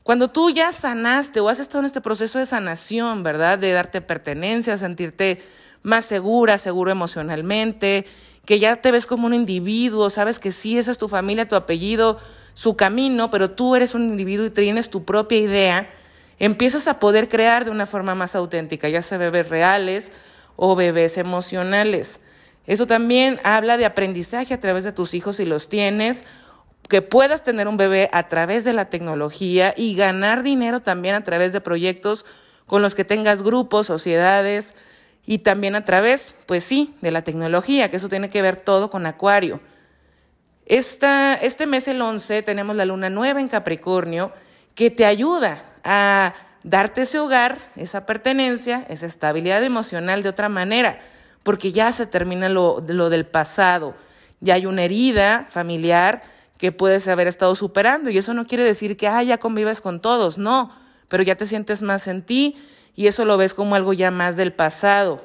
Cuando 0.04 0.30
tú 0.30 0.50
ya 0.50 0.74
sanaste 0.74 1.40
o 1.40 1.48
has 1.48 1.60
estado 1.60 1.80
en 1.80 1.86
este 1.86 2.02
proceso 2.02 2.40
de 2.40 2.46
sanación, 2.46 3.24
¿verdad? 3.24 3.58
De 3.58 3.72
darte 3.72 4.02
pertenencia, 4.02 4.78
sentirte 4.78 5.42
más 5.86 6.06
segura, 6.06 6.58
seguro 6.58 6.92
emocionalmente, 6.92 8.06
que 8.44 8.60
ya 8.60 8.76
te 8.76 8.92
ves 8.92 9.06
como 9.06 9.28
un 9.28 9.34
individuo, 9.34 10.10
sabes 10.10 10.40
que 10.40 10.52
sí, 10.52 10.78
esa 10.78 10.92
es 10.92 10.98
tu 10.98 11.08
familia, 11.08 11.48
tu 11.48 11.56
apellido, 11.56 12.18
su 12.56 12.76
camino, 12.76 13.30
pero 13.30 13.52
tú 13.52 13.76
eres 13.76 13.94
un 13.94 14.10
individuo 14.10 14.48
y 14.48 14.50
tienes 14.50 14.90
tu 14.90 15.06
propia 15.06 15.38
idea, 15.38 15.90
empiezas 16.40 16.88
a 16.88 17.00
poder 17.00 17.30
crear 17.30 17.66
de 17.66 17.72
una 17.72 17.86
forma 17.86 18.16
más 18.16 18.36
auténtica, 18.36 18.90
ya 18.90 19.04
sea 19.04 19.20
bebés 19.20 19.50
reales 19.50 20.12
o 20.56 20.76
bebés 20.76 21.18
emocionales. 21.18 22.20
Eso 22.66 22.88
también 22.88 23.40
habla 23.44 23.78
de 23.78 23.86
aprendizaje 23.86 24.56
a 24.56 24.60
través 24.60 24.84
de 24.84 24.92
tus 24.92 25.14
hijos 25.14 25.36
si 25.36 25.46
los 25.46 25.70
tienes, 25.70 26.26
que 26.90 27.04
puedas 27.04 27.44
tener 27.44 27.68
un 27.68 27.78
bebé 27.78 28.10
a 28.12 28.28
través 28.28 28.64
de 28.64 28.74
la 28.74 28.90
tecnología 28.90 29.74
y 29.78 29.96
ganar 29.96 30.42
dinero 30.42 30.82
también 30.82 31.14
a 31.14 31.24
través 31.24 31.54
de 31.54 31.62
proyectos 31.62 32.26
con 32.66 32.82
los 32.82 32.96
que 32.96 33.06
tengas 33.06 33.44
grupos, 33.44 33.86
sociedades 33.86 34.74
y 35.26 35.40
también 35.40 35.76
a 35.76 35.84
través, 35.84 36.36
pues 36.46 36.64
sí, 36.64 36.96
de 37.02 37.12
la 37.12 37.24
tecnología, 37.24 37.90
que 37.90 37.98
eso 37.98 38.10
tiene 38.10 38.30
que 38.30 38.42
ver 38.42 38.58
todo 38.58 38.90
con 38.90 39.06
Acuario. 39.06 39.60
Esta, 40.66 41.36
este 41.36 41.66
mes, 41.66 41.88
el 41.88 42.02
11, 42.02 42.42
tenemos 42.44 42.76
la 42.76 42.86
luna 42.86 43.10
nueva 43.10 43.40
en 43.40 43.48
Capricornio, 43.48 44.32
que 44.76 44.92
te 44.92 45.06
ayuda 45.06 45.64
a 45.84 46.34
darte 46.64 47.04
ese 47.04 47.20
hogar, 47.20 47.60
esa 47.76 48.06
pertenencia, 48.06 48.86
esa 48.90 49.06
estabilidad 49.06 49.64
emocional 49.64 50.24
de 50.24 50.30
otra 50.30 50.50
manera, 50.50 51.00
porque 51.44 51.72
ya 51.72 51.92
se 51.92 52.08
termina 52.08 52.50
lo, 52.50 52.84
lo 52.88 53.10
del 53.10 53.26
pasado, 53.26 53.96
ya 54.42 54.56
hay 54.56 54.66
una 54.66 54.84
herida 54.84 55.48
familiar 55.50 56.24
que 56.58 56.72
puedes 56.72 57.08
haber 57.08 57.28
estado 57.28 57.56
superando 57.56 58.10
y 58.10 58.18
eso 58.18 58.34
no 58.34 58.46
quiere 58.46 58.64
decir 58.64 58.98
que 58.98 59.08
ah, 59.08 59.22
ya 59.24 59.38
convives 59.38 59.82
con 59.82 60.02
todos, 60.02 60.38
no, 60.38 60.72
pero 61.08 61.24
ya 61.24 61.36
te 61.36 61.46
sientes 61.46 61.82
más 61.82 62.08
en 62.08 62.24
ti 62.24 62.56
y 62.96 63.08
eso 63.08 63.26
lo 63.26 63.38
ves 63.38 63.54
como 63.54 63.76
algo 63.76 63.94
ya 63.94 64.12
más 64.12 64.38
del 64.38 64.54
pasado. 64.54 65.22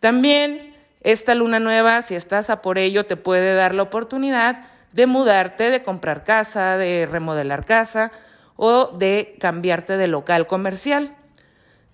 También 0.00 0.76
esta 1.00 1.34
luna 1.34 1.60
nueva, 1.60 2.02
si 2.02 2.14
estás 2.14 2.50
a 2.50 2.62
por 2.62 2.78
ello, 2.78 3.06
te 3.06 3.16
puede 3.16 3.54
dar 3.54 3.74
la 3.74 3.82
oportunidad 3.82 4.64
de 4.92 5.06
mudarte, 5.06 5.70
de 5.70 5.82
comprar 5.82 6.24
casa, 6.24 6.76
de 6.76 7.06
remodelar 7.10 7.64
casa 7.64 8.10
o 8.56 8.86
de 8.96 9.36
cambiarte 9.38 9.96
de 9.96 10.06
local 10.06 10.46
comercial. 10.46 11.14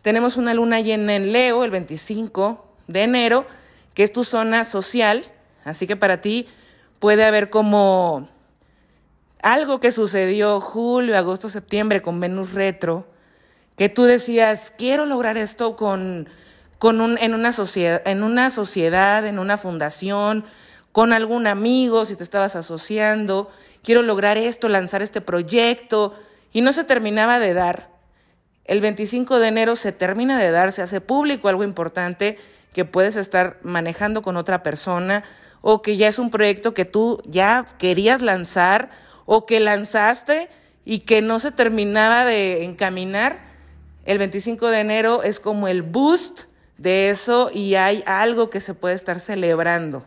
Tenemos 0.03 0.37
una 0.37 0.55
luna 0.55 0.81
llena 0.81 1.17
en 1.17 1.33
Leo 1.33 1.65
el 1.65 1.71
25 1.71 2.67
de 2.87 3.03
enero, 3.03 3.47
que 3.95 4.03
es 4.03 4.13
tu 4.13 4.25
zona 4.25 4.65
social, 4.65 5.25
así 5.65 5.87
que 5.87 5.97
para 5.97 6.21
ti 6.21 6.47
puede 6.99 7.25
haber 7.25 7.51
como 7.51 8.29
algo 9.43 9.81
que 9.81 9.93
sucedió 9.93 10.61
julio, 10.61 11.17
agosto, 11.17 11.49
septiembre 11.49 12.03
con 12.03 12.21
Venus 12.21 12.53
retro, 12.53 13.07
que 13.77 13.89
tú 13.89 14.05
decías, 14.05 14.73
quiero 14.77 15.07
lograr 15.07 15.37
esto 15.37 15.77
con, 15.77 16.29
con 16.79 17.01
un, 17.01 17.19
en, 17.19 17.35
una 17.35 17.53
sociedad, 17.53 18.03
en 18.07 18.23
una 18.23 18.51
sociedad, 18.51 19.27
en 19.27 19.39
una 19.39 19.57
fundación, 19.57 20.45
con 20.93 21.13
algún 21.13 21.47
amigo, 21.47 22.05
si 22.05 22.15
te 22.15 22.23
estabas 22.23 22.55
asociando, 22.55 23.51
quiero 23.83 24.03
lograr 24.03 24.39
esto, 24.39 24.69
lanzar 24.69 25.03
este 25.03 25.21
proyecto, 25.21 26.15
y 26.53 26.61
no 26.61 26.73
se 26.73 26.85
terminaba 26.85 27.41
de 27.41 27.53
dar. 27.53 27.91
El 28.65 28.81
25 28.81 29.41
de 29.41 29.49
enero 29.49 29.77
se 29.77 29.93
termina 29.93 30.39
de 30.39 30.51
dar, 30.51 30.73
se 30.73 30.83
hace 30.83 31.01
público 31.01 31.49
algo 31.49 31.65
importante 31.65 32.39
que 32.73 32.85
puedes 32.85 33.17
estar 33.17 33.59
manejando 33.63 34.23
con 34.23 34.37
otra 34.37 34.63
persona 34.63 35.23
o 35.61 35.83
que 35.83 35.97
ya 35.97 36.09
es 36.09 36.19
un 36.19 36.31
proyecto 36.31 36.75
que 36.75 36.85
tú 36.85 37.23
ya 37.25 37.67
querías 37.79 38.23
lanzar 38.23 38.91
o 39.27 39.47
que 39.47 39.61
lanzaste 39.61 40.49
y 40.85 41.01
que 41.01 41.23
no 41.23 41.39
se 41.39 41.51
terminaba 41.51 42.25
de 42.25 42.65
encaminar, 42.65 43.54
el 44.05 44.19
25 44.19 44.69
de 44.69 44.81
enero 44.81 45.23
es 45.23 45.41
como 45.41 45.69
el 45.69 45.83
boost 45.83 46.43
de 46.79 47.11
eso 47.11 47.51
y 47.53 47.75
hay 47.77 48.03
algo 48.07 48.51
que 48.51 48.61
se 48.61 48.75
puede 48.75 48.95
estar 48.95 49.21
celebrando. 49.21 50.05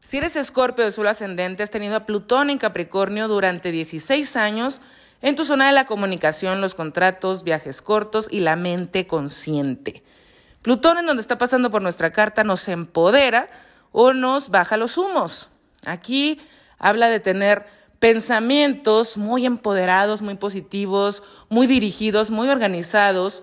Si 0.00 0.18
eres 0.18 0.36
escorpio 0.36 0.84
de 0.84 0.90
suelo 0.90 1.10
ascendente, 1.10 1.62
has 1.62 1.70
tenido 1.70 1.96
a 1.96 2.04
Plutón 2.04 2.50
en 2.50 2.58
Capricornio 2.58 3.26
durante 3.26 3.70
16 3.70 4.36
años 4.36 4.82
en 5.22 5.36
tu 5.36 5.44
zona 5.44 5.68
de 5.68 5.72
la 5.72 5.86
comunicación, 5.86 6.60
los 6.60 6.74
contratos, 6.74 7.44
viajes 7.44 7.80
cortos 7.80 8.28
y 8.30 8.40
la 8.40 8.56
mente 8.56 9.06
consciente. 9.06 10.02
Plutón 10.60 10.98
en 10.98 11.06
donde 11.06 11.22
está 11.22 11.38
pasando 11.38 11.70
por 11.70 11.80
nuestra 11.80 12.10
carta 12.12 12.44
nos 12.44 12.68
empodera 12.68 13.48
o 13.92 14.12
nos 14.12 14.50
baja 14.50 14.76
los 14.76 14.98
humos. 14.98 15.48
Aquí 15.86 16.38
habla 16.78 17.08
de 17.08 17.20
tener 17.20 17.64
pensamientos 17.98 19.16
muy 19.16 19.46
empoderados, 19.46 20.22
muy 20.22 20.34
positivos, 20.34 21.22
muy 21.48 21.66
dirigidos, 21.66 22.30
muy 22.30 22.48
organizados, 22.48 23.42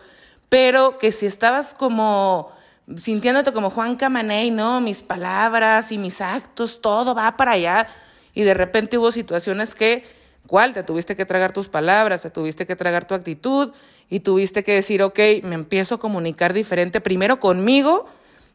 pero 0.49 0.97
que 0.97 1.11
si 1.11 1.25
estabas 1.25 1.73
como 1.73 2.51
sintiéndote 2.97 3.53
como 3.53 3.69
Juan 3.69 3.95
Camaney, 3.95 4.51
¿no? 4.51 4.81
Mis 4.81 5.01
palabras 5.01 5.91
y 5.91 5.97
mis 5.97 6.21
actos, 6.21 6.81
todo 6.81 7.15
va 7.15 7.37
para 7.37 7.51
allá. 7.51 7.87
Y 8.33 8.43
de 8.43 8.53
repente 8.53 8.97
hubo 8.97 9.11
situaciones 9.11 9.75
que, 9.75 10.05
¿cuál? 10.47 10.73
Te 10.73 10.83
tuviste 10.83 11.15
que 11.15 11.25
tragar 11.25 11.53
tus 11.53 11.69
palabras, 11.69 12.21
te 12.21 12.29
tuviste 12.29 12.65
que 12.65 12.75
tragar 12.75 13.05
tu 13.05 13.13
actitud 13.13 13.71
y 14.09 14.21
tuviste 14.21 14.63
que 14.63 14.73
decir, 14.73 15.03
ok, 15.03 15.19
me 15.43 15.55
empiezo 15.55 15.95
a 15.95 15.99
comunicar 15.99 16.53
diferente 16.53 17.01
primero 17.01 17.39
conmigo 17.39 18.07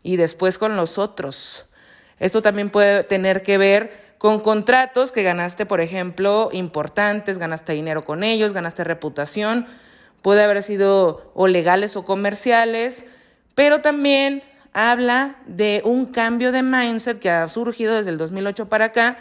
y 0.03 0.17
después 0.17 0.59
con 0.59 0.77
los 0.77 0.99
otros. 0.99 1.67
Esto 2.19 2.41
también 2.41 2.71
puede 2.71 3.05
tener 3.05 3.43
que 3.43 3.59
ver 3.59 4.06
con 4.19 4.41
contratos 4.41 5.13
que 5.13 5.23
ganaste, 5.23 5.67
por 5.67 5.81
ejemplo, 5.81 6.49
importantes, 6.53 7.39
ganaste 7.39 7.73
dinero 7.73 8.05
con 8.05 8.25
ellos, 8.25 8.53
ganaste 8.53 8.85
reputación, 8.85 9.67
puede 10.23 10.43
haber 10.43 10.63
sido 10.63 11.31
o 11.35 11.47
legales 11.47 11.97
o 11.97 12.05
comerciales, 12.05 13.05
pero 13.55 13.81
también 13.81 14.43
habla 14.73 15.37
de 15.47 15.83
un 15.85 16.07
cambio 16.07 16.53
de 16.53 16.63
mindset 16.63 17.19
que 17.19 17.31
ha 17.31 17.47
surgido 17.49 17.95
desde 17.95 18.11
el 18.11 18.19
2008 18.19 18.69
para 18.69 18.87
acá, 18.87 19.19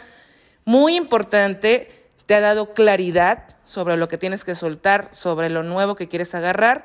muy 0.64 0.96
importante, 0.96 1.88
te 2.26 2.34
ha 2.34 2.40
dado 2.40 2.74
claridad 2.74 3.44
sobre 3.64 3.96
lo 3.96 4.08
que 4.08 4.18
tienes 4.18 4.44
que 4.44 4.54
soltar, 4.54 5.08
sobre 5.12 5.48
lo 5.50 5.62
nuevo 5.62 5.94
que 5.94 6.08
quieres 6.08 6.34
agarrar. 6.34 6.84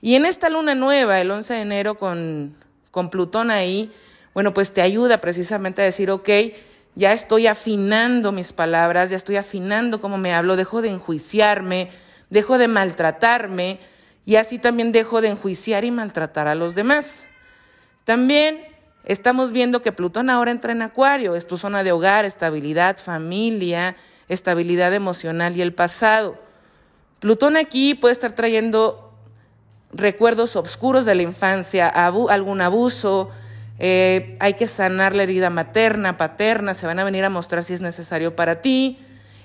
Y 0.00 0.16
en 0.16 0.26
esta 0.26 0.48
luna 0.48 0.74
nueva, 0.74 1.20
el 1.20 1.30
11 1.30 1.54
de 1.54 1.60
enero, 1.60 1.98
con, 1.98 2.56
con 2.90 3.10
Plutón 3.10 3.50
ahí, 3.50 3.92
bueno, 4.34 4.52
pues 4.52 4.72
te 4.72 4.82
ayuda 4.82 5.20
precisamente 5.20 5.82
a 5.82 5.84
decir, 5.84 6.10
ok, 6.10 6.28
ya 6.94 7.12
estoy 7.12 7.46
afinando 7.46 8.32
mis 8.32 8.52
palabras, 8.52 9.10
ya 9.10 9.16
estoy 9.16 9.36
afinando 9.36 10.00
cómo 10.00 10.18
me 10.18 10.34
hablo, 10.34 10.56
dejo 10.56 10.82
de 10.82 10.90
enjuiciarme, 10.90 11.90
dejo 12.30 12.58
de 12.58 12.68
maltratarme 12.68 13.78
y 14.24 14.36
así 14.36 14.58
también 14.58 14.92
dejo 14.92 15.20
de 15.20 15.28
enjuiciar 15.28 15.84
y 15.84 15.90
maltratar 15.90 16.48
a 16.48 16.54
los 16.54 16.74
demás. 16.74 17.26
También 18.04 18.60
estamos 19.04 19.52
viendo 19.52 19.82
que 19.82 19.92
Plutón 19.92 20.28
ahora 20.30 20.50
entra 20.50 20.72
en 20.72 20.82
Acuario, 20.82 21.34
es 21.34 21.46
tu 21.46 21.56
zona 21.56 21.82
de 21.82 21.92
hogar, 21.92 22.24
estabilidad, 22.24 22.98
familia, 22.98 23.96
estabilidad 24.28 24.92
emocional 24.94 25.56
y 25.56 25.62
el 25.62 25.72
pasado. 25.72 26.38
Plutón 27.20 27.56
aquí 27.56 27.94
puede 27.94 28.12
estar 28.12 28.32
trayendo 28.32 29.12
recuerdos 29.92 30.56
oscuros 30.56 31.04
de 31.06 31.14
la 31.14 31.22
infancia, 31.22 31.88
algún 31.88 32.60
abuso, 32.60 33.30
eh, 33.84 34.36
hay 34.38 34.54
que 34.54 34.68
sanar 34.68 35.12
la 35.12 35.24
herida 35.24 35.50
materna, 35.50 36.16
paterna, 36.16 36.72
se 36.72 36.86
van 36.86 37.00
a 37.00 37.04
venir 37.04 37.24
a 37.24 37.30
mostrar 37.30 37.64
si 37.64 37.74
es 37.74 37.80
necesario 37.80 38.36
para 38.36 38.62
ti, 38.62 38.96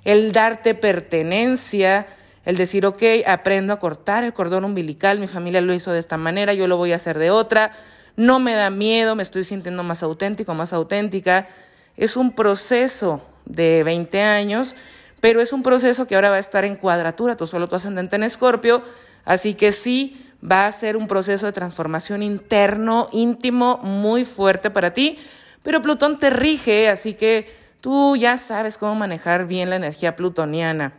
el 0.04 0.32
darte 0.32 0.76
pertenencia, 0.76 2.06
el 2.46 2.56
decir, 2.56 2.86
ok, 2.86 3.02
aprendo 3.26 3.74
a 3.74 3.80
cortar 3.80 4.24
el 4.24 4.34
cordón 4.34 4.64
umbilical, 4.64 5.18
mi 5.18 5.26
familia 5.26 5.60
lo 5.62 5.74
hizo 5.74 5.92
de 5.92 5.98
esta 5.98 6.18
manera, 6.18 6.54
yo 6.54 6.68
lo 6.68 6.78
voy 6.78 6.92
a 6.92 6.98
hacer 6.98 7.18
de 7.18 7.32
otra, 7.32 7.72
no 8.16 8.40
me 8.40 8.54
da 8.54 8.70
miedo, 8.70 9.16
me 9.16 9.24
estoy 9.24 9.44
sintiendo 9.44 9.82
más 9.82 10.04
auténtico, 10.04 10.54
más 10.54 10.72
auténtica. 10.72 11.48
Es 11.96 12.16
un 12.16 12.32
proceso 12.36 13.24
de 13.46 13.82
20 13.82 14.22
años, 14.22 14.76
pero 15.20 15.42
es 15.42 15.52
un 15.52 15.64
proceso 15.64 16.06
que 16.06 16.14
ahora 16.14 16.30
va 16.30 16.36
a 16.36 16.40
estar 16.40 16.64
en 16.64 16.76
cuadratura, 16.76 17.38
tú 17.38 17.48
solo 17.48 17.68
tu 17.68 17.76
ascendente 17.76 18.18
en 18.18 18.22
escorpio, 18.22 18.84
así 19.26 19.56
que 19.56 19.72
sí, 19.72 20.27
va 20.44 20.68
a 20.68 20.72
ser 20.72 20.98
un 20.98 21.08
proceso 21.08 21.46
de 21.46 21.52
transformación 21.52 22.24
interno, 22.24 23.10
íntimo, 23.12 23.78
muy 23.78 24.26
fuerte 24.26 24.70
para 24.70 24.94
ti, 24.94 25.18
pero 25.64 25.82
Plutón 25.82 26.20
te 26.20 26.30
rige, 26.30 26.90
así 26.90 27.14
que 27.14 27.52
tú 27.82 28.16
ya 28.16 28.38
sabes 28.38 28.78
cómo 28.78 28.96
manejar 28.96 29.48
bien 29.48 29.70
la 29.70 29.76
energía 29.76 30.16
plutoniana. 30.16 30.94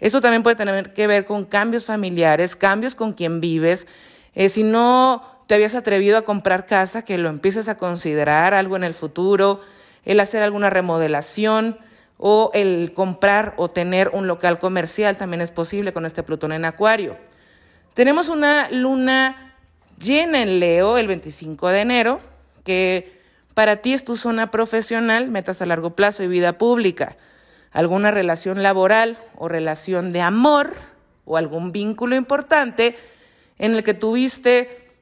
Esto 0.00 0.20
también 0.20 0.42
puede 0.42 0.56
tener 0.56 0.92
que 0.92 1.06
ver 1.06 1.24
con 1.24 1.44
cambios 1.44 1.84
familiares, 1.84 2.54
cambios 2.54 2.94
con 2.94 3.12
quien 3.12 3.40
vives. 3.40 3.88
Eh, 4.34 4.48
si 4.48 4.62
no 4.62 5.22
te 5.48 5.56
habías 5.56 5.74
atrevido 5.74 6.16
a 6.18 6.22
comprar 6.22 6.66
casa, 6.66 7.04
que 7.04 7.18
lo 7.18 7.28
empieces 7.28 7.68
a 7.68 7.76
considerar 7.76 8.54
algo 8.54 8.76
en 8.76 8.84
el 8.84 8.94
futuro, 8.94 9.60
el 10.04 10.20
hacer 10.20 10.42
alguna 10.42 10.70
remodelación 10.70 11.78
o 12.16 12.50
el 12.54 12.92
comprar 12.94 13.54
o 13.56 13.68
tener 13.68 14.10
un 14.12 14.26
local 14.26 14.58
comercial 14.58 15.16
también 15.16 15.40
es 15.40 15.50
posible 15.50 15.92
con 15.92 16.06
este 16.06 16.22
Plutón 16.22 16.52
en 16.52 16.64
Acuario. 16.64 17.16
Tenemos 17.98 18.28
una 18.28 18.70
luna 18.70 19.56
llena 20.00 20.40
en 20.40 20.60
Leo 20.60 20.98
el 20.98 21.08
25 21.08 21.66
de 21.66 21.80
enero, 21.80 22.20
que 22.62 23.20
para 23.54 23.78
ti 23.78 23.92
es 23.92 24.04
tu 24.04 24.16
zona 24.16 24.52
profesional, 24.52 25.28
metas 25.30 25.62
a 25.62 25.66
largo 25.66 25.96
plazo 25.96 26.22
y 26.22 26.28
vida 26.28 26.58
pública, 26.58 27.16
alguna 27.72 28.12
relación 28.12 28.62
laboral 28.62 29.18
o 29.36 29.48
relación 29.48 30.12
de 30.12 30.20
amor 30.20 30.74
o 31.24 31.36
algún 31.36 31.72
vínculo 31.72 32.14
importante 32.14 32.96
en 33.58 33.74
el 33.74 33.82
que 33.82 33.94
tuviste 33.94 34.92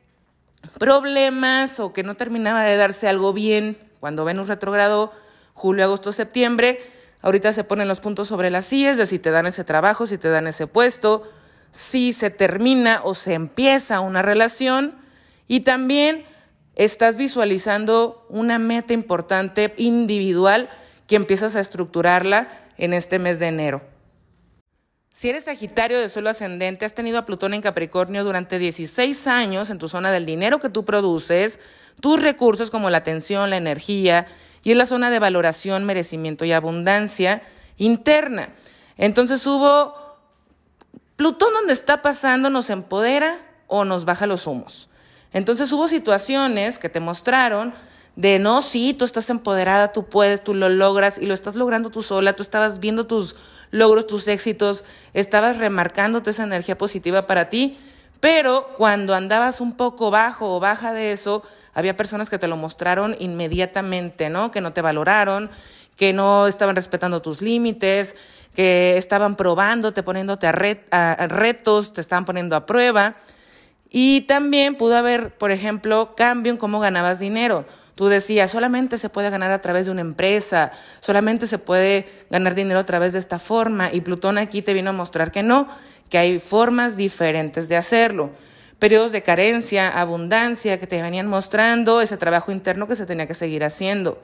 problemas 0.79 1.81
o 1.81 1.93
que 1.93 2.03
no 2.03 2.15
terminaba 2.15 2.63
de 2.63 2.79
darse 2.79 3.09
algo 3.09 3.35
bien 3.35 3.77
cuando 4.01 4.25
Venus 4.25 4.49
retrogradó 4.49 5.13
julio, 5.53 5.85
agosto, 5.85 6.13
septiembre. 6.13 6.81
Ahorita 7.21 7.53
se 7.53 7.63
ponen 7.63 7.89
los 7.89 8.01
puntos 8.01 8.29
sobre 8.29 8.49
las 8.49 8.65
sillas 8.65 8.97
de 8.97 9.05
si 9.05 9.19
te 9.19 9.33
dan 9.33 9.45
ese 9.45 9.65
trabajo, 9.65 10.07
si 10.07 10.17
te 10.17 10.31
dan 10.31 10.47
ese 10.47 10.67
puesto, 10.67 11.31
si 11.77 12.15
se 12.15 12.31
termina 12.31 13.03
o 13.05 13.15
se 13.15 13.35
empieza 13.35 14.01
una 14.01 14.23
relación 14.23 14.95
y 15.47 15.61
también 15.61 16.25
estás 16.75 17.19
visualizando 17.19 18.27
una 18.31 18.59
meta 18.59 18.95
importante 18.95 19.75
individual 19.77 20.71
que 21.07 21.17
empiezas 21.17 21.55
a 21.55 21.61
estructurarla 21.61 22.49
en 22.79 22.95
este 22.95 23.19
mes 23.19 23.41
de 23.41 23.49
enero. 23.49 23.83
Si 25.11 25.29
eres 25.29 25.45
Sagitario 25.45 26.01
de 26.01 26.09
suelo 26.09 26.31
ascendente, 26.31 26.87
has 26.87 26.95
tenido 26.95 27.19
a 27.19 27.27
Plutón 27.27 27.53
en 27.53 27.61
Capricornio 27.61 28.25
durante 28.25 28.59
16 28.59 29.27
años 29.27 29.69
en 29.69 29.79
tu 29.79 29.87
zona 29.87 30.11
del 30.11 30.25
dinero 30.25 30.61
que 30.61 30.71
tú 30.71 30.87
produces, 30.87 31.61
tus 32.01 32.23
recursos 32.23 32.71
como 32.71 32.89
la 32.89 32.99
atención, 32.99 33.51
la 33.51 33.59
energía, 33.59 34.27
y 34.63 34.71
es 34.71 34.79
la 34.79 34.87
zona 34.87 35.11
de 35.11 35.19
valoración, 35.19 35.85
merecimiento 35.85 36.47
y 36.47 36.53
abundancia 36.53 37.43
interna. 37.77 38.49
Entonces 38.97 39.47
hubo 39.47 40.06
Plutón 41.17 41.53
donde 41.55 41.73
está 41.73 42.03
pasando 42.03 42.51
nos 42.51 42.71
empodera 42.71 43.37
o 43.67 43.85
nos 43.85 44.05
baja 44.05 44.27
los 44.27 44.47
humos. 44.47 44.89
Entonces 45.33 45.73
hubo 45.73 45.89
situaciones 45.89 46.79
que 46.79 46.89
te 46.89 47.01
mostraron 47.01 47.75
de 48.17 48.39
no, 48.39 48.63
sí, 48.63 48.95
tú 48.95 49.05
estás 49.05 49.29
empoderada, 49.29 49.93
tú 49.93 50.07
puedes, 50.07 50.43
tú 50.43 50.55
lo 50.55 50.69
logras 50.69 51.19
y 51.19 51.27
lo 51.27 51.35
estás 51.35 51.55
logrando 51.55 51.91
tú 51.91 52.03
sola, 52.03 52.35
tú 52.35 52.43
estabas 52.43 52.81
viendo 52.81 53.07
tus 53.07 53.37
logros, 53.71 54.07
tus 54.07 54.27
éxitos, 54.29 54.85
estabas 55.13 55.59
remarcándote 55.59 56.31
esa 56.31 56.45
energía 56.45 56.79
positiva 56.79 57.27
para 57.27 57.51
ti, 57.51 57.79
pero 58.21 58.69
cuando 58.77 59.15
andabas 59.15 59.61
un 59.61 59.77
poco 59.77 60.11
bajo 60.11 60.57
o 60.57 60.61
baja 60.61 60.95
de 60.95 61.13
eso, 61.13 61.43
había 61.75 61.97
personas 61.97 62.31
que 62.31 62.39
te 62.39 62.49
lo 62.49 62.57
mostraron 62.57 63.15
inmediatamente, 63.19 64.31
¿no? 64.31 64.51
Que 64.51 64.63
no 64.63 64.73
te 64.73 64.81
valoraron, 64.81 65.51
que 65.97 66.13
no 66.13 66.47
estaban 66.47 66.77
respetando 66.77 67.23
tus 67.23 67.43
límites, 67.43 68.17
que 68.55 68.97
estaban 68.97 69.35
probándote, 69.35 70.03
poniéndote 70.03 70.47
a, 70.47 71.13
a 71.13 71.27
retos, 71.27 71.93
te 71.93 72.01
estaban 72.01 72.25
poniendo 72.25 72.55
a 72.57 72.67
prueba. 72.67 73.17
Y 73.91 74.23
también 74.23 74.75
pudo 74.75 74.97
haber, 74.97 75.37
por 75.37 75.51
ejemplo, 75.51 76.15
cambio 76.17 76.53
en 76.53 76.59
cómo 76.59 76.81
ganabas 76.81 77.19
dinero. 77.19 77.65
Tú 77.95 78.09
decías, 78.09 78.51
solamente 78.51 78.99
se 78.99 79.09
puede 79.09 79.31
ganar 79.31 79.51
a 79.53 79.63
través 79.63 79.87
de 79.87 79.93
una 79.93 80.03
empresa, 80.03 80.71
solamente 81.01 81.47
se 81.47 81.59
puede 81.59 82.07
ganar 82.29 82.55
dinero 82.55 82.81
a 82.81 82.85
través 82.85 83.15
de 83.15 83.19
esta 83.19 83.39
forma. 83.39 83.91
Y 83.91 84.03
Plutón 84.03 84.37
aquí 84.37 84.61
te 84.61 84.75
vino 84.75 84.91
a 84.91 84.93
mostrar 84.93 85.33
que 85.33 85.43
no, 85.43 85.67
que 86.11 86.19
hay 86.19 86.39
formas 86.39 86.99
diferentes 86.99 87.71
de 87.71 87.77
hacerlo. 87.77 88.33
Periodos 88.79 89.13
de 89.13 89.23
carencia, 89.23 89.89
abundancia 89.89 90.79
que 90.79 90.87
te 90.87 91.01
venían 91.01 91.27
mostrando 91.27 92.03
ese 92.03 92.19
trabajo 92.19 92.53
interno 92.53 92.87
que 92.87 92.97
se 92.97 93.07
tenía 93.07 93.27
que 93.27 93.33
seguir 93.33 93.65
haciendo. 93.65 94.21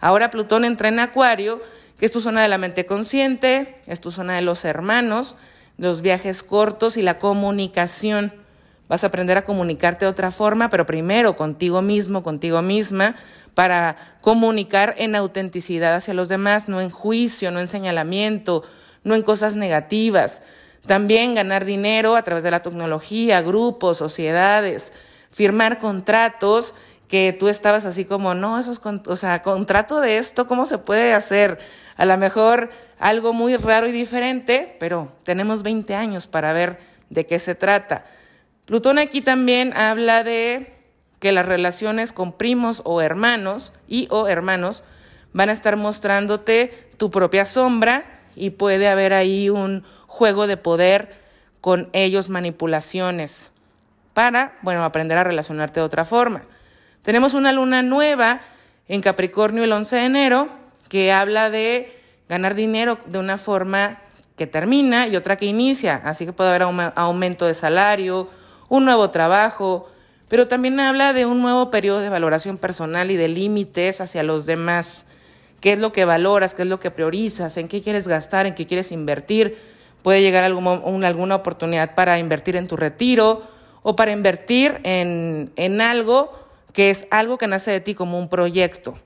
Ahora 0.00 0.30
Plutón 0.30 0.64
entra 0.64 0.88
en 0.88 1.00
Acuario, 1.00 1.60
que 1.98 2.06
es 2.06 2.12
tu 2.12 2.20
zona 2.20 2.42
de 2.42 2.48
la 2.48 2.58
mente 2.58 2.86
consciente, 2.86 3.76
es 3.86 4.00
tu 4.00 4.10
zona 4.10 4.36
de 4.36 4.42
los 4.42 4.64
hermanos, 4.64 5.36
los 5.78 6.02
viajes 6.02 6.42
cortos 6.42 6.96
y 6.96 7.02
la 7.02 7.18
comunicación. 7.18 8.32
Vas 8.88 9.04
a 9.04 9.06
aprender 9.06 9.38
a 9.38 9.44
comunicarte 9.44 10.04
de 10.04 10.10
otra 10.10 10.30
forma, 10.30 10.68
pero 10.68 10.86
primero 10.86 11.36
contigo 11.36 11.80
mismo, 11.82 12.22
contigo 12.22 12.60
misma, 12.62 13.14
para 13.54 13.96
comunicar 14.20 14.94
en 14.98 15.14
autenticidad 15.14 15.94
hacia 15.94 16.14
los 16.14 16.28
demás, 16.28 16.68
no 16.68 16.80
en 16.80 16.90
juicio, 16.90 17.50
no 17.50 17.60
en 17.60 17.68
señalamiento, 17.68 18.62
no 19.04 19.14
en 19.14 19.22
cosas 19.22 19.56
negativas. 19.56 20.42
También 20.86 21.34
ganar 21.34 21.64
dinero 21.64 22.16
a 22.16 22.22
través 22.24 22.44
de 22.44 22.50
la 22.50 22.60
tecnología, 22.60 23.40
grupos, 23.40 23.96
sociedades, 23.98 24.92
firmar 25.30 25.78
contratos 25.78 26.74
que 27.08 27.36
tú 27.38 27.48
estabas 27.48 27.84
así 27.84 28.04
como, 28.04 28.34
no, 28.34 28.58
esos, 28.58 28.80
o 28.84 29.16
sea, 29.16 29.42
contrato 29.42 30.00
de 30.00 30.18
esto, 30.18 30.46
¿cómo 30.46 30.66
se 30.66 30.78
puede 30.78 31.12
hacer? 31.12 31.58
A 31.96 32.06
lo 32.06 32.16
mejor 32.16 32.70
algo 32.98 33.32
muy 33.32 33.56
raro 33.56 33.86
y 33.86 33.92
diferente, 33.92 34.76
pero 34.80 35.12
tenemos 35.22 35.62
20 35.62 35.94
años 35.94 36.26
para 36.26 36.52
ver 36.52 36.78
de 37.10 37.26
qué 37.26 37.38
se 37.38 37.54
trata. 37.54 38.04
Plutón 38.64 38.98
aquí 38.98 39.20
también 39.20 39.76
habla 39.76 40.24
de 40.24 40.74
que 41.20 41.32
las 41.32 41.46
relaciones 41.46 42.12
con 42.12 42.32
primos 42.32 42.82
o 42.84 43.00
hermanos 43.00 43.72
y 43.86 44.08
o 44.10 44.26
hermanos 44.26 44.84
van 45.32 45.50
a 45.50 45.52
estar 45.52 45.76
mostrándote 45.76 46.88
tu 46.96 47.10
propia 47.10 47.44
sombra 47.44 48.04
y 48.36 48.50
puede 48.50 48.88
haber 48.88 49.12
ahí 49.12 49.50
un 49.50 49.84
juego 50.06 50.46
de 50.46 50.56
poder 50.56 51.22
con 51.60 51.88
ellos, 51.92 52.28
manipulaciones, 52.28 53.52
para, 54.12 54.58
bueno, 54.62 54.84
aprender 54.84 55.18
a 55.18 55.24
relacionarte 55.24 55.80
de 55.80 55.86
otra 55.86 56.04
forma. 56.04 56.44
Tenemos 57.04 57.34
una 57.34 57.52
luna 57.52 57.82
nueva 57.82 58.40
en 58.88 59.02
Capricornio 59.02 59.62
el 59.62 59.72
11 59.72 59.96
de 59.96 60.04
enero 60.06 60.48
que 60.88 61.12
habla 61.12 61.50
de 61.50 62.00
ganar 62.30 62.54
dinero 62.54 62.98
de 63.04 63.18
una 63.18 63.36
forma 63.36 64.00
que 64.36 64.46
termina 64.46 65.06
y 65.06 65.14
otra 65.14 65.36
que 65.36 65.44
inicia, 65.44 66.00
así 66.02 66.24
que 66.24 66.32
puede 66.32 66.48
haber 66.48 66.62
aumento 66.62 67.44
de 67.46 67.52
salario, 67.52 68.30
un 68.70 68.86
nuevo 68.86 69.10
trabajo, 69.10 69.86
pero 70.28 70.48
también 70.48 70.80
habla 70.80 71.12
de 71.12 71.26
un 71.26 71.42
nuevo 71.42 71.70
periodo 71.70 72.00
de 72.00 72.08
valoración 72.08 72.56
personal 72.56 73.10
y 73.10 73.16
de 73.16 73.28
límites 73.28 74.00
hacia 74.00 74.22
los 74.22 74.46
demás. 74.46 75.06
¿Qué 75.60 75.74
es 75.74 75.78
lo 75.78 75.92
que 75.92 76.06
valoras? 76.06 76.54
¿Qué 76.54 76.62
es 76.62 76.68
lo 76.68 76.80
que 76.80 76.90
priorizas? 76.90 77.58
¿En 77.58 77.68
qué 77.68 77.82
quieres 77.82 78.08
gastar? 78.08 78.46
¿En 78.46 78.54
qué 78.54 78.66
quieres 78.66 78.92
invertir? 78.92 79.58
Puede 80.02 80.22
llegar 80.22 80.44
alguna 80.44 81.34
oportunidad 81.34 81.94
para 81.94 82.18
invertir 82.18 82.56
en 82.56 82.66
tu 82.66 82.76
retiro 82.76 83.42
o 83.82 83.94
para 83.94 84.10
invertir 84.10 84.80
en, 84.84 85.52
en 85.56 85.82
algo 85.82 86.43
que 86.74 86.90
es 86.90 87.06
algo 87.10 87.38
que 87.38 87.46
nace 87.46 87.70
de 87.70 87.80
ti 87.80 87.94
como 87.94 88.18
un 88.18 88.28
proyecto. 88.28 88.98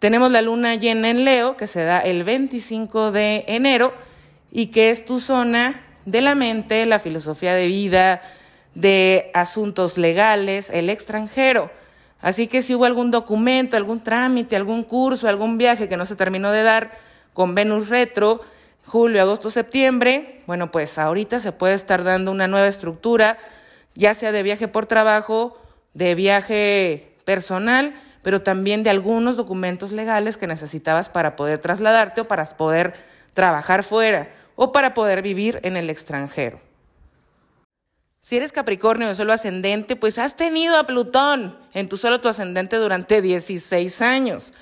Tenemos 0.00 0.30
la 0.30 0.42
luna 0.42 0.74
llena 0.74 1.08
en 1.08 1.24
Leo, 1.24 1.56
que 1.56 1.68
se 1.68 1.84
da 1.84 2.00
el 2.00 2.24
25 2.24 3.12
de 3.12 3.44
enero 3.46 3.94
y 4.50 4.66
que 4.66 4.90
es 4.90 5.06
tu 5.06 5.20
zona 5.20 5.80
de 6.04 6.20
la 6.20 6.34
mente, 6.34 6.84
la 6.84 6.98
filosofía 6.98 7.54
de 7.54 7.66
vida, 7.66 8.20
de 8.74 9.30
asuntos 9.32 9.96
legales, 9.96 10.68
el 10.70 10.90
extranjero. 10.90 11.70
Así 12.20 12.48
que 12.48 12.62
si 12.62 12.74
hubo 12.74 12.84
algún 12.84 13.10
documento, 13.10 13.76
algún 13.76 14.02
trámite, 14.02 14.56
algún 14.56 14.82
curso, 14.82 15.28
algún 15.28 15.58
viaje 15.58 15.88
que 15.88 15.96
no 15.96 16.04
se 16.04 16.16
terminó 16.16 16.50
de 16.50 16.62
dar 16.62 16.98
con 17.32 17.54
Venus 17.54 17.88
retro, 17.88 18.40
julio, 18.84 19.22
agosto, 19.22 19.50
septiembre, 19.50 20.42
bueno, 20.46 20.70
pues 20.70 20.98
ahorita 20.98 21.38
se 21.38 21.52
puede 21.52 21.74
estar 21.74 22.02
dando 22.02 22.32
una 22.32 22.48
nueva 22.48 22.66
estructura, 22.66 23.38
ya 23.94 24.14
sea 24.14 24.32
de 24.32 24.42
viaje 24.42 24.68
por 24.68 24.86
trabajo, 24.86 25.58
de 25.96 26.14
viaje 26.14 27.16
personal, 27.24 27.94
pero 28.20 28.42
también 28.42 28.82
de 28.82 28.90
algunos 28.90 29.38
documentos 29.38 29.92
legales 29.92 30.36
que 30.36 30.46
necesitabas 30.46 31.08
para 31.08 31.36
poder 31.36 31.58
trasladarte 31.58 32.20
o 32.20 32.28
para 32.28 32.44
poder 32.44 32.92
trabajar 33.32 33.82
fuera 33.82 34.28
o 34.56 34.72
para 34.72 34.92
poder 34.92 35.22
vivir 35.22 35.58
en 35.62 35.78
el 35.78 35.88
extranjero. 35.88 36.60
Si 38.20 38.36
eres 38.36 38.52
Capricornio 38.52 39.08
de 39.08 39.14
suelo 39.14 39.32
ascendente, 39.32 39.96
pues 39.96 40.18
has 40.18 40.36
tenido 40.36 40.76
a 40.76 40.84
Plutón 40.84 41.56
en 41.72 41.88
tu 41.88 41.96
suelo 41.96 42.20
tu 42.20 42.28
ascendente 42.28 42.76
durante 42.76 43.22
16 43.22 44.02
años. 44.02 44.52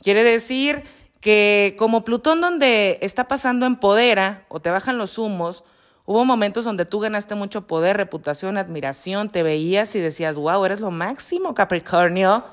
Quiere 0.00 0.22
decir 0.22 0.84
que 1.18 1.74
como 1.76 2.04
Plutón 2.04 2.40
donde 2.40 2.98
está 3.02 3.26
pasando 3.26 3.66
empodera 3.66 4.44
o 4.48 4.60
te 4.60 4.70
bajan 4.70 4.98
los 4.98 5.18
humos, 5.18 5.64
hubo 6.06 6.24
momentos 6.24 6.64
donde 6.64 6.84
tú 6.84 7.00
ganaste 7.00 7.34
mucho 7.34 7.66
poder, 7.66 7.96
reputación, 7.96 8.58
admiración, 8.58 9.30
te 9.30 9.42
veías 9.42 9.94
y 9.94 10.00
decías, 10.00 10.36
wow, 10.36 10.64
eres 10.64 10.80
lo 10.80 10.90
máximo 10.90 11.54
Capricornio. 11.54 12.44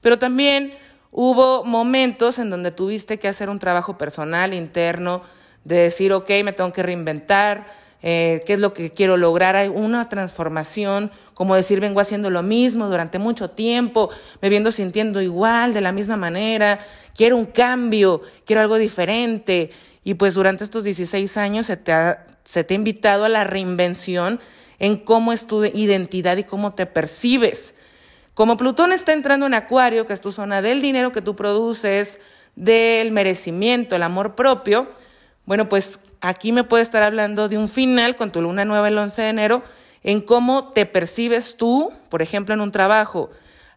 Pero 0.00 0.18
también 0.18 0.72
hubo 1.10 1.64
momentos 1.64 2.38
en 2.38 2.50
donde 2.50 2.70
tuviste 2.70 3.18
que 3.18 3.28
hacer 3.28 3.50
un 3.50 3.58
trabajo 3.58 3.98
personal, 3.98 4.54
interno, 4.54 5.22
de 5.64 5.76
decir, 5.76 6.12
ok, 6.12 6.30
me 6.44 6.52
tengo 6.52 6.72
que 6.72 6.82
reinventar, 6.82 7.66
eh, 8.00 8.42
qué 8.46 8.54
es 8.54 8.60
lo 8.60 8.72
que 8.72 8.92
quiero 8.92 9.16
lograr. 9.16 9.56
Hay 9.56 9.68
una 9.68 10.08
transformación, 10.08 11.10
como 11.34 11.54
decir, 11.54 11.80
vengo 11.80 12.00
haciendo 12.00 12.30
lo 12.30 12.42
mismo 12.42 12.88
durante 12.88 13.18
mucho 13.18 13.50
tiempo, 13.50 14.10
me 14.40 14.48
viendo 14.48 14.70
sintiendo 14.70 15.20
igual, 15.20 15.74
de 15.74 15.80
la 15.80 15.92
misma 15.92 16.16
manera, 16.16 16.78
quiero 17.14 17.36
un 17.36 17.44
cambio, 17.44 18.22
quiero 18.44 18.62
algo 18.62 18.76
diferente. 18.76 19.70
Y 20.08 20.14
pues 20.14 20.32
durante 20.32 20.64
estos 20.64 20.84
16 20.84 21.36
años 21.36 21.66
se 21.66 21.76
te 21.76 21.92
ha, 21.92 22.24
se 22.42 22.64
te 22.64 22.72
ha 22.72 22.76
invitado 22.76 23.26
a 23.26 23.28
la 23.28 23.44
reinvención 23.44 24.40
en 24.78 24.96
cómo 24.96 25.34
es 25.34 25.46
tu 25.46 25.66
identidad 25.66 26.38
y 26.38 26.44
cómo 26.44 26.72
te 26.72 26.86
percibes. 26.86 27.74
Como 28.32 28.56
Plutón 28.56 28.92
está 28.92 29.12
entrando 29.12 29.44
en 29.44 29.52
Acuario, 29.52 30.06
que 30.06 30.14
es 30.14 30.22
tu 30.22 30.32
zona 30.32 30.62
del 30.62 30.80
dinero 30.80 31.12
que 31.12 31.20
tú 31.20 31.36
produces, 31.36 32.20
del 32.56 33.12
merecimiento, 33.12 33.96
el 33.96 34.02
amor 34.02 34.34
propio, 34.34 34.88
bueno, 35.44 35.68
pues 35.68 36.00
aquí 36.22 36.52
me 36.52 36.64
puede 36.64 36.84
estar 36.84 37.02
hablando 37.02 37.50
de 37.50 37.58
un 37.58 37.68
final 37.68 38.16
con 38.16 38.32
tu 38.32 38.40
luna 38.40 38.64
nueva 38.64 38.88
el 38.88 38.96
11 38.96 39.20
de 39.20 39.28
enero, 39.28 39.62
en 40.02 40.22
cómo 40.22 40.72
te 40.72 40.86
percibes 40.86 41.58
tú, 41.58 41.92
por 42.08 42.22
ejemplo, 42.22 42.54
en 42.54 42.62
un 42.62 42.72
trabajo. 42.72 43.28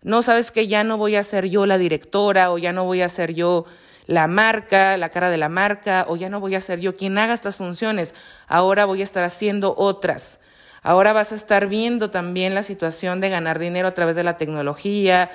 No 0.01 0.21
sabes 0.21 0.51
que 0.51 0.67
ya 0.67 0.85
no 0.85 0.95
voy 0.95 1.17
a 1.17 1.25
ser 1.25 1.49
yo 1.49 1.65
la 1.65 1.77
directora 1.77 2.53
o 2.53 2.57
ya 2.57 2.71
no 2.71 2.85
voy 2.85 3.01
a 3.01 3.09
ser 3.09 3.33
yo 3.33 3.65
la 4.05 4.27
marca, 4.27 4.97
la 4.97 5.09
cara 5.09 5.29
de 5.29 5.37
la 5.37 5.49
marca, 5.49 6.05
o 6.07 6.15
ya 6.15 6.29
no 6.29 6.39
voy 6.39 6.55
a 6.55 6.61
ser 6.61 6.79
yo 6.79 6.95
quien 6.95 7.17
haga 7.17 7.33
estas 7.33 7.57
funciones, 7.57 8.15
ahora 8.47 8.85
voy 8.85 9.01
a 9.01 9.03
estar 9.03 9.23
haciendo 9.23 9.75
otras. 9.77 10.39
Ahora 10.83 11.13
vas 11.13 11.31
a 11.31 11.35
estar 11.35 11.67
viendo 11.67 12.09
también 12.09 12.55
la 12.55 12.63
situación 12.63 13.19
de 13.19 13.29
ganar 13.29 13.59
dinero 13.59 13.87
a 13.87 13.93
través 13.93 14.15
de 14.15 14.23
la 14.23 14.37
tecnología, 14.37 15.29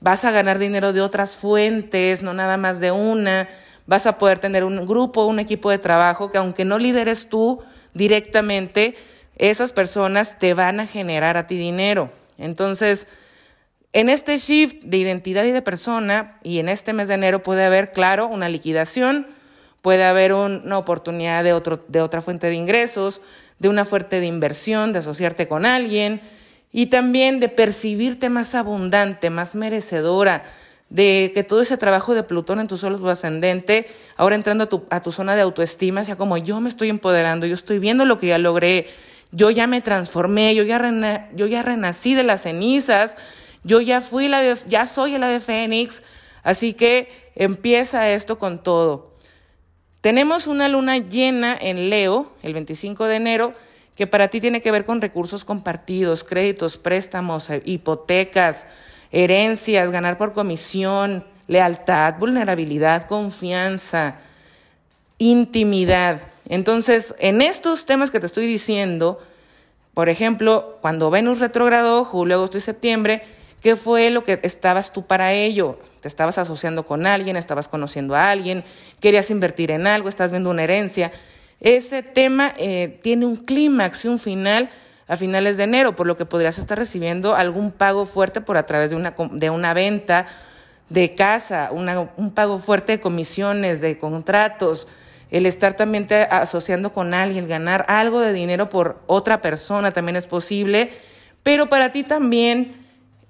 vas 0.00 0.24
a 0.24 0.30
ganar 0.30 0.58
dinero 0.58 0.92
de 0.92 1.00
otras 1.00 1.36
fuentes, 1.36 2.22
no 2.22 2.34
nada 2.34 2.56
más 2.56 2.80
de 2.80 2.92
una, 2.92 3.48
vas 3.86 4.06
a 4.06 4.18
poder 4.18 4.38
tener 4.38 4.64
un 4.64 4.86
grupo, 4.86 5.26
un 5.26 5.38
equipo 5.38 5.70
de 5.70 5.78
trabajo 5.78 6.30
que 6.30 6.38
aunque 6.38 6.64
no 6.64 6.78
lideres 6.78 7.28
tú 7.28 7.60
directamente, 7.94 8.94
esas 9.36 9.72
personas 9.72 10.38
te 10.38 10.54
van 10.54 10.80
a 10.80 10.86
generar 10.86 11.36
a 11.36 11.46
ti 11.46 11.56
dinero. 11.56 12.10
Entonces, 12.38 13.08
en 13.92 14.08
este 14.08 14.38
shift 14.38 14.84
de 14.84 14.96
identidad 14.96 15.44
y 15.44 15.50
de 15.50 15.62
persona, 15.62 16.38
y 16.42 16.58
en 16.58 16.68
este 16.68 16.92
mes 16.92 17.08
de 17.08 17.14
enero 17.14 17.42
puede 17.42 17.64
haber, 17.64 17.92
claro, 17.92 18.26
una 18.26 18.48
liquidación, 18.48 19.26
puede 19.82 20.04
haber 20.04 20.32
una 20.32 20.78
oportunidad 20.78 21.44
de, 21.44 21.52
otro, 21.52 21.84
de 21.88 22.00
otra 22.00 22.22
fuente 22.22 22.46
de 22.46 22.54
ingresos, 22.54 23.20
de 23.58 23.68
una 23.68 23.84
fuente 23.84 24.20
de 24.20 24.26
inversión, 24.26 24.92
de 24.92 25.00
asociarte 25.00 25.46
con 25.46 25.66
alguien 25.66 26.20
y 26.72 26.86
también 26.86 27.38
de 27.38 27.48
percibirte 27.48 28.30
más 28.30 28.54
abundante, 28.54 29.28
más 29.28 29.54
merecedora, 29.54 30.44
de 30.88 31.32
que 31.34 31.42
todo 31.42 31.62
ese 31.62 31.76
trabajo 31.76 32.14
de 32.14 32.22
Plutón 32.22 32.60
en 32.60 32.68
tu 32.68 32.76
solo 32.76 33.08
ascendente, 33.10 33.86
ahora 34.16 34.36
entrando 34.36 34.64
a 34.64 34.68
tu, 34.68 34.84
a 34.90 35.00
tu 35.00 35.10
zona 35.10 35.34
de 35.36 35.42
autoestima, 35.42 36.04
sea 36.04 36.16
como 36.16 36.38
yo 36.38 36.60
me 36.60 36.68
estoy 36.68 36.90
empoderando, 36.90 37.46
yo 37.46 37.54
estoy 37.54 37.78
viendo 37.78 38.04
lo 38.04 38.18
que 38.18 38.28
ya 38.28 38.38
logré, 38.38 38.86
yo 39.32 39.50
ya 39.50 39.66
me 39.66 39.80
transformé, 39.80 40.54
yo 40.54 40.62
ya, 40.62 41.30
yo 41.34 41.46
ya 41.46 41.62
renací 41.62 42.14
de 42.14 42.22
las 42.22 42.42
cenizas, 42.42 43.16
yo 43.64 43.80
ya 43.80 44.00
fui 44.00 44.28
la 44.28 44.54
ya 44.66 44.86
soy 44.86 45.14
el 45.14 45.22
ave 45.22 45.40
fénix, 45.40 46.02
así 46.42 46.74
que 46.74 47.30
empieza 47.34 48.10
esto 48.10 48.38
con 48.38 48.62
todo. 48.62 49.12
Tenemos 50.00 50.48
una 50.48 50.68
luna 50.68 50.98
llena 50.98 51.56
en 51.60 51.88
Leo 51.88 52.32
el 52.42 52.54
25 52.54 53.06
de 53.06 53.16
enero 53.16 53.54
que 53.94 54.06
para 54.06 54.28
ti 54.28 54.40
tiene 54.40 54.60
que 54.60 54.72
ver 54.72 54.84
con 54.84 55.00
recursos 55.00 55.44
compartidos, 55.44 56.24
créditos, 56.24 56.78
préstamos, 56.78 57.50
eh, 57.50 57.62
hipotecas, 57.64 58.66
herencias, 59.12 59.90
ganar 59.90 60.16
por 60.16 60.32
comisión, 60.32 61.24
lealtad, 61.46 62.14
vulnerabilidad, 62.18 63.06
confianza, 63.06 64.16
intimidad. 65.18 66.20
Entonces, 66.48 67.14
en 67.18 67.42
estos 67.42 67.86
temas 67.86 68.10
que 68.10 68.18
te 68.18 68.26
estoy 68.26 68.46
diciendo, 68.46 69.20
por 69.94 70.08
ejemplo, 70.08 70.78
cuando 70.80 71.10
Venus 71.10 71.38
retrogradó, 71.38 72.04
julio, 72.04 72.36
agosto 72.36 72.58
y 72.58 72.62
septiembre, 72.62 73.22
¿qué 73.62 73.76
fue 73.76 74.10
lo 74.10 74.24
que 74.24 74.40
estabas 74.42 74.92
tú 74.92 75.06
para 75.06 75.32
ello? 75.32 75.78
te 76.02 76.08
estabas 76.08 76.36
asociando 76.36 76.84
con 76.84 77.06
alguien, 77.06 77.36
estabas 77.36 77.68
conociendo 77.68 78.16
a 78.16 78.28
alguien, 78.28 78.64
querías 78.98 79.30
invertir 79.30 79.70
en 79.70 79.86
algo, 79.86 80.08
estás 80.08 80.32
viendo 80.32 80.50
una 80.50 80.64
herencia. 80.64 81.12
Ese 81.60 82.02
tema 82.02 82.52
eh, 82.58 82.98
tiene 83.02 83.24
un 83.24 83.36
clímax 83.36 84.04
y 84.04 84.08
un 84.08 84.18
final 84.18 84.68
a 85.06 85.16
finales 85.16 85.58
de 85.58 85.64
enero, 85.64 85.94
por 85.94 86.08
lo 86.08 86.16
que 86.16 86.26
podrías 86.26 86.58
estar 86.58 86.76
recibiendo 86.76 87.36
algún 87.36 87.70
pago 87.70 88.04
fuerte 88.04 88.40
por 88.40 88.56
a 88.56 88.66
través 88.66 88.90
de 88.90 88.96
una, 88.96 89.14
de 89.30 89.50
una 89.50 89.74
venta 89.74 90.26
de 90.88 91.14
casa, 91.14 91.70
un 91.70 92.32
pago 92.32 92.58
fuerte 92.58 92.92
de 92.92 93.00
comisiones, 93.00 93.80
de 93.80 93.96
contratos, 93.96 94.88
el 95.30 95.46
estar 95.46 95.74
también 95.74 96.08
te 96.08 96.24
asociando 96.24 96.92
con 96.92 97.14
alguien, 97.14 97.46
ganar 97.46 97.86
algo 97.88 98.18
de 98.18 98.32
dinero 98.32 98.68
por 98.68 99.00
otra 99.06 99.40
persona 99.40 99.92
también 99.92 100.16
es 100.16 100.26
posible, 100.26 100.90
pero 101.44 101.68
para 101.68 101.92
ti 101.92 102.02
también 102.02 102.81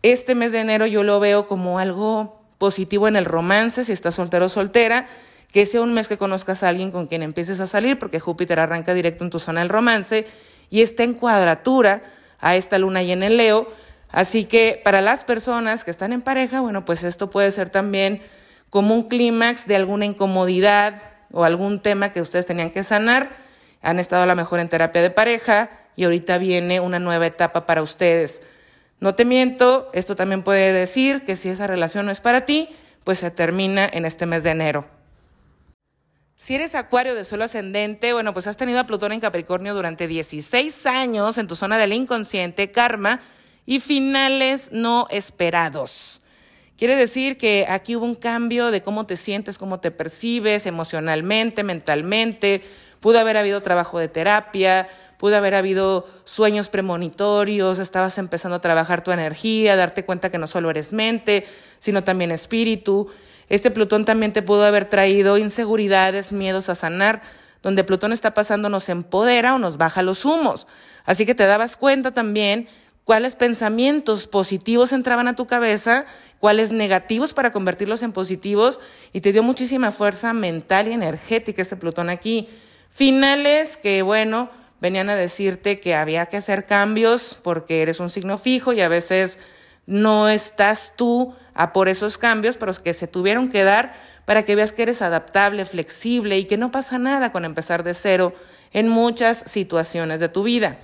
este 0.03 0.35
mes 0.35 0.53
de 0.53 0.61
enero 0.61 0.87
yo 0.87 1.03
lo 1.03 1.21
veo 1.21 1.47
como 1.47 1.79
algo 1.79 2.41
positivo 2.59 3.09
en 3.09 3.17
el 3.17 3.25
romance, 3.25 3.85
si 3.85 3.93
estás 3.93 4.15
soltero 4.15 4.47
o 4.47 4.49
soltera, 4.49 5.07
que 5.53 5.67
sea 5.67 5.83
un 5.83 5.95
mes 5.95 6.09
que 6.09 6.17
conozcas 6.17 6.63
a 6.63 6.69
alguien 6.69 6.91
con 6.91 7.07
quien 7.07 7.23
empieces 7.23 7.61
a 7.61 7.67
salir, 7.67 7.99
porque 7.99 8.21
Júpiter 8.21 8.59
arranca 8.59 8.95
directo 8.95 9.25
en 9.25 9.31
tu 9.31 9.39
zona 9.39 9.61
del 9.61 9.69
romance 9.69 10.27
y 10.71 10.83
está 10.83 11.05
en 11.05 11.15
cuadratura 11.15 12.03
a 12.41 12.57
esta 12.57 12.79
luna 12.79 13.03
y 13.03 13.13
en 13.13 13.23
el 13.23 13.37
Leo. 13.37 13.69
Así 14.11 14.45
que 14.45 14.81
para 14.83 15.01
las 15.01 15.25
personas 15.25 15.85
que 15.85 15.91
están 15.91 16.13
en 16.13 16.23
pareja, 16.23 16.61
bueno, 16.61 16.85
pues 16.85 17.03
esto 17.03 17.31
puede 17.31 17.51
ser 17.51 17.71
también 17.71 18.23
como 18.71 18.95
un 18.95 19.09
clímax 19.09 19.67
de 19.67 19.77
alguna 19.77 20.07
incomodidad 20.07 21.03
o 21.33 21.45
algún 21.45 21.81
tema 21.81 22.13
que 22.13 22.21
ustedes 22.21 22.47
tenían 22.47 22.71
que 22.71 22.85
sanar. 22.85 23.31
Han 23.83 23.99
estado 23.99 24.23
a 24.23 24.27
lo 24.27 24.37
mejor 24.37 24.61
en 24.61 24.69
terapia 24.69 25.03
de 25.03 25.11
pareja 25.11 25.71
y 25.97 26.05
ahorita 26.05 26.39
viene 26.39 26.81
una 26.81 26.99
nueva 26.99 27.27
etapa 27.27 27.67
para 27.67 27.83
ustedes. 27.83 28.43
No 29.03 29.17
te 29.17 29.25
miento, 29.25 29.91
esto 29.95 30.15
también 30.15 30.45
puede 30.45 30.73
decir 30.73 31.25
que 31.25 31.35
si 31.35 31.49
esa 31.49 31.67
relación 31.67 32.07
no 32.07 32.13
es 32.13 32.21
para 32.21 32.45
ti, 32.45 32.69
pues 33.03 33.19
se 33.19 33.33
termina 33.33 33.91
en 33.93 34.05
este 34.05 34.27
mes 34.27 34.45
de 34.45 34.51
enero. 34.51 34.87
Si 36.37 36.55
eres 36.55 36.77
acuario 36.77 37.17
de 37.17 37.25
suelo 37.25 37.43
ascendente, 37.43 38.13
bueno, 38.13 38.33
pues 38.33 38.47
has 38.47 38.57
tenido 38.57 38.79
a 38.79 38.87
Plutón 38.87 39.11
en 39.11 39.19
Capricornio 39.19 39.75
durante 39.75 40.07
16 40.07 40.87
años 40.87 41.37
en 41.39 41.49
tu 41.49 41.57
zona 41.57 41.79
del 41.79 41.93
inconsciente, 41.93 42.71
karma 42.71 43.19
y 43.67 43.81
finales 43.81 44.71
no 44.71 45.09
esperados. 45.11 46.23
Quiere 46.77 46.95
decir 46.95 47.37
que 47.37 47.67
aquí 47.69 47.97
hubo 47.97 48.05
un 48.05 48.15
cambio 48.15 48.71
de 48.71 48.85
cómo 48.85 49.05
te 49.05 49.17
sientes, 49.17 49.59
cómo 49.59 49.81
te 49.81 49.91
percibes 49.91 50.65
emocionalmente, 50.65 51.65
mentalmente. 51.65 52.63
Pudo 53.01 53.19
haber 53.19 53.37
habido 53.37 53.63
trabajo 53.63 53.99
de 53.99 54.07
terapia, 54.07 54.87
pudo 55.23 55.37
haber 55.37 55.55
habido 55.55 56.09
sueños 56.25 56.69
premonitorios, 56.69 57.79
estabas 57.79 58.19
empezando 58.19 58.57
a 58.57 58.61
trabajar 58.61 59.05
tu 59.05 59.13
energía, 59.13 59.77
darte 59.77 60.05
cuenta 60.05 60.31
que 60.33 60.39
no 60.39 60.49
solo 60.49 60.69
eres 60.69 60.93
mente, 60.93 61.47
sino 61.79 62.03
también 62.03 62.33
espíritu. 62.33 63.09
Este 63.49 63.71
Plutón 63.71 64.05
también 64.05 64.33
te 64.33 64.43
pudo 64.43 64.65
haber 64.65 64.87
traído 64.87 65.39
inseguridades, 65.39 66.33
miedos 66.33 66.69
a 66.69 66.75
sanar. 66.75 67.23
Donde 67.63 67.85
Plutón 67.85 68.11
está 68.11 68.35
pasando 68.35 68.69
nos 68.69 68.89
empodera 68.89 69.55
o 69.55 69.61
nos 69.61 69.77
baja 69.77 70.03
los 70.03 70.25
humos. 70.25 70.67
Así 71.05 71.25
que 71.25 71.37
te 71.37 71.47
dabas 71.47 71.77
cuenta 71.77 72.11
también 72.11 72.67
cuáles 73.05 73.37
pensamientos 73.37 74.27
positivos 74.27 74.91
entraban 74.91 75.29
a 75.29 75.37
tu 75.37 75.47
cabeza, 75.47 76.05
cuáles 76.41 76.73
negativos 76.73 77.33
para 77.33 77.53
convertirlos 77.53 78.03
en 78.03 78.11
positivos 78.11 78.81
y 79.13 79.21
te 79.21 79.31
dio 79.31 79.45
muchísima 79.45 79.93
fuerza 79.93 80.33
mental 80.33 80.89
y 80.89 80.93
energética 80.95 81.63
este 81.63 81.77
Plutón 81.77 82.11
aquí. 82.11 82.49
Finales 82.89 83.77
que, 83.77 84.03
bueno, 84.03 84.51
venían 84.83 85.09
a 85.11 85.15
decirte 85.15 85.79
que 85.79 85.95
había 85.95 86.27
que 86.27 86.37
hacer 86.37 86.67
cambios 86.67 87.39
porque 87.41 87.83
eres 87.83 88.01
un 88.01 88.11
signo 88.11 88.37
fijo 88.37 88.73
y 88.73 88.81
a 88.81 88.89
veces 88.89 89.39
no 89.87 90.29
estás 90.29 90.95
tú 90.97 91.37
a 91.55 91.73
por 91.73 91.89
esos 91.89 92.19
cambios, 92.19 92.57
pero 92.57 92.73
que 92.75 92.93
se 92.93 93.07
tuvieron 93.07 93.49
que 93.49 93.63
dar 93.63 93.95
para 94.25 94.45
que 94.45 94.57
veas 94.57 94.73
que 94.73 94.83
eres 94.83 95.01
adaptable, 95.01 95.67
flexible 95.67 96.37
y 96.37 96.47
que 96.47 96.57
no 96.57 96.73
pasa 96.73 96.99
nada 96.99 97.31
con 97.31 97.45
empezar 97.45 97.85
de 97.85 97.95
cero 97.95 98.35
en 98.73 98.89
muchas 98.89 99.45
situaciones 99.47 100.19
de 100.19 100.29
tu 100.29 100.43
vida. 100.43 100.79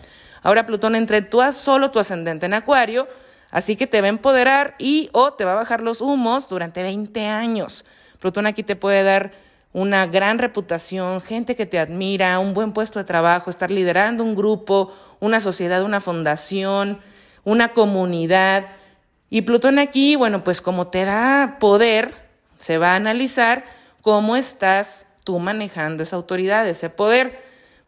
Ahora 0.45 0.65
Plutón 0.65 0.95
entre 0.95 1.21
tú 1.21 1.43
a 1.43 1.51
solo 1.51 1.91
tu 1.91 1.99
ascendente 1.99 2.47
en 2.47 2.55
Acuario, 2.55 3.09
así 3.51 3.75
que 3.75 3.89
te 3.89 4.01
va 4.01 4.07
a 4.07 4.11
empoderar 4.11 4.77
y 4.79 5.11
o 5.13 5.33
te 5.33 5.45
va 5.45 5.55
a 5.55 5.57
bajar 5.57 5.81
los 5.81 6.03
humos 6.03 6.49
durante 6.49 6.85
20 6.85 7.27
años. 7.27 7.85
Plutón 8.21 8.47
aquí 8.47 8.63
te 8.63 8.77
puede 8.77 9.03
dar 9.03 9.33
una 9.73 10.07
gran 10.07 10.39
reputación, 10.39 11.21
gente 11.21 11.55
que 11.55 11.67
te 11.67 11.79
admira, 11.79 12.39
un 12.39 12.55
buen 12.55 12.73
puesto 12.73 12.99
de 12.99 13.05
trabajo, 13.05 13.51
estar 13.51 13.71
liderando 13.71 14.25
un 14.25 14.35
grupo, 14.35 14.93
una 15.21 15.41
sociedad, 15.41 15.83
una 15.83 16.01
fundación, 16.01 16.99
una 17.45 17.73
comunidad. 17.73 18.67
Y 19.31 19.43
Plutón 19.43 19.79
aquí, 19.79 20.17
bueno, 20.17 20.43
pues 20.43 20.61
como 20.61 20.89
te 20.89 21.05
da 21.05 21.57
poder, 21.61 22.15
se 22.59 22.79
va 22.79 22.93
a 22.93 22.97
analizar 22.97 23.65
cómo 24.03 24.37
estás 24.37 25.07
tú 25.25 25.39
manejando 25.39 26.03
esa 26.03 26.17
autoridad, 26.17 26.67
ese 26.69 26.89
poder. 26.89 27.39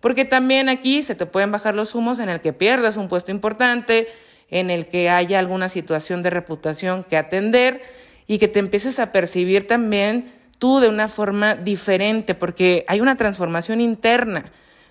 Porque 0.01 0.25
también 0.25 0.69
aquí 0.69 1.03
se 1.03 1.15
te 1.15 1.27
pueden 1.27 1.53
bajar 1.53 1.75
los 1.75 1.95
humos 1.95 2.19
en 2.19 2.29
el 2.29 2.41
que 2.41 2.53
pierdas 2.53 2.97
un 2.97 3.09
puesto 3.09 3.31
importante, 3.31 4.09
en 4.51 4.71
el 4.71 4.87
que 4.87 5.11
haya 5.11 5.39
alguna 5.39 5.69
situación 5.69 6.23
de 6.23 6.31
reputación 6.31 7.05
que 7.05 7.17
atender 7.17 7.83
y 8.27 8.39
que 8.39 8.49
te 8.49 8.59
empieces 8.59 8.99
a 8.99 9.13
percibir 9.13 9.67
también 9.67 10.40
tú 10.61 10.79
de 10.79 10.89
una 10.89 11.09
forma 11.09 11.57
diferente, 11.57 12.37
porque 12.37 12.85
hay 12.87 13.01
una 13.01 13.17
transformación 13.17 13.81
interna. 13.81 14.45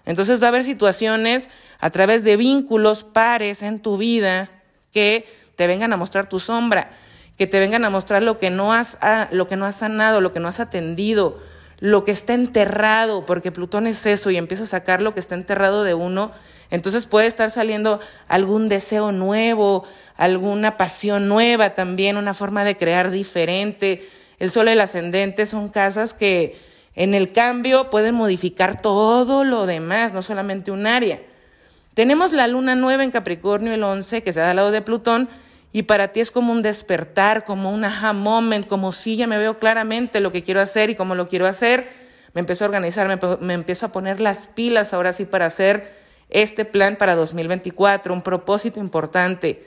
Entonces 0.06 0.42
va 0.42 0.48
a 0.48 0.50
haber 0.50 0.66
situaciones 0.66 1.48
a 1.80 1.92
través 1.92 2.24
de 2.24 2.36
vínculos 2.36 3.06
pares 3.06 3.62
en 3.62 3.80
tu 3.80 3.96
vida 3.96 4.50
que 4.92 5.28
te 5.56 5.68
vengan 5.68 5.94
a 5.94 5.98
mostrar 5.98 6.28
tu 6.28 6.40
sombra, 6.40 6.92
que 7.38 7.46
te 7.46 7.60
vengan 7.60 7.86
a 7.86 7.92
mostrar 7.92 8.24
lo 8.24 8.40
que 8.40 8.50
no 8.50 8.74
has, 8.74 8.98
ah, 9.02 9.30
lo 9.32 9.48
que 9.48 9.56
no 9.56 9.66
has 9.66 9.76
sanado, 9.76 10.22
lo 10.22 10.34
que 10.34 10.40
no 10.40 10.48
has 10.48 10.60
atendido, 10.60 11.38
lo 11.80 12.04
que 12.04 12.12
está 12.12 12.34
enterrado, 12.34 13.26
porque 13.28 13.52
Plutón 13.52 13.86
es 13.86 14.06
eso 14.08 14.32
y 14.32 14.38
empieza 14.38 14.64
a 14.64 14.68
sacar 14.68 15.02
lo 15.02 15.14
que 15.14 15.20
está 15.20 15.36
enterrado 15.36 15.84
de 15.84 15.94
uno. 15.94 16.32
Entonces 16.72 17.06
puede 17.06 17.28
estar 17.28 17.52
saliendo 17.52 18.00
algún 18.28 18.70
deseo 18.70 19.12
nuevo, 19.12 19.86
alguna 20.18 20.78
pasión 20.78 21.28
nueva 21.28 21.76
también, 21.76 22.18
una 22.18 22.34
forma 22.34 22.64
de 22.64 22.76
crear 22.76 23.12
diferente, 23.12 24.08
el 24.40 24.52
sol 24.52 24.68
el 24.68 24.82
ascendente 24.82 25.46
son 25.46 25.70
casas 25.70 26.14
que 26.14 26.58
en 26.96 27.14
el 27.14 27.32
cambio 27.32 27.90
pueden 27.90 28.16
modificar 28.16 28.82
todo 28.82 29.44
lo 29.44 29.66
demás, 29.66 30.14
no 30.14 30.22
solamente 30.22 30.72
un 30.72 30.88
área. 30.88 31.20
Tenemos 31.94 32.32
la 32.32 32.48
luna 32.48 32.76
nueva 32.76 33.04
en 33.04 33.12
Capricornio, 33.12 33.74
el 33.74 33.84
11, 33.84 34.24
que 34.24 34.34
se 34.34 34.40
da 34.40 34.52
al 34.52 34.56
lado 34.56 34.72
de 34.72 34.82
Plutón, 34.82 35.30
y 35.72 35.84
para 35.84 36.10
ti 36.10 36.20
es 36.20 36.32
como 36.32 36.52
un 36.52 36.62
despertar, 36.62 37.46
como 37.46 37.72
un 37.72 37.84
aha 37.84 38.14
moment, 38.14 38.66
como 38.68 38.92
si 38.92 39.18
ya 39.18 39.28
me 39.28 39.38
veo 39.38 39.60
claramente 39.60 40.20
lo 40.20 40.32
que 40.32 40.42
quiero 40.42 40.62
hacer 40.62 40.90
y 40.90 40.96
cómo 40.96 41.14
lo 41.14 41.28
quiero 41.28 41.46
hacer. 41.46 41.90
Me 42.34 42.40
empiezo 42.40 42.66
a 42.66 42.68
organizar, 42.68 43.08
me, 43.08 43.38
me 43.40 43.54
empiezo 43.54 43.86
a 43.86 43.92
poner 43.92 44.20
las 44.20 44.48
pilas 44.48 44.94
ahora 44.94 45.14
sí 45.14 45.26
para 45.26 45.46
hacer 45.46 45.92
este 46.30 46.66
plan 46.66 46.96
para 46.96 47.16
2024, 47.16 48.14
un 48.14 48.22
propósito 48.22 48.80
importante. 48.80 49.64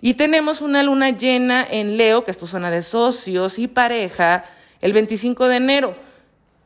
Y 0.00 0.14
tenemos 0.14 0.62
una 0.62 0.82
luna 0.82 1.10
llena 1.10 1.66
en 1.68 1.96
Leo, 1.96 2.24
que 2.24 2.30
es 2.30 2.38
tu 2.38 2.46
zona 2.46 2.70
de 2.70 2.82
socios 2.82 3.58
y 3.58 3.68
pareja, 3.68 4.44
el 4.80 4.92
25 4.94 5.48
de 5.48 5.56
enero. 5.56 5.94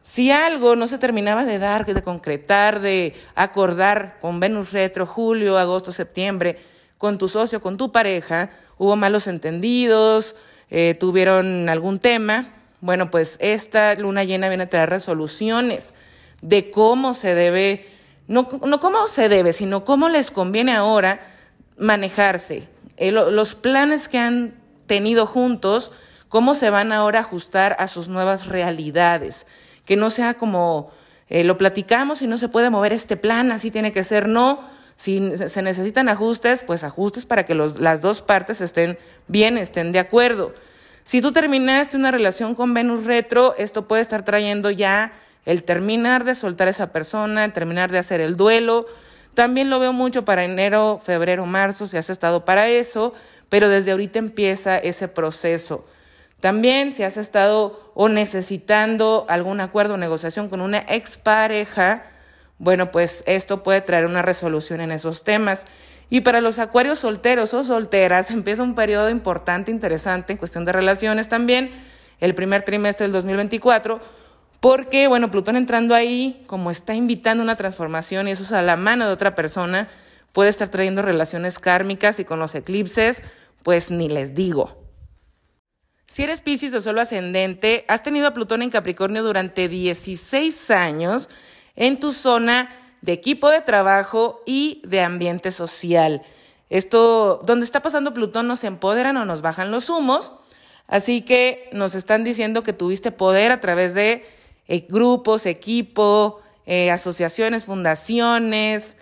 Si 0.02 0.30
algo 0.30 0.76
no 0.76 0.86
se 0.86 0.98
terminaba 0.98 1.44
de 1.44 1.58
dar, 1.58 1.84
de 1.86 2.02
concretar, 2.02 2.80
de 2.80 3.14
acordar 3.34 4.18
con 4.20 4.38
Venus 4.38 4.72
retro, 4.72 5.06
julio, 5.06 5.58
agosto, 5.58 5.90
septiembre, 5.90 6.58
con 6.98 7.18
tu 7.18 7.26
socio, 7.26 7.60
con 7.60 7.76
tu 7.76 7.90
pareja, 7.90 8.50
hubo 8.78 8.94
malos 8.96 9.26
entendidos, 9.26 10.36
eh, 10.70 10.94
tuvieron 10.98 11.68
algún 11.68 11.98
tema, 11.98 12.52
bueno, 12.80 13.10
pues 13.10 13.36
esta 13.40 13.94
luna 13.94 14.24
llena 14.24 14.48
viene 14.48 14.64
a 14.64 14.68
traer 14.68 14.90
resoluciones 14.90 15.94
de 16.42 16.70
cómo 16.70 17.14
se 17.14 17.34
debe, 17.34 17.88
no, 18.28 18.46
no 18.66 18.78
cómo 18.78 19.08
se 19.08 19.28
debe, 19.28 19.52
sino 19.52 19.84
cómo 19.84 20.08
les 20.08 20.30
conviene 20.30 20.74
ahora 20.76 21.20
manejarse. 21.78 22.73
Eh, 22.96 23.12
los 23.12 23.54
planes 23.54 24.08
que 24.08 24.18
han 24.18 24.54
tenido 24.86 25.26
juntos, 25.26 25.92
cómo 26.28 26.54
se 26.54 26.70
van 26.70 26.92
ahora 26.92 27.20
a 27.20 27.22
ajustar 27.22 27.76
a 27.78 27.88
sus 27.88 28.08
nuevas 28.08 28.46
realidades 28.46 29.46
que 29.84 29.96
no 29.96 30.10
sea 30.10 30.34
como 30.34 30.90
eh, 31.28 31.44
lo 31.44 31.56
platicamos 31.56 32.22
y 32.22 32.26
no 32.26 32.38
se 32.38 32.48
puede 32.48 32.70
mover 32.70 32.92
este 32.92 33.16
plan, 33.16 33.52
así 33.52 33.70
tiene 33.70 33.92
que 33.92 34.04
ser, 34.04 34.28
no. 34.28 34.60
Si 34.96 35.36
se 35.36 35.62
necesitan 35.62 36.08
ajustes, 36.08 36.62
pues 36.62 36.84
ajustes 36.84 37.26
para 37.26 37.44
que 37.44 37.54
los, 37.54 37.80
las 37.80 38.00
dos 38.00 38.22
partes 38.22 38.60
estén 38.60 38.96
bien, 39.26 39.58
estén 39.58 39.90
de 39.90 39.98
acuerdo. 39.98 40.54
Si 41.02 41.20
tú 41.20 41.32
terminaste 41.32 41.96
una 41.96 42.12
relación 42.12 42.54
con 42.54 42.72
Venus 42.74 43.04
retro, 43.04 43.54
esto 43.58 43.88
puede 43.88 44.02
estar 44.02 44.24
trayendo 44.24 44.70
ya 44.70 45.12
el 45.46 45.64
terminar 45.64 46.24
de 46.24 46.34
soltar 46.34 46.68
a 46.68 46.70
esa 46.70 46.92
persona, 46.92 47.44
el 47.44 47.52
terminar 47.52 47.90
de 47.90 47.98
hacer 47.98 48.20
el 48.20 48.36
duelo. 48.36 48.86
También 49.34 49.68
lo 49.68 49.78
veo 49.78 49.92
mucho 49.92 50.24
para 50.24 50.44
enero, 50.44 51.00
febrero, 51.04 51.44
marzo, 51.44 51.86
si 51.86 51.96
has 51.96 52.08
estado 52.08 52.44
para 52.44 52.68
eso, 52.68 53.12
pero 53.48 53.68
desde 53.68 53.90
ahorita 53.90 54.18
empieza 54.18 54.78
ese 54.78 55.08
proceso. 55.08 55.84
También 56.40 56.92
si 56.92 57.02
has 57.02 57.16
estado 57.16 57.90
o 57.94 58.08
necesitando 58.08 59.26
algún 59.28 59.60
acuerdo 59.60 59.94
o 59.94 59.96
negociación 59.96 60.48
con 60.48 60.60
una 60.60 60.78
expareja, 60.78 62.02
bueno, 62.58 62.90
pues 62.90 63.24
esto 63.26 63.62
puede 63.62 63.80
traer 63.80 64.06
una 64.06 64.22
resolución 64.22 64.80
en 64.80 64.92
esos 64.92 65.24
temas. 65.24 65.66
Y 66.10 66.20
para 66.20 66.40
los 66.40 66.58
acuarios 66.58 67.00
solteros 67.00 67.54
o 67.54 67.64
solteras 67.64 68.30
empieza 68.30 68.62
un 68.62 68.74
periodo 68.74 69.10
importante, 69.10 69.70
interesante 69.70 70.34
en 70.34 70.38
cuestión 70.38 70.64
de 70.64 70.72
relaciones 70.72 71.28
también, 71.28 71.70
el 72.20 72.34
primer 72.34 72.62
trimestre 72.62 73.04
del 73.04 73.12
2024, 73.12 74.00
porque, 74.64 75.08
bueno, 75.08 75.30
Plutón 75.30 75.56
entrando 75.56 75.94
ahí, 75.94 76.42
como 76.46 76.70
está 76.70 76.94
invitando 76.94 77.42
una 77.42 77.54
transformación 77.54 78.28
y 78.28 78.30
eso 78.30 78.44
es 78.44 78.52
a 78.52 78.62
la 78.62 78.78
mano 78.78 79.06
de 79.06 79.12
otra 79.12 79.34
persona, 79.34 79.88
puede 80.32 80.48
estar 80.48 80.70
trayendo 80.70 81.02
relaciones 81.02 81.58
kármicas 81.58 82.18
y 82.18 82.24
con 82.24 82.38
los 82.38 82.54
eclipses, 82.54 83.22
pues 83.62 83.90
ni 83.90 84.08
les 84.08 84.32
digo. 84.32 84.82
Si 86.06 86.22
eres 86.22 86.40
Pisces 86.40 86.72
de 86.72 86.80
solo 86.80 87.02
ascendente, 87.02 87.84
has 87.88 88.02
tenido 88.02 88.26
a 88.26 88.32
Plutón 88.32 88.62
en 88.62 88.70
Capricornio 88.70 89.22
durante 89.22 89.68
16 89.68 90.70
años 90.70 91.28
en 91.76 92.00
tu 92.00 92.10
zona 92.10 92.70
de 93.02 93.12
equipo 93.12 93.50
de 93.50 93.60
trabajo 93.60 94.40
y 94.46 94.80
de 94.86 95.02
ambiente 95.02 95.52
social. 95.52 96.22
Esto, 96.70 97.42
donde 97.44 97.66
está 97.66 97.82
pasando 97.82 98.14
Plutón, 98.14 98.48
nos 98.48 98.64
empoderan 98.64 99.18
o 99.18 99.26
nos 99.26 99.42
bajan 99.42 99.70
los 99.70 99.90
humos. 99.90 100.32
Así 100.86 101.20
que 101.20 101.68
nos 101.72 101.94
están 101.94 102.24
diciendo 102.24 102.62
que 102.62 102.72
tuviste 102.72 103.10
poder 103.12 103.52
a 103.52 103.60
través 103.60 103.92
de 103.92 104.24
eh, 104.68 104.86
grupos, 104.88 105.46
equipo, 105.46 106.40
eh, 106.66 106.90
asociaciones, 106.90 107.66
fundaciones, 107.66 108.96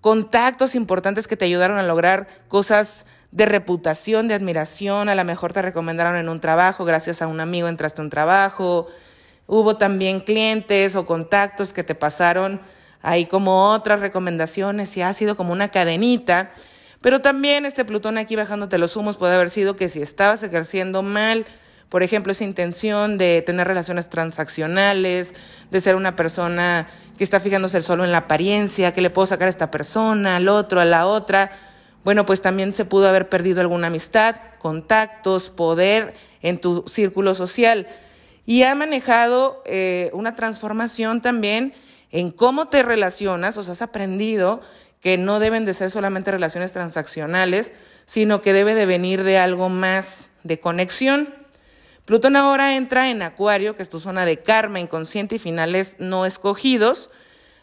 contactos 0.00 0.74
importantes 0.74 1.28
que 1.28 1.36
te 1.36 1.44
ayudaron 1.44 1.78
a 1.78 1.82
lograr 1.82 2.28
cosas 2.48 3.06
de 3.30 3.46
reputación, 3.46 4.28
de 4.28 4.34
admiración, 4.34 5.08
a 5.08 5.14
lo 5.14 5.24
mejor 5.24 5.52
te 5.52 5.62
recomendaron 5.62 6.16
en 6.16 6.28
un 6.28 6.40
trabajo, 6.40 6.84
gracias 6.84 7.22
a 7.22 7.26
un 7.26 7.40
amigo 7.40 7.68
entraste 7.68 8.00
a 8.00 8.04
un 8.04 8.10
trabajo, 8.10 8.86
hubo 9.46 9.76
también 9.76 10.20
clientes 10.20 10.94
o 10.94 11.06
contactos 11.06 11.72
que 11.72 11.82
te 11.82 11.94
pasaron 11.94 12.60
ahí 13.02 13.26
como 13.26 13.70
otras 13.70 14.00
recomendaciones 14.00 14.96
y 14.96 15.02
ha 15.02 15.12
sido 15.12 15.36
como 15.36 15.52
una 15.52 15.68
cadenita, 15.68 16.52
pero 17.00 17.20
también 17.20 17.66
este 17.66 17.84
Plutón 17.84 18.18
aquí 18.18 18.36
bajándote 18.36 18.78
los 18.78 18.96
humos 18.96 19.16
puede 19.16 19.34
haber 19.34 19.50
sido 19.50 19.76
que 19.76 19.88
si 19.88 20.00
estabas 20.00 20.42
ejerciendo 20.42 21.02
mal, 21.02 21.44
por 21.88 22.02
ejemplo, 22.02 22.32
esa 22.32 22.44
intención 22.44 23.18
de 23.18 23.42
tener 23.42 23.66
relaciones 23.66 24.08
transaccionales, 24.08 25.34
de 25.70 25.80
ser 25.80 25.96
una 25.96 26.16
persona 26.16 26.88
que 27.16 27.24
está 27.24 27.40
fijándose 27.40 27.80
solo 27.82 28.04
en 28.04 28.12
la 28.12 28.18
apariencia, 28.18 28.92
que 28.92 29.00
le 29.00 29.10
puedo 29.10 29.26
sacar 29.26 29.46
a 29.46 29.50
esta 29.50 29.70
persona, 29.70 30.36
al 30.36 30.48
otro, 30.48 30.80
a 30.80 30.84
la 30.84 31.06
otra, 31.06 31.50
bueno, 32.04 32.26
pues 32.26 32.42
también 32.42 32.74
se 32.74 32.84
pudo 32.84 33.08
haber 33.08 33.30
perdido 33.30 33.62
alguna 33.62 33.86
amistad, 33.86 34.36
contactos, 34.58 35.48
poder 35.48 36.14
en 36.42 36.60
tu 36.60 36.84
círculo 36.86 37.34
social. 37.34 37.88
Y 38.44 38.62
ha 38.64 38.74
manejado 38.74 39.62
eh, 39.64 40.10
una 40.12 40.34
transformación 40.34 41.22
también 41.22 41.72
en 42.10 42.30
cómo 42.30 42.68
te 42.68 42.82
relacionas, 42.82 43.56
o 43.56 43.64
sea, 43.64 43.72
has 43.72 43.82
aprendido 43.82 44.60
que 45.00 45.16
no 45.16 45.38
deben 45.38 45.64
de 45.64 45.74
ser 45.74 45.90
solamente 45.90 46.30
relaciones 46.30 46.72
transaccionales, 46.72 47.72
sino 48.06 48.42
que 48.42 48.52
debe 48.52 48.74
de 48.74 48.86
venir 48.86 49.22
de 49.22 49.38
algo 49.38 49.70
más 49.70 50.30
de 50.44 50.60
conexión. 50.60 51.34
Plutón 52.04 52.36
ahora 52.36 52.76
entra 52.76 53.10
en 53.10 53.22
Acuario, 53.22 53.74
que 53.74 53.82
es 53.82 53.88
tu 53.88 53.98
zona 53.98 54.26
de 54.26 54.38
karma, 54.38 54.78
inconsciente 54.78 55.36
y 55.36 55.38
finales 55.38 55.96
no 55.98 56.26
escogidos. 56.26 57.10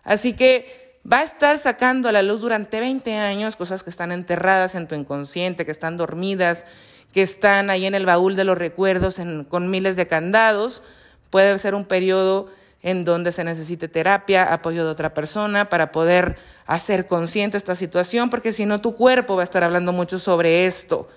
Así 0.04 0.34
que 0.34 1.00
va 1.10 1.20
a 1.20 1.24
estar 1.24 1.58
sacando 1.60 2.10
a 2.10 2.12
la 2.12 2.24
luz 2.24 2.42
durante 2.42 2.80
20 2.80 3.18
años 3.18 3.56
cosas 3.56 3.84
que 3.84 3.92
están 3.92 4.12
enterradas 4.12 4.74
en 4.74 4.88
tu 4.88 4.96
inconsciente, 4.96 5.64
que 5.64 5.72
están 5.72 5.96
dormidas, 5.96 6.66
que 7.14 7.22
están 7.22 7.70
ahí 7.70 7.86
en 7.86 7.94
el 7.94 8.08
baúl 8.08 8.36
de 8.36 8.44
los 8.44 8.58
recuerdos 8.58 9.22
con 9.48 9.70
miles 9.70 9.96
de 9.96 10.08
candados. 10.08 10.82
Puede 11.30 11.60
ser 11.60 11.76
un 11.76 11.86
periodo 11.86 12.50
en 12.82 13.06
donde 13.06 13.32
se 13.32 13.44
necesite 13.44 13.88
terapia, 13.88 14.52
apoyo 14.52 14.84
de 14.84 14.90
otra 14.90 15.14
persona 15.14 15.70
para 15.70 15.92
poder 15.92 16.38
hacer 16.66 17.06
consciente 17.06 17.58
esta 17.58 17.76
situación, 17.76 18.32
porque 18.32 18.54
si 18.54 18.66
no 18.66 18.82
tu 18.82 18.96
cuerpo 18.96 19.36
va 19.36 19.44
a 19.44 19.46
estar 19.46 19.64
hablando 19.64 19.92
mucho 19.92 20.18
sobre 20.18 20.66
esto. 20.66 21.08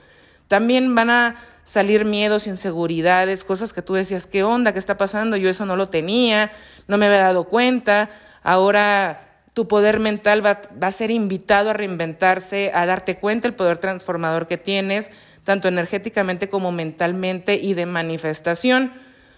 También 0.49 0.95
van 0.95 1.11
a 1.11 1.37
salir 1.65 2.05
miedos, 2.05 2.47
inseguridades, 2.47 3.45
cosas 3.45 3.73
que 3.73 3.83
tú 3.83 3.95
decías, 3.95 4.27
¿qué 4.27 4.43
onda? 4.43 4.73
¿Qué 4.73 4.79
está 4.79 4.97
pasando? 4.97 5.37
Yo 5.37 5.49
eso 5.49 5.67
no 5.67 5.77
lo 5.77 5.89
tenía, 5.89 6.51
no 6.87 6.99
me 6.99 7.07
había 7.07 7.21
dado 7.21 7.45
cuenta. 7.45 8.11
Ahora 8.43 9.25
tu 9.55 9.69
poder 9.69 10.01
mental 10.01 10.45
va, 10.45 10.61
a 10.81 10.91
ser 10.91 11.11
invitado 11.11 11.71
a 11.71 11.73
reinventarse, 11.73 12.73
a 12.75 12.87
darte 12.87 13.17
cuenta 13.17 13.49
el 13.49 13.55
poder 13.55 13.79
transformador 13.79 14.49
que 14.49 14.59
tienes, 14.59 15.11
tanto 15.45 15.69
energéticamente 15.69 16.49
como 16.49 16.73
mentalmente 16.73 17.55
y 17.55 17.75
de 17.75 17.87
manifestación. 17.87 18.93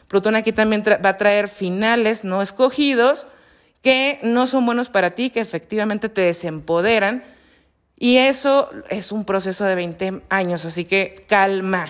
Plutón 0.09 0.35
aquí 0.35 0.53
también 0.53 0.83
va 0.83 1.11
a 1.11 1.17
traer 1.17 1.49
finales 1.49 2.25
no 2.25 2.41
escogidos 2.41 3.27
que 3.83 4.19
no 4.23 4.47
son 4.47 4.65
buenos 4.65 4.89
para 4.89 5.11
ti, 5.11 5.31
que 5.31 5.41
efectivamente 5.41 6.09
te 6.09 6.23
desempoderan. 6.23 7.23
Y 7.99 8.18
eso 8.18 8.70
es 8.90 9.11
un 9.11 9.24
proceso 9.24 9.64
de 9.64 9.74
20 9.74 10.22
años, 10.28 10.64
así 10.64 10.84
que 10.84 11.24
calma. 11.28 11.86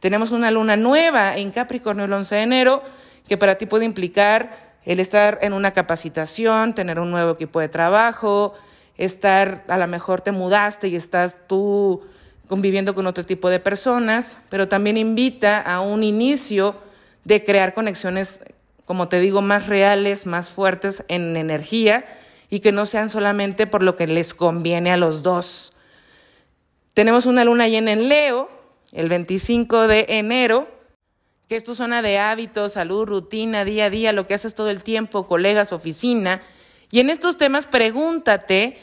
Tenemos 0.00 0.32
una 0.32 0.50
luna 0.50 0.76
nueva 0.76 1.36
en 1.36 1.50
Capricornio 1.50 2.04
el 2.04 2.12
11 2.12 2.34
de 2.34 2.42
enero, 2.42 2.82
que 3.28 3.36
para 3.36 3.56
ti 3.56 3.66
puede 3.66 3.84
implicar 3.84 4.76
el 4.84 5.00
estar 5.00 5.38
en 5.42 5.52
una 5.52 5.72
capacitación, 5.72 6.74
tener 6.74 6.98
un 6.98 7.10
nuevo 7.10 7.32
equipo 7.32 7.60
de 7.60 7.68
trabajo, 7.68 8.54
estar, 8.96 9.64
a 9.68 9.78
lo 9.78 9.86
mejor 9.86 10.20
te 10.20 10.32
mudaste 10.32 10.88
y 10.88 10.96
estás 10.96 11.42
tú 11.46 12.02
conviviendo 12.48 12.94
con 12.94 13.06
otro 13.06 13.24
tipo 13.24 13.50
de 13.50 13.60
personas, 13.60 14.40
pero 14.48 14.68
también 14.68 14.96
invita 14.96 15.60
a 15.60 15.80
un 15.80 16.02
inicio 16.02 16.76
de 17.24 17.44
crear 17.44 17.74
conexiones, 17.74 18.44
como 18.84 19.08
te 19.08 19.20
digo, 19.20 19.42
más 19.42 19.66
reales, 19.66 20.26
más 20.26 20.50
fuertes 20.50 21.04
en 21.08 21.36
energía 21.36 22.04
y 22.50 22.60
que 22.60 22.72
no 22.72 22.86
sean 22.86 23.10
solamente 23.10 23.66
por 23.66 23.82
lo 23.82 23.96
que 23.96 24.06
les 24.06 24.34
conviene 24.34 24.92
a 24.92 24.96
los 24.96 25.22
dos. 25.22 25.72
Tenemos 26.94 27.26
una 27.26 27.44
luna 27.44 27.68
llena 27.68 27.92
en 27.92 28.08
Leo, 28.08 28.48
el 28.92 29.08
25 29.08 29.88
de 29.88 30.06
enero, 30.08 30.68
que 31.48 31.56
es 31.56 31.64
tu 31.64 31.74
zona 31.74 32.02
de 32.02 32.18
hábitos, 32.18 32.72
salud, 32.72 33.06
rutina, 33.06 33.64
día 33.64 33.86
a 33.86 33.90
día, 33.90 34.12
lo 34.12 34.26
que 34.26 34.34
haces 34.34 34.54
todo 34.54 34.70
el 34.70 34.82
tiempo, 34.82 35.26
colegas, 35.28 35.72
oficina. 35.72 36.40
Y 36.90 37.00
en 37.00 37.10
estos 37.10 37.36
temas 37.36 37.66
pregúntate 37.66 38.78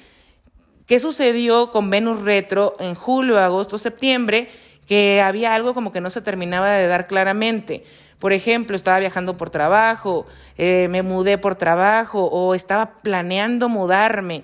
qué 0.86 1.00
sucedió 1.00 1.72
con 1.72 1.90
Venus 1.90 2.22
retro 2.22 2.76
en 2.80 2.96
julio, 2.96 3.40
agosto, 3.40 3.78
septiembre, 3.78 4.50
que 4.88 5.22
había 5.22 5.56
algo 5.56 5.74
como 5.74 5.92
que 5.92 6.02
no 6.02 6.10
se 6.10 6.22
terminaba 6.22 6.72
de 6.72 6.88
dar 6.88 7.08
claramente. 7.08 7.84
Por 8.20 8.34
ejemplo, 8.34 8.76
estaba 8.76 9.00
viajando 9.00 9.38
por 9.38 9.50
trabajo, 9.50 10.26
eh, 10.58 10.88
me 10.90 11.02
mudé 11.02 11.38
por 11.38 11.56
trabajo 11.56 12.26
o 12.26 12.56
estaba 12.56 13.02
planeando 13.02 13.70
mudarme 13.70 14.44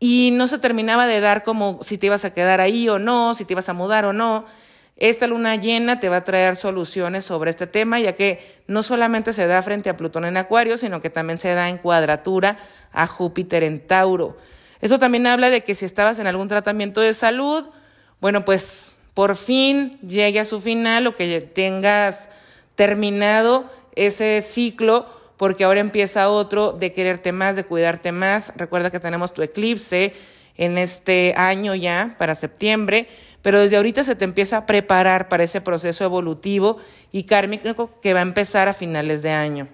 y 0.00 0.30
no 0.32 0.48
se 0.48 0.58
terminaba 0.58 1.06
de 1.06 1.20
dar 1.20 1.42
como 1.42 1.78
si 1.82 1.98
te 1.98 2.06
ibas 2.06 2.24
a 2.24 2.32
quedar 2.32 2.60
ahí 2.60 2.88
o 2.88 2.98
no, 2.98 3.34
si 3.34 3.44
te 3.44 3.52
ibas 3.52 3.68
a 3.68 3.74
mudar 3.74 4.06
o 4.06 4.12
no. 4.12 4.46
Esta 4.96 5.26
luna 5.26 5.56
llena 5.56 5.98
te 6.00 6.08
va 6.08 6.18
a 6.18 6.24
traer 6.24 6.56
soluciones 6.56 7.24
sobre 7.24 7.50
este 7.50 7.66
tema, 7.66 8.00
ya 8.00 8.14
que 8.14 8.60
no 8.66 8.82
solamente 8.82 9.32
se 9.32 9.46
da 9.46 9.62
frente 9.62 9.88
a 9.88 9.96
Plutón 9.96 10.26
en 10.26 10.36
Acuario, 10.36 10.76
sino 10.76 11.00
que 11.00 11.08
también 11.08 11.38
se 11.38 11.54
da 11.54 11.68
en 11.70 11.78
cuadratura 11.78 12.58
a 12.92 13.06
Júpiter 13.06 13.62
en 13.62 13.86
Tauro. 13.86 14.36
Eso 14.80 14.98
también 14.98 15.26
habla 15.26 15.50
de 15.50 15.62
que 15.62 15.74
si 15.74 15.84
estabas 15.84 16.18
en 16.18 16.26
algún 16.26 16.48
tratamiento 16.48 17.00
de 17.00 17.14
salud, 17.14 17.70
bueno, 18.20 18.44
pues 18.44 18.98
por 19.14 19.36
fin 19.36 19.98
llegue 20.00 20.40
a 20.40 20.44
su 20.44 20.60
final 20.60 21.06
o 21.06 21.14
que 21.14 21.40
tengas 21.40 22.30
terminado 22.80 23.66
ese 23.94 24.40
ciclo 24.40 25.04
porque 25.36 25.64
ahora 25.64 25.80
empieza 25.80 26.30
otro 26.30 26.72
de 26.72 26.94
quererte 26.94 27.30
más, 27.30 27.54
de 27.54 27.64
cuidarte 27.64 28.10
más. 28.10 28.54
Recuerda 28.56 28.90
que 28.90 28.98
tenemos 28.98 29.34
tu 29.34 29.42
eclipse 29.42 30.14
en 30.56 30.78
este 30.78 31.34
año 31.36 31.74
ya, 31.74 32.14
para 32.16 32.34
septiembre, 32.34 33.06
pero 33.42 33.60
desde 33.60 33.76
ahorita 33.76 34.02
se 34.02 34.16
te 34.16 34.24
empieza 34.24 34.56
a 34.56 34.64
preparar 34.64 35.28
para 35.28 35.44
ese 35.44 35.60
proceso 35.60 36.04
evolutivo 36.04 36.78
y 37.12 37.24
kármico 37.24 38.00
que 38.00 38.14
va 38.14 38.20
a 38.20 38.22
empezar 38.22 38.66
a 38.66 38.72
finales 38.72 39.20
de 39.20 39.32
año. 39.32 39.68